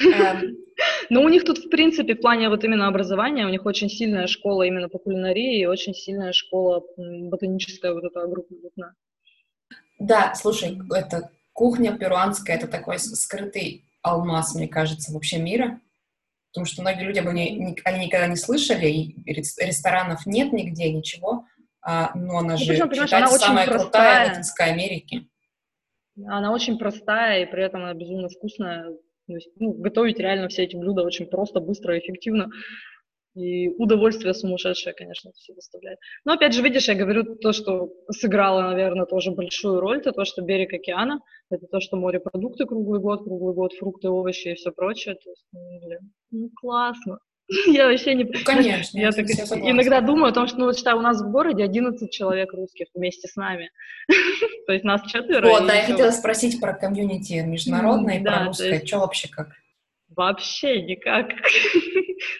Эм, 0.00 0.56
ну, 1.10 1.22
у 1.22 1.28
них 1.28 1.44
тут, 1.44 1.58
в 1.58 1.68
принципе, 1.68 2.14
в 2.14 2.20
плане 2.20 2.48
вот 2.48 2.64
именно 2.64 2.86
образования, 2.86 3.46
у 3.46 3.50
них 3.50 3.66
очень 3.66 3.88
сильная 3.88 4.26
школа 4.26 4.62
именно 4.62 4.88
по 4.88 4.98
кулинарии 4.98 5.60
и 5.60 5.66
очень 5.66 5.94
сильная 5.94 6.32
школа 6.32 6.82
ботаническая, 6.96 7.92
вот 7.92 8.04
эта 8.04 8.26
группа. 8.26 8.54
Да, 9.98 10.34
слушай, 10.34 10.78
это 10.94 11.30
кухня 11.52 11.96
перуанская, 11.96 12.56
это 12.56 12.68
такой 12.68 12.98
скрытый 12.98 13.84
алмаз, 14.02 14.54
мне 14.54 14.68
кажется, 14.68 15.12
вообще 15.12 15.38
мира. 15.38 15.80
Потому 16.52 16.66
что 16.66 16.82
многие 16.82 17.04
люди 17.04 17.18
об 17.18 17.32
ней 17.32 17.76
они 17.84 18.06
никогда 18.06 18.26
не 18.26 18.36
слышали, 18.36 18.86
и 18.86 19.32
ресторанов 19.32 20.24
нет 20.24 20.52
нигде, 20.52 20.92
ничего. 20.92 21.44
А, 21.82 22.12
но 22.14 22.38
она 22.38 22.52
ну, 22.52 22.58
же, 22.58 22.86
причем, 22.86 22.90
считается 22.90 23.16
она 23.16 23.38
самая 23.38 23.66
крутая 23.66 23.80
простая. 23.80 24.24
в 24.24 24.28
Латинской 24.28 24.66
Америке. 24.66 25.26
Она 26.26 26.52
очень 26.52 26.78
простая, 26.78 27.42
и 27.42 27.50
при 27.50 27.64
этом 27.64 27.82
она 27.82 27.94
безумно 27.94 28.28
вкусная. 28.28 28.86
То 29.28 29.34
есть, 29.34 29.50
ну, 29.56 29.74
готовить 29.74 30.18
реально 30.18 30.48
все 30.48 30.64
эти 30.64 30.74
блюда 30.74 31.02
очень 31.02 31.26
просто, 31.26 31.60
быстро, 31.60 31.98
эффективно. 31.98 32.48
И 33.34 33.68
удовольствие 33.68 34.34
сумасшедшее, 34.34 34.94
конечно, 34.94 35.30
все 35.32 35.54
доставляет. 35.54 35.98
Но 36.24 36.32
опять 36.32 36.54
же, 36.54 36.62
видишь, 36.62 36.88
я 36.88 36.94
говорю 36.94 37.36
то, 37.36 37.52
что 37.52 37.92
сыграло, 38.10 38.62
наверное, 38.62 39.06
тоже 39.06 39.30
большую 39.30 39.80
роль, 39.80 39.98
это 39.98 40.12
то, 40.12 40.24
что 40.24 40.42
берег 40.42 40.72
океана, 40.72 41.20
это 41.50 41.66
то, 41.66 41.78
что 41.78 41.96
морепродукты 41.98 42.64
круглый 42.64 43.00
год, 43.00 43.22
круглый 43.22 43.54
год, 43.54 43.74
фрукты, 43.74 44.08
овощи 44.08 44.48
и 44.48 44.54
все 44.54 44.72
прочее. 44.72 45.14
То 45.14 45.30
есть, 45.30 45.44
ну, 45.52 45.86
блин, 45.86 46.12
ну 46.30 46.50
классно. 46.56 47.18
Я 47.66 47.86
вообще 47.86 48.14
не... 48.14 48.24
Конечно. 48.24 48.98
Я 48.98 49.10
так 49.10 49.26
иногда 49.26 50.00
думаю 50.00 50.30
о 50.30 50.34
том, 50.34 50.46
что, 50.46 50.58
ну, 50.58 50.64
вот 50.66 50.76
считай, 50.76 50.94
у 50.94 51.00
нас 51.00 51.22
в 51.22 51.30
городе 51.30 51.64
11 51.64 52.10
человек 52.10 52.52
русских 52.52 52.88
вместе 52.94 53.26
с 53.26 53.36
нами. 53.36 53.70
То 54.66 54.72
есть 54.72 54.84
нас 54.84 55.00
четверо. 55.06 55.48
Вот, 55.48 55.66
да, 55.66 55.74
я 55.74 55.84
хотела 55.86 56.10
спросить 56.10 56.60
про 56.60 56.74
комьюнити 56.74 57.34
международное, 57.46 58.22
про 58.22 58.46
русское. 58.46 58.84
Что 58.84 58.98
вообще 58.98 59.28
как? 59.28 59.48
Вообще 60.18 60.82
никак. 60.82 61.28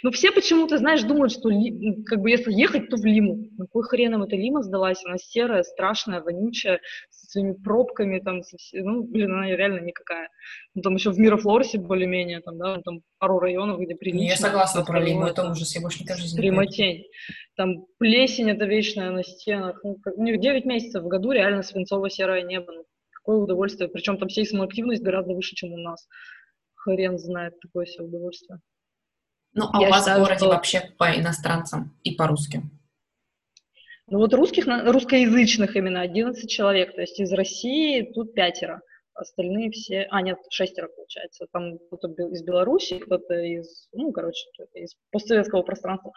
Ну, 0.02 0.10
все 0.10 0.32
почему-то, 0.32 0.76
знаешь, 0.78 1.04
думают, 1.04 1.30
что 1.30 1.50
ну, 1.50 2.02
как 2.04 2.20
бы 2.20 2.30
если 2.30 2.52
ехать, 2.52 2.88
то 2.88 2.96
в 2.96 3.04
Лиму. 3.04 3.48
На 3.56 3.66
какой 3.66 3.84
хреном 3.84 4.24
эта 4.24 4.34
Лима 4.34 4.62
сдалась? 4.62 5.04
Она 5.04 5.18
серая, 5.18 5.62
страшная, 5.62 6.20
вонючая, 6.20 6.80
со 7.10 7.30
своими 7.30 7.52
пробками, 7.52 8.18
там, 8.18 8.42
со 8.42 8.56
все... 8.56 8.82
ну, 8.82 9.04
блин, 9.04 9.32
она 9.32 9.46
реально 9.46 9.78
никакая. 9.78 10.30
Ну, 10.74 10.82
там 10.82 10.96
еще 10.96 11.12
в 11.12 11.18
Мирофлорсе 11.20 11.78
более-менее, 11.78 12.40
там, 12.40 12.58
да, 12.58 12.80
там 12.84 13.02
пару 13.18 13.38
районов, 13.38 13.78
где 13.78 13.94
прилично. 13.94 14.30
Я 14.30 14.36
согласна 14.36 14.84
про 14.84 14.98
Лиму, 14.98 15.26
это 15.26 15.48
ужас, 15.48 15.72
я 15.76 15.80
больше 15.80 16.02
никогда 16.02 16.20
в 16.20 16.24
жизни 16.24 16.40
Прямотень. 16.40 17.04
Там 17.56 17.86
плесень 17.98 18.50
это 18.50 18.64
вечная 18.64 19.12
на 19.12 19.22
стенах. 19.22 19.78
Ну, 19.84 19.94
как... 20.02 20.16
У 20.16 20.24
них 20.24 20.40
9 20.40 20.64
месяцев 20.64 21.04
в 21.04 21.08
году 21.08 21.30
реально 21.30 21.62
свинцово-серое 21.62 22.42
небо. 22.42 22.72
Ну, 22.72 22.84
какое 23.12 23.36
удовольствие. 23.36 23.88
Причем 23.88 24.18
там 24.18 24.28
сейсмоактивность 24.28 25.04
гораздо 25.04 25.34
выше, 25.34 25.54
чем 25.54 25.72
у 25.72 25.78
нас. 25.78 26.08
Хрен 26.88 27.18
знает 27.18 27.60
такое 27.60 27.84
себе 27.86 28.04
удовольствие. 28.04 28.60
Ну, 29.52 29.66
а 29.72 29.80
я 29.80 29.88
у 29.88 29.90
вас 29.90 30.00
считаю, 30.00 30.20
в 30.20 30.22
городе 30.22 30.38
что... 30.38 30.48
вообще 30.48 30.82
по 30.98 31.04
иностранцам 31.04 31.96
и 32.02 32.12
по 32.12 32.26
русским? 32.26 32.70
Ну 34.06 34.18
вот 34.18 34.32
русских, 34.32 34.66
русскоязычных 34.66 35.76
именно 35.76 36.00
11 36.00 36.48
человек, 36.48 36.94
то 36.94 37.02
есть 37.02 37.20
из 37.20 37.30
России 37.32 38.10
тут 38.14 38.32
пятеро, 38.32 38.80
остальные 39.14 39.70
все, 39.72 40.06
а 40.10 40.22
нет, 40.22 40.38
шестеро 40.48 40.88
получается, 40.88 41.46
там 41.52 41.78
кто-то 41.78 42.08
из 42.08 42.42
Беларуси, 42.42 42.98
кто-то 42.98 43.34
из, 43.34 43.88
ну, 43.92 44.10
короче, 44.12 44.46
из 44.74 44.94
постсоветского 45.10 45.62
пространства. 45.62 46.12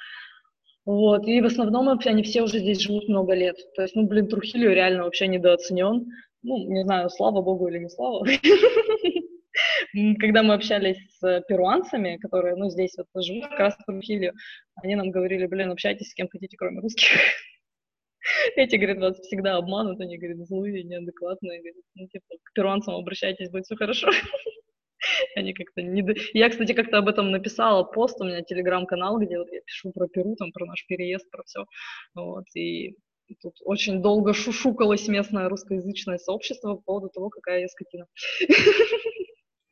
Вот, 0.85 1.27
и 1.27 1.41
в 1.41 1.45
основном 1.45 1.89
они 1.89 2.23
все 2.23 2.41
уже 2.43 2.59
здесь 2.59 2.79
живут 2.79 3.09
много 3.09 3.33
лет. 3.33 3.57
То 3.75 3.81
есть, 3.81 3.95
ну, 3.95 4.07
блин, 4.07 4.27
Трухилио 4.27 4.71
реально 4.71 5.03
вообще 5.03 5.27
недооценен. 5.27 6.07
Ну, 6.43 6.57
не 6.69 6.83
знаю, 6.83 7.09
слава 7.09 7.41
богу 7.41 7.67
или 7.67 7.79
не 7.79 7.89
слава. 7.89 8.25
Когда 10.19 10.43
мы 10.43 10.53
общались 10.53 10.97
с 11.19 11.41
перуанцами, 11.47 12.17
которые, 12.17 12.55
ну, 12.55 12.69
здесь 12.69 12.95
вот 12.97 13.07
живут 13.23 13.47
как 13.49 13.59
раз 13.59 13.75
в 13.75 13.85
Трухилио, 13.85 14.31
они 14.75 14.95
нам 14.95 15.11
говорили, 15.11 15.45
блин, 15.47 15.71
общайтесь 15.71 16.09
с 16.09 16.13
кем 16.13 16.29
хотите, 16.29 16.55
кроме 16.57 16.79
русских. 16.81 17.07
Эти, 18.55 18.75
говорят, 18.75 18.99
вас 18.99 19.19
всегда 19.19 19.57
обманут, 19.57 19.99
они, 19.99 20.17
говорят, 20.17 20.47
злые, 20.47 20.83
неадекватные, 20.83 21.59
говорят, 21.59 21.83
ну, 21.95 22.07
типа, 22.07 22.25
к 22.43 22.53
перуанцам 22.53 22.95
обращайтесь, 22.95 23.49
будет 23.49 23.65
все 23.65 23.75
хорошо. 23.75 24.09
Они 25.35 25.53
как-то 25.53 25.81
не... 25.81 26.05
Я, 26.33 26.49
кстати, 26.49 26.73
как-то 26.73 26.99
об 26.99 27.07
этом 27.07 27.31
написала 27.31 27.83
пост, 27.83 28.21
у 28.21 28.25
меня 28.25 28.41
телеграм-канал, 28.43 29.19
где 29.19 29.35
я 29.35 29.61
пишу 29.65 29.91
про 29.91 30.07
Перу, 30.07 30.35
там, 30.35 30.51
про 30.51 30.65
наш 30.65 30.85
переезд, 30.87 31.29
про 31.31 31.43
все. 31.43 31.65
Вот, 32.13 32.45
и 32.55 32.95
тут 33.41 33.55
очень 33.63 34.01
долго 34.01 34.33
шушукалось 34.33 35.07
местное 35.07 35.49
русскоязычное 35.49 36.17
сообщество 36.17 36.75
по 36.75 36.81
поводу 36.81 37.09
того, 37.09 37.29
какая 37.29 37.61
я 37.61 37.67
скотина. 37.67 38.05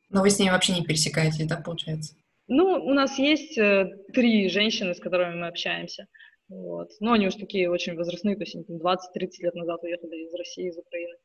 Но 0.09 0.21
вы 0.21 0.29
с 0.29 0.39
ними 0.39 0.51
вообще 0.51 0.73
не 0.73 0.83
пересекаетесь, 0.83 1.47
да, 1.47 1.57
получается? 1.57 2.15
Ну, 2.47 2.83
у 2.83 2.93
нас 2.93 3.19
есть 3.19 3.57
э, 3.57 3.91
три 4.13 4.49
женщины, 4.49 4.95
с 4.95 4.99
которыми 4.99 5.35
мы 5.35 5.47
общаемся. 5.47 6.07
Вот. 6.49 6.89
Но 6.99 7.13
они 7.13 7.27
уж 7.27 7.35
такие 7.35 7.69
очень 7.69 7.95
возрастные, 7.95 8.35
то 8.35 8.41
есть 8.41 8.55
они 8.55 8.65
20-30 8.65 8.97
лет 9.39 9.53
назад 9.53 9.83
уехали 9.83 10.25
из 10.25 10.33
России, 10.33 10.67
из 10.67 10.77
Украины. 10.77 11.15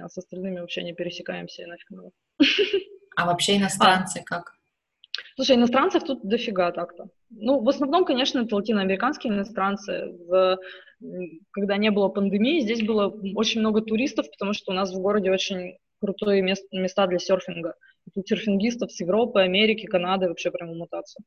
А 0.00 0.08
с 0.08 0.16
остальными 0.16 0.60
вообще 0.60 0.84
не 0.84 0.92
пересекаемся 0.92 1.62
и 1.62 1.66
нафиг 1.66 1.90
надо. 1.90 2.10
А 3.16 3.26
вообще 3.26 3.56
иностранцы 3.56 4.20
а. 4.20 4.24
как? 4.24 4.54
Слушай, 5.34 5.56
иностранцев 5.56 6.04
тут 6.04 6.22
дофига 6.22 6.70
так-то. 6.70 7.08
Ну, 7.30 7.60
в 7.60 7.68
основном, 7.68 8.04
конечно, 8.04 8.40
это 8.40 8.54
латиноамериканские 8.54 9.32
иностранцы. 9.32 10.12
В, 10.28 10.58
когда 11.50 11.76
не 11.76 11.90
было 11.90 12.08
пандемии, 12.08 12.60
здесь 12.60 12.82
было 12.82 13.08
очень 13.34 13.60
много 13.60 13.80
туристов, 13.80 14.30
потому 14.30 14.52
что 14.52 14.70
у 14.70 14.74
нас 14.74 14.92
в 14.92 15.00
городе 15.00 15.30
очень 15.32 15.78
крутые 16.00 16.42
мест, 16.42 16.64
места 16.72 17.06
для 17.06 17.18
серфинга. 17.18 17.74
Серфингистов 18.26 18.92
с 18.92 19.00
Европы, 19.00 19.40
Америки, 19.40 19.86
Канады 19.86 20.28
вообще 20.28 20.50
прям 20.50 20.76
мутация. 20.76 21.24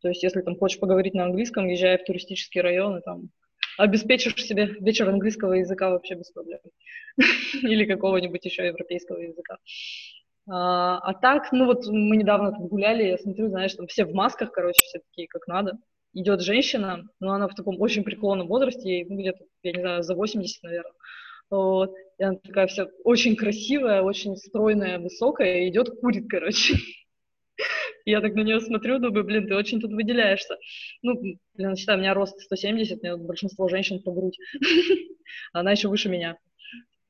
То 0.00 0.08
есть, 0.08 0.22
если 0.22 0.42
там 0.42 0.56
хочешь 0.56 0.78
поговорить 0.78 1.14
на 1.14 1.24
английском, 1.24 1.66
езжай 1.66 1.98
в 1.98 2.04
туристические 2.04 2.62
районы, 2.62 3.00
там 3.00 3.30
обеспечишь 3.78 4.34
себе 4.44 4.76
вечер 4.80 5.08
английского 5.08 5.54
языка 5.54 5.90
вообще 5.90 6.14
без 6.14 6.30
проблем. 6.30 6.60
Или 7.62 7.84
какого-нибудь 7.84 8.44
еще 8.44 8.66
европейского 8.66 9.18
языка. 9.18 9.58
А, 10.50 10.98
а 10.98 11.14
так, 11.14 11.52
ну 11.52 11.66
вот 11.66 11.86
мы 11.86 12.16
недавно 12.16 12.52
тут 12.52 12.68
гуляли, 12.68 13.04
я 13.04 13.18
смотрю, 13.18 13.48
знаешь, 13.48 13.74
там 13.74 13.86
все 13.86 14.04
в 14.04 14.14
масках, 14.14 14.50
короче, 14.52 14.82
все 14.82 15.00
такие, 15.00 15.28
как 15.28 15.46
надо. 15.46 15.78
Идет 16.14 16.40
женщина, 16.40 17.04
но 17.20 17.32
она 17.32 17.48
в 17.48 17.54
таком 17.54 17.80
очень 17.80 18.02
преклонном 18.02 18.48
возрасте, 18.48 18.88
ей, 18.88 19.04
ну, 19.04 19.18
где-то, 19.18 19.44
я 19.62 19.72
не 19.72 19.80
знаю, 19.80 20.02
за 20.02 20.14
80, 20.14 20.62
наверное. 20.62 20.92
Вот. 21.50 21.94
И 22.18 22.22
она 22.22 22.36
такая 22.36 22.66
вся 22.66 22.86
очень 23.04 23.36
красивая, 23.36 24.02
очень 24.02 24.36
стройная, 24.36 24.98
высокая, 24.98 25.60
и 25.60 25.68
идет, 25.68 25.90
курит, 26.00 26.26
короче. 26.28 26.74
Я 28.04 28.20
так 28.20 28.34
на 28.34 28.40
нее 28.40 28.60
смотрю, 28.60 28.98
думаю, 28.98 29.24
блин, 29.24 29.46
ты 29.46 29.54
очень 29.54 29.80
тут 29.80 29.92
выделяешься. 29.92 30.56
Ну, 31.02 31.20
блин, 31.54 31.76
считаю, 31.76 31.98
у 31.98 32.00
меня 32.00 32.14
рост 32.14 32.40
170, 32.40 33.02
мне 33.02 33.16
большинство 33.16 33.68
женщин 33.68 34.02
по 34.02 34.12
грудь. 34.12 34.38
Она 35.52 35.72
еще 35.72 35.88
выше 35.88 36.08
меня. 36.08 36.38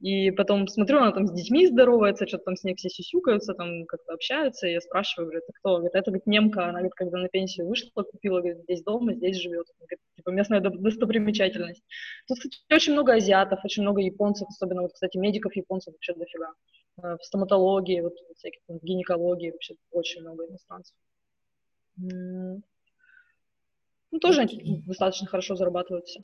И 0.00 0.30
потом 0.30 0.68
смотрю, 0.68 0.98
она 0.98 1.10
там 1.10 1.26
с 1.26 1.32
детьми 1.32 1.66
здоровается, 1.66 2.26
что-то 2.26 2.44
там 2.44 2.56
с 2.56 2.62
ней 2.62 2.76
все 2.76 2.88
сюсюкаются, 2.88 3.52
там 3.54 3.84
как-то 3.86 4.12
общаются, 4.12 4.68
и 4.68 4.72
я 4.72 4.80
спрашиваю, 4.80 5.26
говорю, 5.26 5.42
это 5.42 5.52
кто? 5.58 5.74
Говорит, 5.74 5.94
это, 5.96 6.10
говорит, 6.10 6.26
немка, 6.26 6.62
она, 6.62 6.74
говорит, 6.74 6.94
когда 6.94 7.18
на 7.18 7.28
пенсию 7.28 7.66
вышла, 7.66 8.04
купила, 8.04 8.38
говорит, 8.38 8.62
здесь 8.62 8.84
дома, 8.84 9.14
здесь 9.14 9.36
живет. 9.36 9.66
Говорит, 9.80 9.98
типа 10.14 10.30
местная 10.30 10.60
достопримечательность. 10.60 11.82
Тут, 12.28 12.38
кстати, 12.38 12.58
очень 12.72 12.92
много 12.92 13.14
азиатов, 13.14 13.64
очень 13.64 13.82
много 13.82 14.00
японцев, 14.00 14.46
особенно, 14.48 14.82
вот, 14.82 14.92
кстати, 14.92 15.16
медиков 15.16 15.56
японцев 15.56 15.94
вообще 15.94 16.14
дофига. 16.14 16.52
Э, 17.02 17.16
в 17.16 17.24
стоматологии, 17.24 18.00
вот, 18.00 18.14
всяких, 18.36 18.60
в 18.68 18.84
гинекологии 18.84 19.50
вообще 19.50 19.74
очень 19.90 20.20
много 20.20 20.46
иностранцев. 20.46 20.94
Ну, 21.96 22.62
тоже 24.20 24.44
okay. 24.44 24.82
достаточно 24.86 25.26
хорошо 25.26 25.56
зарабатывают 25.56 26.06
все. 26.06 26.20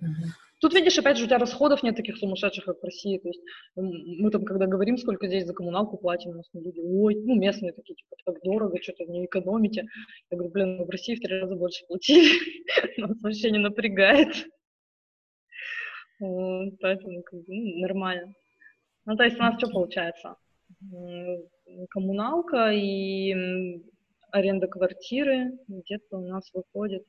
Uh-huh. 0.00 0.45
Тут, 0.60 0.72
видишь, 0.74 0.98
опять 0.98 1.18
же, 1.18 1.24
у 1.24 1.26
тебя 1.26 1.38
расходов 1.38 1.82
нет 1.82 1.96
таких 1.96 2.16
сумасшедших, 2.16 2.64
как 2.64 2.80
в 2.80 2.84
России. 2.84 3.18
То 3.18 3.28
есть 3.28 3.40
мы 3.74 4.30
там, 4.30 4.44
когда 4.44 4.66
говорим, 4.66 4.96
сколько 4.96 5.26
здесь 5.26 5.44
за 5.44 5.52
коммуналку 5.52 5.98
платим, 5.98 6.30
у 6.30 6.34
нас 6.34 6.48
люди, 6.54 6.80
ой, 6.80 7.14
ну, 7.14 7.34
местные 7.34 7.72
такие, 7.72 7.94
типа, 7.94 8.16
так 8.24 8.42
дорого, 8.42 8.80
что-то 8.80 9.04
не 9.04 9.26
экономите. 9.26 9.86
Я 10.30 10.36
говорю, 10.36 10.52
блин, 10.52 10.84
в 10.84 10.88
России 10.88 11.14
в 11.14 11.20
три 11.20 11.38
раза 11.38 11.56
больше 11.56 11.84
платили. 11.86 12.38
Нас 12.96 13.20
вообще 13.20 13.50
не 13.50 13.58
напрягает. 13.58 14.46
Поэтому, 16.18 17.22
ну, 17.32 17.80
нормально. 17.80 18.32
Ну, 19.04 19.16
то 19.16 19.24
есть 19.24 19.36
у 19.36 19.42
нас 19.42 19.58
что 19.58 19.68
получается? 19.68 20.36
Коммуналка 21.90 22.70
и 22.72 23.34
аренда 24.32 24.66
квартиры 24.66 25.52
где-то 25.68 26.18
у 26.18 26.26
нас 26.26 26.50
выходит 26.52 27.04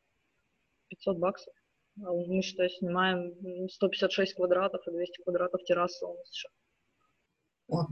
500 0.90 1.18
баксов. 1.18 1.54
Мы, 1.98 2.42
считай, 2.44 2.70
снимаем 2.70 3.34
156 3.70 4.36
квадратов 4.36 4.88
и 4.88 4.92
200 4.92 5.24
квадратов 5.24 5.64
террасы 5.64 6.06
у 6.06 6.14
нас 6.14 6.32
еще. 6.32 6.48
Вот, 7.68 7.88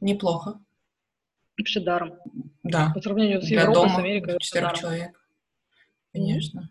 неплохо. 0.00 0.60
Вообще 1.58 1.80
даром. 1.80 2.18
Да. 2.62 2.92
По 2.94 3.00
сравнению 3.00 3.42
с 3.42 3.46
Для 3.46 3.62
Европой, 3.62 3.82
дома 3.82 3.94
с 3.94 3.98
Америкой. 3.98 4.38
Четырех 4.38 4.72
человек. 4.74 5.20
Конечно. 6.12 6.70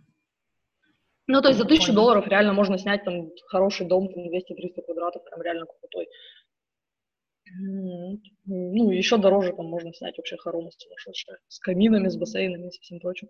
Ну, 1.28 1.42
то 1.42 1.50
есть 1.50 1.60
за 1.60 1.66
тысячу 1.66 1.94
долларов 1.94 2.28
реально 2.28 2.54
можно 2.54 2.78
снять 2.78 3.04
там 3.04 3.30
хороший 3.48 3.86
дом, 3.86 4.12
там 4.12 4.28
200-300 4.30 4.82
квадратов, 4.82 5.24
прям 5.26 5.42
реально 5.42 5.66
крутой. 5.66 6.10
Ну, 8.46 8.90
еще 8.90 9.18
дороже 9.18 9.54
там 9.54 9.68
можно 9.68 9.94
снять 9.94 10.18
вообще 10.18 10.38
хоромы 10.38 10.72
сумасшедшие. 10.72 11.38
С 11.48 11.60
каминами, 11.60 12.08
с 12.08 12.16
бассейнами, 12.16 12.70
со 12.72 12.82
всем 12.82 13.00
прочим. 13.00 13.28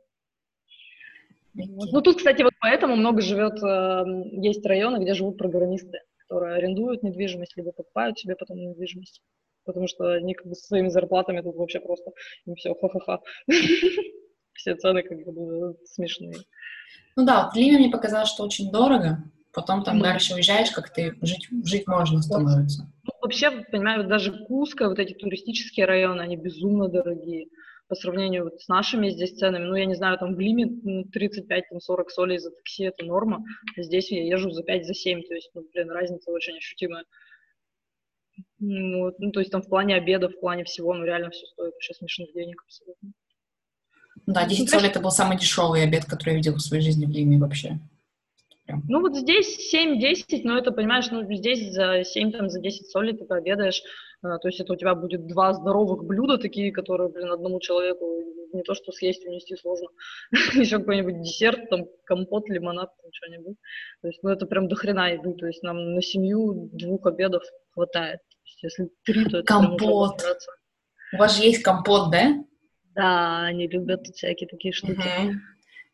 Ну, 1.67 2.01
тут, 2.01 2.17
кстати, 2.17 2.41
вот 2.41 2.53
поэтому 2.61 2.95
много 2.95 3.21
живет, 3.21 3.61
э, 3.61 4.03
есть 4.41 4.65
районы, 4.65 5.01
где 5.03 5.13
живут 5.13 5.37
программисты, 5.37 5.99
которые 6.17 6.55
арендуют 6.55 7.03
недвижимость, 7.03 7.57
либо 7.57 7.71
покупают 7.71 8.17
себе 8.17 8.35
потом 8.35 8.57
недвижимость. 8.57 9.21
Потому 9.65 9.87
что 9.87 10.13
они 10.13 10.33
как 10.33 10.47
бы 10.47 10.55
со 10.55 10.67
своими 10.67 10.89
зарплатами 10.89 11.41
тут 11.41 11.55
вообще 11.55 11.79
просто, 11.79 12.11
им 12.45 12.55
все 12.55 12.73
ха-ха-ха. 12.73 13.19
Все 14.53 14.75
цены 14.75 15.03
как 15.03 15.17
бы 15.19 15.77
смешные. 15.85 16.35
Ну 17.15 17.25
да, 17.25 17.45
вот 17.45 17.53
в 17.53 17.55
Лиме 17.55 17.77
мне 17.77 17.89
показалось, 17.89 18.27
что 18.27 18.43
очень 18.43 18.69
дорого. 18.71 19.23
Потом 19.53 19.83
там 19.83 20.01
дальше 20.01 20.33
уезжаешь, 20.33 20.71
как 20.71 20.93
ты 20.93 21.15
жить, 21.21 21.47
жить 21.63 21.87
можно 21.87 22.21
становится. 22.21 22.91
Ну, 23.03 23.11
вообще, 23.21 23.51
понимаю, 23.71 24.05
даже 24.05 24.45
Куска, 24.45 24.89
вот 24.89 24.99
эти 24.99 25.13
туристические 25.13 25.85
районы, 25.85 26.21
они 26.21 26.35
безумно 26.35 26.89
дорогие 26.89 27.47
по 27.89 27.95
сравнению 27.95 28.43
вот 28.45 28.61
с 28.61 28.67
нашими 28.67 29.09
здесь 29.09 29.35
ценами. 29.35 29.65
Ну, 29.65 29.75
я 29.75 29.85
не 29.85 29.95
знаю, 29.95 30.17
там 30.19 30.35
в 30.35 30.39
Лиме 30.39 30.65
35-40 30.65 31.63
ну, 31.71 31.79
солей 32.09 32.37
за 32.37 32.51
такси 32.51 32.83
это 32.83 33.03
норма. 33.03 33.43
Здесь 33.75 34.11
я 34.11 34.23
езжу 34.23 34.51
за 34.51 34.63
5, 34.63 34.85
за 34.85 34.93
7. 34.93 35.23
То 35.23 35.33
есть, 35.33 35.49
ну, 35.55 35.65
блин, 35.73 35.89
разница 35.89 36.31
очень 36.31 36.55
ощутимая. 36.55 37.03
Ну, 38.59 39.11
ну, 39.17 39.31
то 39.31 39.39
есть 39.39 39.51
там 39.51 39.63
в 39.63 39.67
плане 39.67 39.95
обеда, 39.95 40.29
в 40.29 40.39
плане 40.39 40.63
всего, 40.63 40.93
ну, 40.93 41.03
реально 41.03 41.31
все 41.31 41.45
стоит 41.47 41.73
вообще 41.73 41.93
смешных 41.95 42.31
денег 42.33 42.63
абсолютно. 42.63 43.11
Да, 44.27 44.45
10 44.45 44.61
ну, 44.61 44.67
солей 44.67 44.89
это 44.89 44.99
был 44.99 45.11
самый 45.11 45.37
дешевый 45.37 45.83
обед, 45.83 46.05
который 46.05 46.29
я 46.29 46.35
видел 46.35 46.53
в 46.53 46.61
своей 46.61 46.83
жизни 46.83 47.07
в 47.07 47.09
Лиме 47.09 47.39
вообще. 47.39 47.79
Прям. 48.65 48.83
Ну, 48.87 49.01
вот 49.01 49.15
здесь 49.15 49.73
7-10, 49.73 50.41
но 50.43 50.59
это, 50.59 50.71
понимаешь, 50.71 51.09
ну, 51.09 51.23
здесь 51.33 51.73
за 51.73 52.03
7, 52.03 52.31
там, 52.31 52.49
за 52.49 52.61
10 52.61 52.87
солей 52.87 53.17
ты 53.17 53.25
пообедаешь 53.25 53.81
то 54.21 54.47
есть 54.47 54.59
это 54.59 54.73
у 54.73 54.75
тебя 54.75 54.95
будет 54.95 55.27
два 55.27 55.53
здоровых 55.53 56.03
блюда 56.03 56.37
такие, 56.37 56.71
которые, 56.71 57.09
блин, 57.09 57.31
одному 57.31 57.59
человеку 57.59 58.05
не 58.53 58.63
то 58.63 58.73
что 58.73 58.91
съесть, 58.91 59.25
унести 59.25 59.55
сложно. 59.55 59.87
Еще 60.53 60.79
какой-нибудь 60.79 61.21
десерт, 61.21 61.69
там, 61.69 61.85
компот, 62.05 62.49
лимонад, 62.49 62.91
там, 63.01 63.11
что-нибудь. 63.13 63.57
То 64.01 64.07
есть, 64.07 64.23
ну, 64.23 64.29
это 64.29 64.45
прям 64.45 64.67
до 64.67 64.75
хрена 64.75 65.13
еды. 65.13 65.33
То 65.33 65.47
есть 65.47 65.63
нам 65.63 65.93
на 65.93 66.01
семью 66.01 66.69
двух 66.73 67.05
обедов 67.05 67.43
хватает. 67.71 68.19
Есть, 68.43 68.63
если 68.63 68.89
три, 69.03 69.25
то 69.25 69.37
это 69.37 69.45
Компот. 69.45 70.21
У 71.13 71.17
вас 71.17 71.37
же 71.37 71.43
есть 71.43 71.63
компот, 71.63 72.11
да? 72.11 72.43
Да, 72.95 73.43
они 73.45 73.67
любят 73.67 74.07
всякие 74.07 74.47
такие 74.47 74.73
штуки. 74.73 74.99
Угу. 74.99 75.33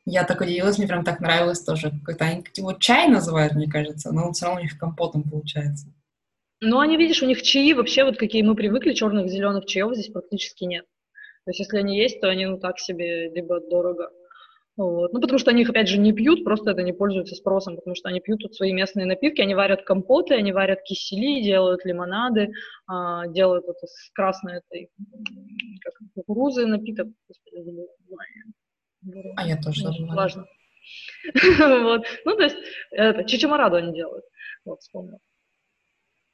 Я 0.07 0.23
так 0.23 0.41
удивилась, 0.41 0.77
мне 0.77 0.87
прям 0.87 1.03
так 1.03 1.19
нравилось 1.19 1.63
тоже. 1.63 1.91
Как-то 2.03 2.25
они 2.25 2.43
его 2.55 2.73
чай 2.73 3.07
называют, 3.07 3.53
мне 3.53 3.69
кажется, 3.69 4.11
но 4.11 4.27
он 4.27 4.33
все 4.33 4.45
равно 4.45 4.61
у 4.61 4.63
них 4.63 4.77
компотом 4.77 5.23
получается. 5.23 5.87
Ну, 6.61 6.79
они, 6.79 6.97
видишь, 6.97 7.21
у 7.21 7.25
них 7.25 7.41
чаи 7.41 7.73
вообще 7.73 8.03
вот 8.03 8.17
какие 8.17 8.41
мы 8.41 8.55
привыкли, 8.55 8.93
черных, 8.93 9.29
зеленых 9.29 9.65
чаев 9.65 9.93
здесь 9.93 10.11
практически 10.11 10.63
нет. 10.63 10.85
То 11.45 11.51
есть, 11.51 11.59
если 11.59 11.77
они 11.77 11.97
есть, 11.97 12.21
то 12.21 12.29
они, 12.29 12.45
ну, 12.45 12.57
так 12.57 12.79
себе, 12.79 13.29
либо 13.29 13.59
дорого. 13.59 14.09
Вот. 14.77 15.13
Ну, 15.13 15.21
потому 15.21 15.39
что 15.39 15.51
они 15.51 15.61
их, 15.61 15.69
опять 15.69 15.87
же, 15.87 15.97
не 15.97 16.11
пьют, 16.11 16.43
просто 16.43 16.71
это 16.71 16.81
не 16.81 16.91
пользуются 16.91 17.35
спросом, 17.35 17.75
потому 17.75 17.95
что 17.95 18.09
они 18.09 18.19
пьют 18.19 18.41
тут 18.41 18.55
свои 18.55 18.73
местные 18.73 19.05
напитки, 19.05 19.41
они 19.41 19.55
варят 19.55 19.83
компоты, 19.83 20.33
они 20.33 20.51
варят 20.51 20.81
кисели, 20.83 21.41
делают 21.41 21.85
лимонады, 21.85 22.51
а, 22.87 23.27
делают 23.27 23.65
это 23.65 23.87
с 23.87 24.09
красной 24.11 24.57
этой, 24.57 24.89
как, 25.81 25.93
кукурузы 26.13 26.65
напиток. 26.65 27.07
Господи, 27.27 27.63
а 29.37 29.47
я 29.47 29.61
тоже 29.61 29.83
забыла. 29.83 30.13
Важно. 30.13 30.45
вот. 31.59 32.05
Ну, 32.25 32.35
то 32.35 32.43
есть, 32.43 32.57
это, 32.91 33.23
чичамараду 33.23 33.77
они 33.77 33.93
делают. 33.93 34.25
Вот, 34.65 34.81
вспомнил. 34.81 35.19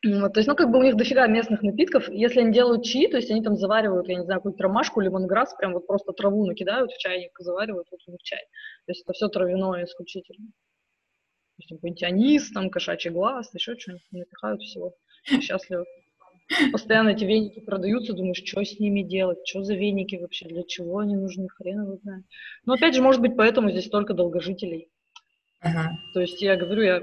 Вот, 0.04 0.34
то 0.34 0.40
есть, 0.40 0.48
ну, 0.48 0.56
как 0.56 0.72
бы 0.72 0.80
у 0.80 0.84
них 0.84 0.96
дофига 0.96 1.28
местных 1.28 1.62
напитков. 1.62 2.10
Если 2.10 2.40
они 2.40 2.52
делают 2.52 2.84
чаи, 2.84 3.06
то 3.06 3.18
есть 3.18 3.30
они 3.30 3.44
там 3.44 3.56
заваривают, 3.56 4.08
я 4.08 4.16
не 4.16 4.24
знаю, 4.24 4.40
какую-то 4.40 4.64
ромашку, 4.64 5.00
лимонграсс, 5.00 5.54
прям 5.54 5.74
вот 5.74 5.86
просто 5.86 6.12
траву 6.12 6.46
накидают 6.48 6.92
в 6.92 6.98
чайник, 6.98 7.32
заваривают, 7.38 7.88
вот 7.92 8.00
у 8.08 8.12
них 8.12 8.22
чай. 8.24 8.42
То 8.88 8.92
есть 8.92 9.04
это 9.04 9.14
все 9.14 9.28
травяное 9.28 9.86
исключительно. 9.86 10.48
То 10.48 11.60
есть 11.60 11.70
какой-нибудь 11.70 12.04
анис, 12.04 12.52
там, 12.52 12.72
кошачий 12.72 13.12
глаз, 13.12 13.54
еще 13.54 13.78
что-нибудь 13.78 14.04
напихают 14.12 14.62
всего. 14.64 14.96
Счастливо. 15.24 15.86
Постоянно 16.72 17.10
эти 17.10 17.24
веники 17.24 17.60
продаются, 17.60 18.14
думаешь, 18.14 18.42
что 18.44 18.64
с 18.64 18.80
ними 18.80 19.04
делать, 19.04 19.38
что 19.46 19.64
за 19.64 19.76
веники 19.76 20.16
вообще, 20.16 20.48
для 20.48 20.64
чего 20.64 20.98
они 20.98 21.16
нужны, 21.16 21.48
хрен 21.48 21.84
его 21.84 21.98
знает. 21.98 22.26
Но 22.66 22.74
опять 22.74 22.96
же, 22.96 23.04
может 23.04 23.22
быть, 23.22 23.38
поэтому 23.38 23.70
здесь 23.70 23.86
столько 23.86 24.16
долгожителей. 24.16 24.90
Ага. 25.62 25.92
То 26.14 26.22
есть 26.22 26.42
я 26.42 26.56
говорю, 26.56 26.82
я 26.82 27.02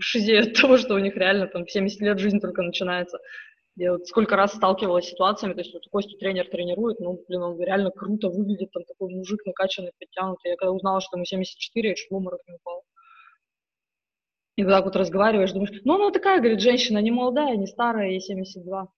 шизею 0.00 0.42
от 0.42 0.54
того, 0.54 0.78
что 0.78 0.94
у 0.94 0.98
них 0.98 1.14
реально 1.16 1.46
там 1.46 1.66
в 1.66 1.70
70 1.70 2.00
лет 2.00 2.18
жизнь 2.18 2.40
только 2.40 2.62
начинается. 2.62 3.18
Я 3.76 3.92
вот 3.92 4.06
сколько 4.08 4.34
раз 4.34 4.54
сталкивалась 4.54 5.06
с 5.06 5.10
ситуациями, 5.10 5.52
то 5.52 5.60
есть 5.60 5.72
вот 5.72 5.82
Костю 5.92 6.16
тренер 6.18 6.48
тренирует, 6.48 6.98
ну, 6.98 7.22
блин, 7.28 7.42
он 7.42 7.60
реально 7.62 7.90
круто 7.90 8.28
выглядит, 8.28 8.72
там 8.72 8.82
такой 8.84 9.14
мужик 9.14 9.40
накачанный, 9.46 9.92
подтянутый. 10.00 10.50
Я 10.50 10.56
когда 10.56 10.72
узнала, 10.72 11.00
что 11.00 11.16
ему 11.16 11.24
74, 11.24 11.88
я 11.90 11.94
чуть 11.94 12.10
в 12.10 12.14
обморок 12.14 12.40
не 12.48 12.54
упала. 12.54 12.82
И 14.56 14.64
вот 14.64 14.70
так 14.70 14.84
вот 14.84 14.96
разговариваешь, 14.96 15.52
думаешь, 15.52 15.80
ну, 15.84 15.94
она 15.94 16.10
такая, 16.10 16.40
говорит, 16.40 16.60
женщина, 16.60 16.98
не 16.98 17.12
молодая, 17.12 17.56
не 17.56 17.66
старая, 17.68 18.08
ей 18.10 18.20
72. 18.20 18.88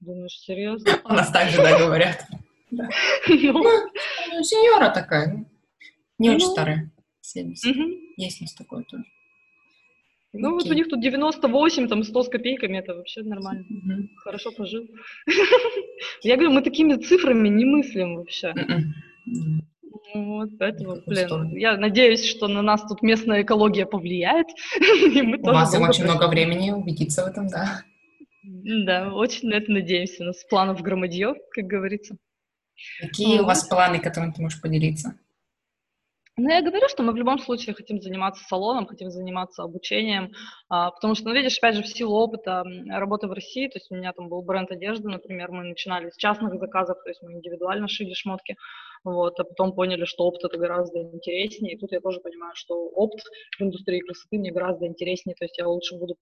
Думаешь, 0.00 0.38
серьезно? 0.38 0.90
У 1.04 1.12
нас 1.14 1.30
так 1.30 1.48
же, 1.48 1.56
да, 1.58 1.78
говорят. 1.78 2.26
Ну, 2.70 3.62
Ну, 3.62 4.42
сеньора 4.42 4.90
такая. 4.90 5.46
Не 6.18 6.30
очень 6.30 6.46
Ну. 6.46 6.52
старая. 6.52 6.90
70. 7.22 7.74
Есть 8.16 8.40
у 8.40 8.44
нас 8.44 8.54
такое 8.54 8.84
тоже. 8.84 9.04
Ну, 10.32 10.50
вот 10.52 10.64
у 10.64 10.66
Окей. 10.66 10.76
них 10.76 10.88
тут 10.88 11.00
98, 11.00 11.88
там 11.88 12.02
100 12.02 12.22
с 12.22 12.28
копейками, 12.28 12.78
это 12.78 12.94
вообще 12.94 13.22
нормально. 13.22 13.64
Мгм. 13.68 14.10
Хорошо 14.16 14.52
пожил. 14.52 14.86
Я 16.22 16.36
говорю, 16.36 16.52
мы 16.52 16.62
такими 16.62 16.94
цифрами 16.96 17.48
не 17.48 17.64
мыслим 17.64 18.16
вообще. 18.16 18.54
Ну 19.24 19.62
Вот, 20.14 20.50
поэтому, 20.58 21.02
блин, 21.06 21.56
я 21.56 21.76
надеюсь, 21.76 22.24
что 22.24 22.48
на 22.48 22.62
нас 22.62 22.82
тут 22.82 23.02
местная 23.02 23.42
экология 23.42 23.86
повлияет, 23.86 24.46
и 24.76 25.22
мы 25.22 25.38
У 25.38 25.42
тоже 25.42 25.54
вас 25.54 25.74
очень 25.74 26.04
много 26.04 26.28
времени 26.28 26.70
убедиться 26.70 27.24
в 27.24 27.28
этом, 27.28 27.48
да. 27.48 27.82
Да, 28.42 29.12
очень 29.12 29.48
на 29.48 29.54
это 29.54 29.72
надеемся. 29.72 30.22
У 30.22 30.26
нас 30.26 30.44
планов 30.44 30.80
громадье, 30.80 31.34
как 31.50 31.64
говорится. 31.64 32.16
Какие 33.00 33.40
у 33.40 33.44
вас 33.44 33.66
планы, 33.66 33.98
которыми 33.98 34.32
ты 34.32 34.42
можешь 34.42 34.60
поделиться? 34.60 35.18
Ну, 36.38 36.50
я 36.50 36.60
говорю, 36.60 36.86
что 36.90 37.02
мы 37.02 37.12
в 37.14 37.16
любом 37.16 37.38
случае 37.38 37.74
хотим 37.74 37.98
заниматься 38.02 38.44
салоном, 38.44 38.86
хотим 38.86 39.10
заниматься 39.10 39.62
обучением, 39.62 40.32
а, 40.68 40.90
потому 40.90 41.14
что, 41.14 41.28
ну, 41.28 41.34
видишь, 41.34 41.56
опять 41.56 41.76
же, 41.76 41.82
в 41.82 41.86
силу 41.86 42.14
опыта 42.14 42.62
работы 42.90 43.26
в 43.26 43.32
России, 43.32 43.68
то 43.68 43.78
есть 43.78 43.90
у 43.90 43.94
меня 43.96 44.12
там 44.12 44.28
был 44.28 44.42
бренд 44.42 44.70
одежды, 44.70 45.08
например, 45.08 45.50
мы 45.50 45.64
начинали 45.64 46.10
с 46.10 46.16
частных 46.16 46.58
заказов, 46.58 46.98
то 47.02 47.08
есть 47.08 47.22
мы 47.22 47.32
индивидуально 47.32 47.88
шили 47.88 48.12
шмотки, 48.12 48.56
вот, 49.04 49.38
а 49.38 49.44
потом 49.44 49.74
поняли, 49.74 50.04
что 50.04 50.24
опт 50.24 50.44
это 50.44 50.58
гораздо 50.58 51.00
интереснее, 51.00 51.74
и 51.74 51.78
тут 51.78 51.92
я 51.92 52.00
тоже 52.00 52.20
понимаю, 52.20 52.52
что 52.54 52.74
опт 52.74 53.20
в 53.58 53.62
индустрии 53.62 54.00
красоты 54.00 54.38
мне 54.38 54.52
гораздо 54.52 54.86
интереснее, 54.86 55.34
то 55.34 55.44
есть 55.44 55.58
я 55.58 55.68
лучше 55.68 55.96
буду 55.96 56.16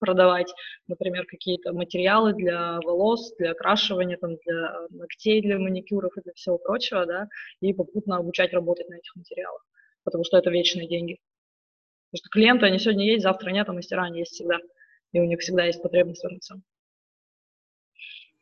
продавать, 0.00 0.52
например, 0.88 1.26
какие-то 1.26 1.72
материалы 1.72 2.32
для 2.34 2.80
волос, 2.84 3.34
для 3.38 3.52
окрашивания, 3.52 4.16
там, 4.16 4.36
для 4.44 4.86
ногтей, 4.90 5.42
для 5.42 5.58
маникюров 5.58 6.16
и 6.16 6.22
для 6.22 6.32
всего 6.34 6.58
прочего, 6.58 7.06
да, 7.06 7.28
и 7.60 7.72
попутно 7.72 8.16
обучать 8.16 8.52
работать 8.52 8.88
на 8.88 8.94
этих 8.94 9.14
материалах, 9.16 9.64
потому 10.04 10.24
что 10.24 10.38
это 10.38 10.50
вечные 10.50 10.88
деньги. 10.88 11.18
Потому 12.10 12.18
что 12.18 12.28
клиенты, 12.30 12.66
они 12.66 12.78
сегодня 12.78 13.06
есть, 13.06 13.24
завтра 13.24 13.50
нет, 13.50 13.68
а 13.68 13.72
мастера 13.72 14.04
они 14.04 14.20
есть 14.20 14.32
всегда. 14.32 14.58
И 15.12 15.20
у 15.20 15.24
них 15.24 15.40
всегда 15.40 15.64
есть 15.64 15.82
потребность 15.82 16.22
в 16.22 16.26
этом 16.26 16.38
всем. 16.40 16.62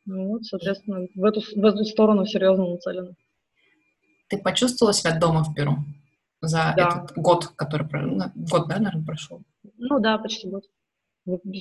Ну 0.04 0.28
вот, 0.28 0.44
соответственно, 0.44 1.06
в 1.14 1.24
эту, 1.24 1.40
в 1.40 1.64
эту 1.64 1.84
сторону 1.84 2.26
серьезно 2.26 2.66
нацелены. 2.66 3.14
Ты 4.32 4.38
почувствовала 4.38 4.94
себя 4.94 5.18
дома 5.18 5.44
в 5.44 5.52
Перу 5.54 5.76
за 6.40 6.72
Да. 6.74 7.04
этот 7.04 7.18
год, 7.18 7.48
который... 7.48 7.86
ну, 7.92 8.24
Год, 8.34 8.66
да, 8.66 8.78
наверное, 8.78 9.04
прошел? 9.04 9.42
Ну 9.76 10.00
да, 10.00 10.16
почти 10.16 10.48
год. 10.48 10.64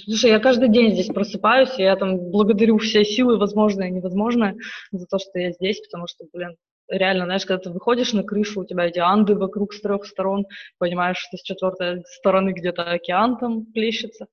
Слушай, 0.05 0.29
я 0.29 0.39
каждый 0.39 0.69
день 0.69 0.93
здесь 0.93 1.07
просыпаюсь, 1.07 1.77
и 1.77 1.81
я 1.83 1.97
там 1.97 2.31
благодарю 2.31 2.77
все 2.77 3.03
силы, 3.03 3.37
возможное 3.37 3.89
и 3.89 3.91
невозможное, 3.91 4.55
за 4.93 5.05
то, 5.05 5.19
что 5.19 5.37
я 5.37 5.51
здесь, 5.51 5.81
потому 5.81 6.07
что, 6.07 6.23
блин, 6.33 6.55
реально, 6.87 7.25
знаешь, 7.25 7.45
когда 7.45 7.61
ты 7.61 7.69
выходишь 7.71 8.13
на 8.13 8.23
крышу, 8.23 8.61
у 8.61 8.65
тебя 8.65 8.85
эти 8.85 8.99
анды 8.99 9.35
вокруг 9.35 9.73
с 9.73 9.81
трех 9.81 10.05
сторон, 10.05 10.45
понимаешь, 10.77 11.17
что 11.17 11.35
с 11.35 11.41
четвертой 11.41 12.03
стороны 12.07 12.51
где-то 12.53 12.83
океан 12.83 13.37
там 13.37 13.65
плещется, 13.65 14.27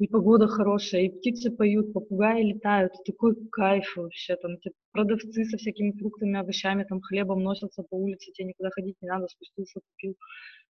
и 0.00 0.08
погода 0.08 0.48
хорошая, 0.48 1.02
и 1.02 1.10
птицы 1.10 1.50
поют, 1.50 1.92
попугаи 1.92 2.42
летают, 2.42 2.92
такой 3.04 3.36
кайф 3.52 3.96
вообще, 3.96 4.36
там 4.36 4.52
эти 4.54 4.72
продавцы 4.92 5.44
со 5.44 5.58
всякими 5.58 5.92
фруктами, 5.98 6.38
овощами, 6.40 6.84
там 6.84 7.02
хлебом 7.02 7.42
носятся 7.42 7.82
по 7.82 7.96
улице, 7.96 8.32
тебе 8.32 8.48
никуда 8.48 8.70
ходить 8.70 8.96
не 9.02 9.08
надо, 9.08 9.28
спустился, 9.28 9.80
купил. 9.80 10.16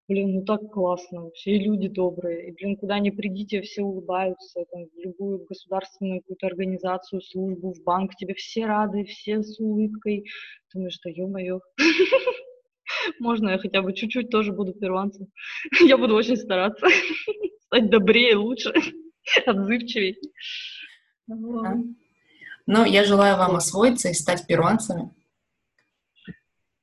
Блин, 0.09 0.35
ну 0.35 0.45
так 0.45 0.61
классно 0.71 1.23
вообще, 1.25 1.53
и 1.57 1.65
люди 1.65 1.89
добрые, 1.89 2.49
и, 2.49 2.53
блин, 2.53 2.77
куда 2.77 2.99
ни 3.01 3.11
придите, 3.11 3.63
все 3.63 3.83
улыбаются, 3.83 4.65
там, 4.73 4.85
в 4.87 4.99
любую 5.05 5.45
государственную 5.47 6.21
какую-то 6.23 6.47
организацию, 6.49 7.21
службу, 7.23 7.73
в 7.75 7.83
банк, 7.85 8.15
тебе 8.17 8.35
все 8.35 8.67
рады, 8.67 9.05
все 9.05 9.43
с 9.43 9.59
улыбкой. 9.61 10.25
Думаешь, 10.75 10.99
да 11.05 11.11
ё-моё, 11.11 11.61
можно 13.21 13.51
я 13.51 13.59
хотя 13.59 13.83
бы 13.83 13.95
чуть-чуть 13.95 14.31
тоже 14.31 14.53
буду 14.53 14.75
перуанцем? 14.75 15.29
Я 15.87 15.99
буду 15.99 16.15
очень 16.17 16.37
стараться. 16.37 16.87
Стать 17.69 17.91
добрее, 17.91 18.37
лучше, 18.37 18.73
отзывчивее. 19.47 20.17
Да. 21.27 21.77
Ну, 22.67 22.85
я 22.85 23.05
желаю 23.05 23.37
вам 23.37 23.57
освоиться 23.57 24.09
и 24.09 24.15
стать 24.15 24.47
перуанцами. 24.47 25.11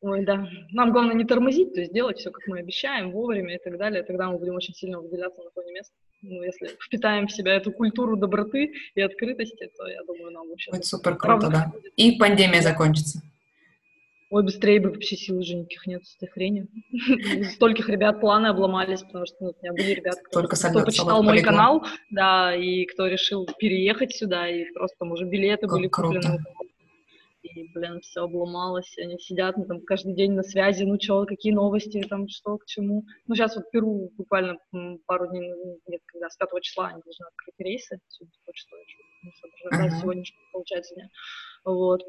Ой, 0.01 0.25
да. 0.25 0.47
Нам 0.71 0.91
главное 0.91 1.15
не 1.15 1.23
тормозить, 1.23 1.73
то 1.73 1.79
есть 1.79 1.93
делать 1.93 2.17
все, 2.17 2.29
как 2.29 2.45
мы 2.47 2.59
обещаем, 2.59 3.11
вовремя 3.11 3.55
и 3.55 3.57
так 3.63 3.77
далее. 3.77 4.03
Тогда 4.03 4.29
мы 4.29 4.37
будем 4.37 4.55
очень 4.55 4.73
сильно 4.73 4.99
выделяться 4.99 5.41
на 5.41 5.49
фоне 5.51 5.71
места. 5.71 5.93
Ну, 6.21 6.43
если 6.43 6.67
впитаем 6.67 7.27
в 7.27 7.31
себя 7.31 7.55
эту 7.55 7.71
культуру 7.71 8.17
доброты 8.17 8.73
и 8.95 9.01
открытости, 9.01 9.69
то 9.77 9.87
я 9.87 10.03
думаю, 10.03 10.31
нам 10.31 10.49
вообще... 10.49 10.71
Будет 10.71 10.85
супер 10.85 11.15
круто, 11.15 11.49
да. 11.49 11.71
будет. 11.73 11.93
И 11.95 12.17
пандемия 12.17 12.61
закончится. 12.61 13.21
Ой, 14.34 14.41
быстрее 14.41 14.79
бы 14.79 14.89
вообще 14.89 15.15
сил 15.15 15.38
уже 15.38 15.53
никаких 15.53 15.86
нет 15.86 16.03
с 16.07 16.15
этой 16.15 16.27
хренью. 16.27 16.67
Стольких 17.51 17.88
ребят 17.88 18.19
планы 18.19 18.47
обломались, 18.47 19.03
потому 19.03 19.27
что 19.27 19.36
ну, 19.41 19.49
у 19.49 19.61
меня 19.61 19.73
были 19.73 19.93
ребята, 19.93 20.17
кто, 20.23 20.41
Только 20.41 20.55
кто 20.55 20.84
почитал 20.84 21.21
мой 21.21 21.34
полегло. 21.34 21.51
канал, 21.51 21.86
да, 22.09 22.55
и 22.55 22.86
кто 22.86 23.05
решил 23.05 23.47
переехать 23.59 24.15
сюда, 24.15 24.49
и 24.49 24.65
просто 24.73 24.95
там 24.97 25.11
уже 25.11 25.25
билеты 25.25 25.67
Как 25.67 25.77
были 25.77 25.88
круто. 25.88 26.19
куплены. 26.19 26.43
И, 27.43 27.67
блин, 27.75 27.99
все 28.01 28.21
обломалось, 28.21 28.97
они 28.97 29.19
сидят 29.19 29.55
ну, 29.55 29.65
там 29.65 29.81
каждый 29.81 30.15
день 30.15 30.31
на 30.31 30.41
связи, 30.41 30.84
ну 30.84 30.99
что, 30.99 31.25
какие 31.25 31.53
новости, 31.53 32.01
там 32.09 32.27
что, 32.27 32.57
к 32.57 32.65
чему. 32.65 33.03
Ну, 33.27 33.36
сейчас 33.36 33.55
вот 33.55 33.69
Перу 33.69 34.09
буквально 34.17 34.57
пару 35.05 35.29
дней, 35.29 35.47
ну, 35.47 35.77
нет, 35.86 36.01
когда 36.07 36.27
с 36.31 36.38
5 36.38 36.49
числа 36.63 36.88
они 36.88 37.01
должны 37.03 37.25
открыть 37.27 37.59
рейсы, 37.59 37.99
не 38.19 39.31
соображаю, 39.31 39.89
да, 39.89 39.95
Ага. 39.95 40.01
сегодня 40.01 40.25
что 40.25 40.38
получается 40.51 40.95
дня. 40.95 41.09
Вот. 41.65 42.01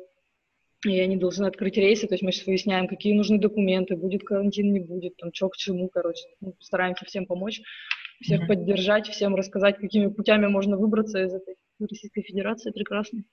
И 0.85 1.01
они 1.01 1.17
должны 1.17 1.47
открыть 1.47 1.77
рейсы, 1.77 2.07
то 2.07 2.15
есть 2.15 2.23
мы 2.23 2.33
сейчас 2.33 2.47
выясняем, 2.47 2.89
какие 2.89 3.15
нужны 3.15 3.39
документы, 3.39 3.97
будет 3.97 4.23
карантин, 4.23 4.73
не 4.73 4.81
будет, 4.81 5.17
там, 5.17 5.33
что 5.33 5.49
к 5.49 5.57
чему, 5.57 5.89
короче. 5.89 6.25
Ну, 6.41 6.55
стараемся 6.61 7.05
всем 7.07 7.27
помочь, 7.27 7.63
всех 8.21 8.41
Мгм. 8.41 8.49
поддержать, 8.49 9.09
всем 9.09 9.35
рассказать, 9.35 9.79
какими 9.79 10.09
путями 10.09 10.47
можно 10.47 10.77
выбраться 10.77 11.23
из 11.23 11.33
этой 11.33 11.57
Российской 11.81 12.23
Федерации 12.23 12.71
прекрасной. 12.71 13.25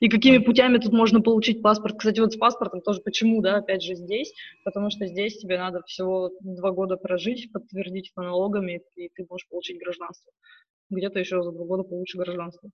И 0.00 0.08
какими 0.08 0.38
путями 0.38 0.78
тут 0.78 0.92
можно 0.92 1.20
получить 1.20 1.62
паспорт. 1.62 1.96
Кстати, 1.98 2.20
вот 2.20 2.32
с 2.32 2.36
паспортом 2.36 2.80
тоже 2.80 3.00
почему, 3.02 3.40
да, 3.40 3.56
опять 3.56 3.82
же 3.82 3.94
здесь, 3.94 4.32
потому 4.64 4.90
что 4.90 5.06
здесь 5.06 5.38
тебе 5.38 5.58
надо 5.58 5.82
всего 5.86 6.32
два 6.40 6.70
года 6.72 6.96
прожить, 6.96 7.52
подтвердить 7.52 8.10
это 8.14 8.22
налогами, 8.26 8.82
и 8.96 9.08
ты 9.08 9.26
можешь 9.28 9.48
получить 9.48 9.78
гражданство. 9.78 10.32
Где-то 10.90 11.18
еще 11.20 11.42
за 11.42 11.52
два 11.52 11.64
года 11.64 11.84
получишь 11.84 12.16
гражданство. 12.16 12.70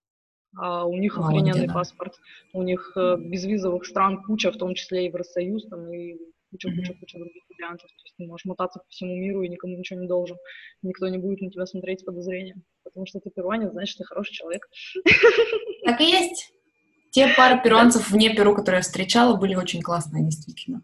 А 0.56 0.86
у 0.86 0.96
них 0.96 1.18
охрененный 1.18 1.68
паспорт. 1.68 2.14
У 2.52 2.62
них 2.62 2.92
э, 2.96 3.16
безвизовых 3.18 3.84
стран 3.84 4.22
куча, 4.22 4.50
в 4.50 4.56
том 4.56 4.74
числе 4.74 5.02
и 5.02 5.06
Евросоюз, 5.06 5.66
там, 5.68 5.92
и 5.92 6.16
куча-куча-куча 6.50 7.18
других 7.18 7.42
вариантов. 7.50 7.88
То 7.90 8.04
есть 8.04 8.14
ты 8.16 8.26
можешь 8.26 8.44
мотаться 8.44 8.78
по 8.78 8.88
всему 8.88 9.16
миру 9.16 9.42
и 9.42 9.48
никому 9.48 9.76
ничего 9.76 10.00
не 10.00 10.08
должен. 10.08 10.36
Никто 10.82 11.08
не 11.08 11.18
будет 11.18 11.40
на 11.40 11.50
тебя 11.50 11.66
смотреть 11.66 12.00
с 12.00 12.04
подозрением. 12.04 12.62
Потому 12.84 13.06
что 13.06 13.20
ты 13.20 13.30
перуанец, 13.30 13.72
значит, 13.72 13.98
ты 13.98 14.04
хороший 14.04 14.32
человек. 14.32 14.66
Так 15.84 16.00
и 16.00 16.04
есть. 16.04 16.52
Те 17.12 17.28
пары 17.36 17.60
перуанцев 17.62 18.10
вне 18.10 18.34
Перу, 18.34 18.54
которые 18.54 18.78
я 18.78 18.82
встречала, 18.82 19.36
были 19.36 19.54
очень 19.54 19.80
классные, 19.80 20.24
действительно. 20.24 20.82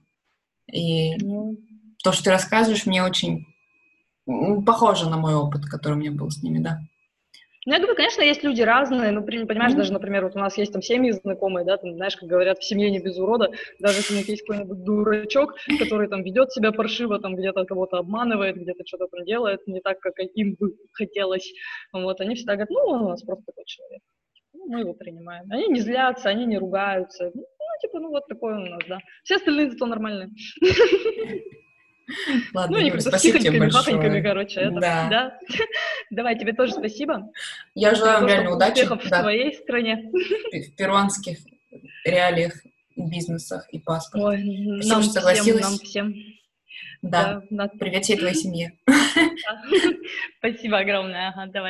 И 0.72 1.16
Ну, 1.16 1.56
то, 2.02 2.12
что 2.12 2.24
ты 2.24 2.30
рассказываешь, 2.30 2.86
мне 2.86 3.02
очень 3.02 3.46
похоже 4.64 5.10
на 5.10 5.16
мой 5.16 5.34
опыт, 5.34 5.66
который 5.66 5.94
у 5.94 5.96
меня 5.96 6.12
был 6.12 6.30
с 6.30 6.42
ними, 6.42 6.58
да. 6.58 6.78
Ну, 7.64 7.72
я 7.74 7.78
говорю, 7.78 7.94
конечно, 7.94 8.22
есть 8.22 8.42
люди 8.42 8.60
разные, 8.62 9.12
ну, 9.12 9.22
понимаешь, 9.22 9.70
Мгм. 9.72 9.78
даже, 9.78 9.92
например, 9.92 10.24
вот 10.24 10.34
у 10.34 10.38
нас 10.38 10.58
есть 10.58 10.72
там 10.72 10.82
семьи 10.82 11.12
знакомые, 11.12 11.64
да, 11.64 11.76
там, 11.76 11.94
знаешь, 11.94 12.16
как 12.16 12.28
говорят, 12.28 12.58
в 12.58 12.64
семье 12.64 12.90
не 12.90 12.98
без 12.98 13.16
урода, 13.18 13.52
даже 13.78 13.98
если 13.98 14.14
у 14.14 14.16
них 14.16 14.28
есть 14.28 14.42
какой-нибудь 14.44 14.82
дурачок, 14.82 15.54
который 15.78 16.08
там 16.08 16.24
ведет 16.24 16.50
себя 16.50 16.72
паршиво, 16.72 17.20
там 17.20 17.36
где-то 17.36 17.64
кого-то 17.64 17.98
обманывает, 17.98 18.56
где-то 18.56 18.82
что-то 18.84 19.06
там 19.06 19.24
делает 19.24 19.60
не 19.68 19.80
так, 19.80 20.00
как 20.00 20.14
им 20.34 20.56
бы 20.58 20.74
хотелось, 20.92 21.52
вот, 21.92 22.20
они 22.20 22.34
всегда 22.34 22.54
говорят, 22.54 22.70
ну, 22.70 22.80
он 22.80 23.02
у 23.02 23.08
нас 23.10 23.22
просто 23.22 23.44
такой 23.46 23.64
человек, 23.64 24.02
ну, 24.54 24.66
мы 24.68 24.80
его 24.80 24.94
принимаем. 24.94 25.44
Они 25.50 25.68
не 25.68 25.80
злятся, 25.80 26.30
они 26.30 26.46
не 26.46 26.58
ругаются, 26.58 27.30
ну, 27.32 27.44
типа, 27.80 28.00
ну, 28.00 28.08
вот 28.08 28.26
такой 28.26 28.54
он 28.54 28.62
у 28.64 28.70
нас, 28.70 28.80
да. 28.88 28.98
Все 29.22 29.36
остальные 29.36 29.70
зато 29.70 29.86
нормальные. 29.86 30.30
Ладно, 32.54 32.78
Ну, 32.78 32.84
как-то 32.86 33.00
с 33.00 33.08
спасибо 33.08 33.38
тебе 33.38 33.58
большое. 33.58 34.22
короче, 34.22 34.60
это, 34.60 34.80
Да. 34.80 35.08
да. 35.10 35.38
Давай, 36.10 36.38
тебе 36.38 36.52
тоже 36.52 36.72
спасибо. 36.72 37.30
Я 37.74 37.94
желаю 37.94 38.20
вам 38.20 38.28
реально 38.28 38.54
удачи 38.56 38.72
Успехов 38.82 39.04
в 39.04 39.08
да, 39.08 39.20
твоей 39.22 39.54
стране. 39.54 40.10
в 40.12 40.76
перуанских 40.76 41.38
реалиях, 42.04 42.54
бизнесах 42.96 43.66
и 43.72 43.78
паспорте. 43.78 44.26
Ой, 44.26 44.36
Спасибо, 44.38 44.94
нам 44.94 45.02
что 45.02 45.10
всем, 45.10 45.12
согласилась. 45.22 45.62
нам 45.62 45.72
всем. 45.78 46.14
Да. 47.02 47.42
да. 47.50 47.68
Привет 47.78 48.04
всей 48.04 48.16
твоей 48.16 48.34
семье. 48.42 48.72
Спасибо 50.38 50.78
огромное. 50.78 51.28
Ага, 51.28 51.46
давай. 51.46 51.60